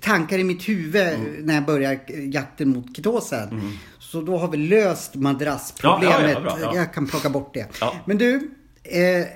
tankar 0.00 0.38
i 0.38 0.44
mitt 0.44 0.68
huvud 0.68 1.08
mm. 1.08 1.46
när 1.46 1.54
jag 1.54 1.64
börjar 1.64 2.00
jakten 2.32 2.68
mot 2.68 2.96
ketosen. 2.96 3.48
Mm. 3.48 3.78
Så 4.12 4.20
då 4.20 4.38
har 4.38 4.48
vi 4.48 4.56
löst 4.56 5.14
madrassproblemet. 5.14 6.38
Ja, 6.44 6.56
ja, 6.58 6.58
ja, 6.60 6.76
jag 6.76 6.94
kan 6.94 7.06
plocka 7.06 7.30
bort 7.30 7.54
det. 7.54 7.66
Men 8.04 8.18
du, 8.18 8.50
eh, 8.82 9.26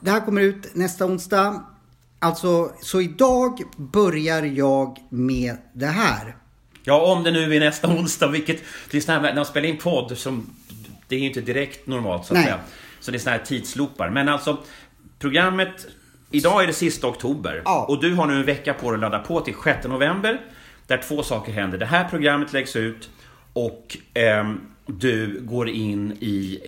det 0.00 0.10
här 0.10 0.20
kommer 0.20 0.42
ut 0.42 0.74
nästa 0.74 1.06
onsdag. 1.06 1.64
alltså, 2.18 2.72
så 2.80 3.00
idag 3.00 3.62
börjar 3.76 4.42
jag 4.42 4.98
med 5.08 5.56
det 5.72 5.86
här. 5.86 6.36
Ja, 6.84 7.12
om 7.12 7.22
det 7.22 7.30
nu 7.30 7.54
är 7.54 7.60
nästa 7.60 7.88
onsdag, 7.88 8.28
vilket... 8.28 8.62
Det 8.90 8.96
är 8.96 9.00
sån 9.00 9.14
här, 9.14 9.20
när 9.20 9.34
man 9.34 9.46
spelar 9.46 9.68
in 9.68 9.78
podd, 9.78 10.18
som, 10.18 10.46
det 11.08 11.16
är 11.16 11.20
ju 11.20 11.26
inte 11.26 11.40
direkt 11.40 11.86
normalt 11.86 12.26
så 12.26 12.34
att 12.34 12.38
Nej. 12.38 12.44
säga. 12.44 12.58
Så 13.00 13.10
det 13.10 13.16
är 13.16 13.18
såna 13.18 13.36
här 13.36 13.44
tidsloopar. 13.44 14.10
Men 14.10 14.28
alltså, 14.28 14.58
programmet... 15.18 15.86
Idag 16.30 16.62
är 16.62 16.66
det 16.66 16.72
sista 16.72 17.06
oktober. 17.06 17.62
Ja. 17.64 17.84
Och 17.88 18.00
du 18.00 18.14
har 18.14 18.26
nu 18.26 18.34
en 18.34 18.44
vecka 18.44 18.74
på 18.74 18.90
dig 18.90 18.94
att 18.94 19.00
ladda 19.00 19.18
på 19.18 19.40
till 19.40 19.54
6 19.64 19.86
november. 19.86 20.40
Där 20.86 21.02
två 21.08 21.22
saker 21.22 21.52
händer. 21.52 21.78
Det 21.78 21.86
här 21.86 22.08
programmet 22.08 22.52
läggs 22.52 22.76
ut 22.76 23.10
och 23.54 23.96
ehm, 24.14 24.60
du 24.86 25.40
går 25.40 25.68
in 25.68 26.12
i 26.20 26.60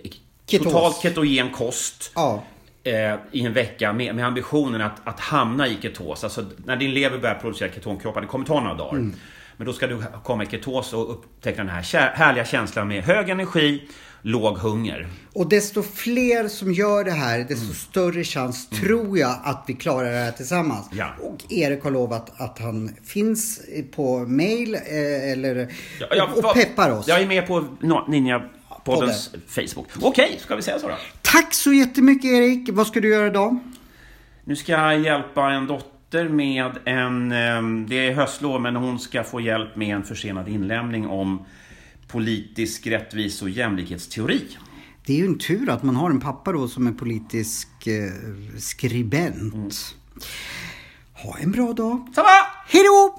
Ketos. 0.47 0.65
totalt 0.73 1.03
ketogen 1.03 1.51
kost. 1.51 2.13
Ja. 2.15 2.43
eh, 2.85 3.15
i 3.33 3.47
en 3.47 3.53
vecka 3.53 3.93
med, 3.93 4.15
med 4.15 4.27
ambitionen 4.27 4.81
att, 4.81 5.01
att 5.05 5.21
hamna 5.21 5.69
i 5.69 5.79
ketos. 5.83 6.25
Alltså 6.25 6.45
när 6.65 6.77
din 6.77 6.95
lever 6.95 7.19
börjar 7.19 7.35
producera 7.35 7.73
ketonkroppar, 7.73 8.21
det 8.21 8.27
kommer 8.27 8.47
ta 8.47 8.61
några 8.61 8.75
dagar. 8.75 8.99
Mm. 8.99 9.15
Men 9.57 9.67
då 9.67 9.73
ska 9.73 9.87
du 9.87 10.03
komma 10.25 10.43
i 10.43 10.47
ketos 10.47 10.93
och 10.93 11.11
upptäcka 11.11 11.57
den 11.57 11.69
här 11.69 12.11
härliga 12.15 12.45
känslan 12.45 12.89
med 12.89 13.05
hög 13.05 13.29
energi, 13.29 13.83
låg 14.27 14.59
hunger. 14.59 15.07
Och 15.33 15.49
desto 15.49 15.83
fler 15.83 16.49
som 16.49 16.73
gör 16.73 17.05
det 17.05 17.11
här, 17.11 17.39
desto 17.39 17.65
Mm. 17.65 17.75
större 17.75 18.25
chans 18.25 18.69
tror 18.69 19.19
jag 19.19 19.37
att 19.45 19.65
vi 19.67 19.75
klarar 19.75 20.13
det 20.13 20.19
här 20.19 20.33
tillsammans. 20.33 20.89
Ja. 20.93 21.07
Och 21.23 21.53
Erik 21.53 21.83
har 21.85 21.91
lovat 21.91 22.41
att 22.41 22.59
han 22.59 22.91
finns 23.05 23.61
på 23.97 24.19
mail 24.19 24.75
eh, 24.75 25.33
eller 25.33 25.73
Ja, 26.01 26.07
ja, 26.11 26.29
och, 26.37 26.45
och 26.45 26.55
peppar 26.55 26.91
oss. 26.91 27.09
Jag 27.09 27.21
är 27.23 27.27
med 27.27 27.47
på 27.47 27.61
No- 27.81 28.09
Ninja-poddens 28.09 29.31
Facebook. 29.47 29.87
Okej, 30.03 30.37
ska 30.41 30.57
vi 30.57 30.63
säga 30.63 30.79
så 30.79 30.89
då? 30.89 30.95
Tack 31.23 31.55
så 31.55 31.73
jättemycket 31.73 32.25
Erik. 32.31 32.69
Vad 32.73 32.87
ska 32.87 33.01
du 33.01 33.09
göra 33.11 33.27
idag? 33.27 33.59
Nu 34.45 34.57
ska 34.57 34.73
jag 34.73 35.01
hjälpa 35.01 35.51
en 35.51 35.67
dotter 35.67 36.29
med 36.29 36.71
en... 36.85 37.33
ehm, 37.33 37.87
Det 37.89 38.07
är 38.07 38.13
höstlov, 38.15 38.61
men 38.61 38.77
hon 38.77 38.99
ska 38.99 39.25
få 39.25 39.41
hjälp 39.41 39.77
med 39.77 39.97
en 39.97 40.03
försenad 40.05 40.49
inlämning 40.49 41.07
om 41.07 41.45
politisk 42.09 42.87
rättvis 42.87 43.43
och 43.43 43.51
jämlikhetsteori. 43.51 44.43
Det 45.07 45.13
är 45.13 45.17
ju 45.17 45.27
en 45.27 45.39
tur 45.39 45.71
att 45.71 45.83
man 45.83 45.97
har 45.97 46.11
en 46.11 46.21
pappa 46.21 46.53
då 46.53 46.69
som 46.69 46.87
är 46.87 46.93
politisk 46.93 47.87
eh, 47.87 48.13
skribent. 48.59 49.55
Mm. 49.55 49.71
Ha 51.13 51.39
en 51.39 51.51
bra 51.51 51.73
dag. 51.73 52.13
Samma! 52.15 52.29
Hej 52.69 52.83
då! 52.83 53.17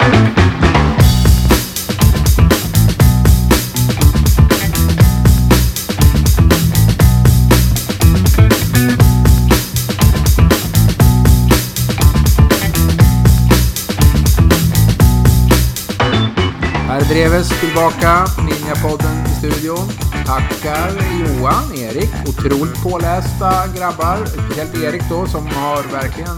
Dreves 17.18 17.50
tillbaka, 17.60 18.26
Ninjapodden 18.46 19.26
i 19.26 19.30
studion. 19.30 19.88
Tackar 20.26 20.92
Johan, 21.20 21.74
Erik, 21.76 22.10
otroligt 22.30 22.84
pålästa 22.84 23.52
grabbar. 23.78 24.26
Speciellt 24.26 24.84
Erik 24.84 25.02
då 25.10 25.26
som 25.26 25.48
har 25.48 25.84
verkligen 25.92 26.38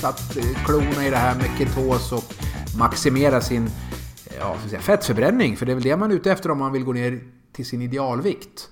satt 0.00 0.32
klona 0.32 0.58
klorna 0.64 1.06
i 1.06 1.10
det 1.10 1.16
här 1.16 1.34
med 1.34 1.50
ketos 1.58 2.12
och 2.12 2.24
maximera 2.78 3.40
sin 3.40 3.70
ja, 4.38 4.56
så 4.58 4.64
att 4.64 4.70
säga, 4.70 4.80
fettförbränning. 4.80 5.56
För 5.56 5.66
det 5.66 5.72
är 5.72 5.74
väl 5.74 5.84
det 5.84 5.96
man 5.96 6.10
är 6.10 6.14
ute 6.14 6.32
efter 6.32 6.50
om 6.50 6.58
man 6.58 6.72
vill 6.72 6.84
gå 6.84 6.92
ner 6.92 7.20
till 7.52 7.66
sin 7.66 7.82
idealvikt. 7.82 8.68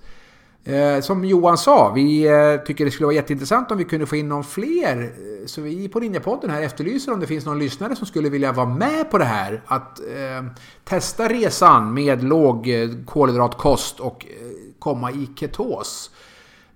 Eh, 0.66 1.00
som 1.00 1.24
Johan 1.24 1.58
sa, 1.58 1.92
vi 1.92 2.26
eh, 2.26 2.64
tycker 2.66 2.84
det 2.84 2.90
skulle 2.90 3.06
vara 3.06 3.14
jätteintressant 3.14 3.70
om 3.70 3.78
vi 3.78 3.84
kunde 3.84 4.06
få 4.06 4.16
in 4.16 4.28
någon 4.28 4.44
fler. 4.44 5.02
Eh, 5.02 5.46
så 5.46 5.60
vi 5.60 5.88
på 5.88 6.00
Ninjapodden 6.00 6.50
här 6.50 6.62
efterlyser 6.62 7.12
om 7.12 7.20
det 7.20 7.26
finns 7.26 7.46
någon 7.46 7.58
lyssnare 7.58 7.96
som 7.96 8.06
skulle 8.06 8.28
vilja 8.28 8.52
vara 8.52 8.66
med 8.66 9.10
på 9.10 9.18
det 9.18 9.24
här. 9.24 9.62
Att 9.66 10.00
eh, 10.00 10.46
testa 10.84 11.28
resan 11.28 11.94
med 11.94 12.24
låg 12.24 12.68
kolhydratkost 13.06 14.00
och 14.00 14.26
eh, 14.26 14.46
komma 14.78 15.10
i 15.10 15.28
ketos. 15.36 16.10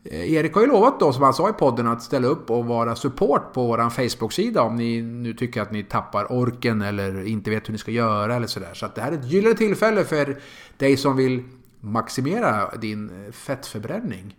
Eh, 0.05 0.33
Erik 0.33 0.55
har 0.55 0.61
ju 0.61 0.69
lovat 0.69 1.01
då, 1.01 1.13
som 1.13 1.23
han 1.23 1.35
sa 1.35 1.49
i 1.49 1.53
podden, 1.53 1.87
att 1.87 2.03
ställa 2.03 2.29
upp 2.29 2.51
och 2.51 2.65
vara 2.65 2.97
support 2.97 3.53
på 3.53 3.67
vår 3.67 3.91
Facebook-sida 3.91 4.63
om 4.63 4.77
ni 4.77 5.03
nu 5.03 5.35
tycker 5.35 5.63
att 5.63 5.73
ni 5.73 5.85
tappar 5.85 6.33
orken 6.33 6.83
eller 6.83 7.27
inte 7.27 7.51
vet 7.51 7.69
hur 7.69 7.73
ni 7.73 7.79
ska 7.79 7.91
göra 7.91 8.37
eller 8.37 8.47
sådär. 8.47 8.75
Så 8.75 8.87
att 8.87 8.95
det 8.95 9.01
här 9.01 9.13
är 9.13 9.17
ett 9.17 9.33
gyllene 9.33 9.55
tillfälle 9.55 10.05
för 10.05 10.41
dig 10.79 10.97
som 10.97 11.17
vill 11.17 11.43
maximera 11.81 12.77
din 12.77 13.33
fettförbränning. 13.33 14.37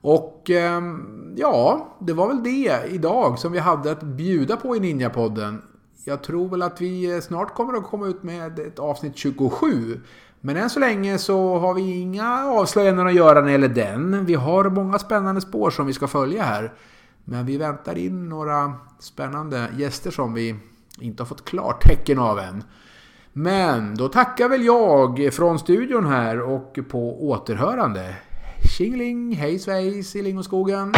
Och 0.00 0.50
ehm, 0.50 1.34
ja, 1.36 1.88
det 1.98 2.12
var 2.12 2.28
väl 2.28 2.42
det 2.42 2.80
idag 2.90 3.38
som 3.38 3.52
vi 3.52 3.58
hade 3.58 3.92
att 3.92 4.02
bjuda 4.02 4.56
på 4.56 4.76
i 4.76 4.80
Ninjapodden. 4.80 5.62
Jag 6.04 6.22
tror 6.22 6.48
väl 6.48 6.62
att 6.62 6.80
vi 6.80 7.14
eh, 7.14 7.20
snart 7.20 7.54
kommer 7.54 7.74
att 7.74 7.84
komma 7.84 8.06
ut 8.06 8.22
med 8.22 8.58
ett 8.58 8.78
avsnitt 8.78 9.16
27. 9.16 10.00
Men 10.40 10.56
än 10.56 10.70
så 10.70 10.80
länge 10.80 11.18
så 11.18 11.58
har 11.58 11.74
vi 11.74 12.00
inga 12.00 12.44
avslöjanden 12.44 13.06
att 13.06 13.14
göra 13.14 13.40
när 13.40 13.46
det 13.46 13.52
gäller 13.52 13.68
den. 13.68 14.24
Vi 14.24 14.34
har 14.34 14.70
många 14.70 14.98
spännande 14.98 15.40
spår 15.40 15.70
som 15.70 15.86
vi 15.86 15.92
ska 15.92 16.06
följa 16.06 16.42
här. 16.42 16.72
Men 17.24 17.46
vi 17.46 17.56
väntar 17.56 17.98
in 17.98 18.28
några 18.28 18.72
spännande 18.98 19.68
gäster 19.76 20.10
som 20.10 20.34
vi 20.34 20.56
inte 21.00 21.22
har 21.22 21.26
fått 21.26 21.44
klartecken 21.44 22.18
av 22.18 22.38
än. 22.38 22.64
Men 23.36 23.94
då 23.94 24.08
tackar 24.08 24.48
väl 24.48 24.64
jag 24.64 25.34
från 25.34 25.58
studion 25.58 26.06
här 26.06 26.40
och 26.40 26.78
på 26.90 27.28
återhörande. 27.28 28.16
Tjingeling, 28.78 29.36
hej 29.36 29.58
svejs 29.58 30.16
i 30.16 30.22
lingonskogen. 30.22 30.92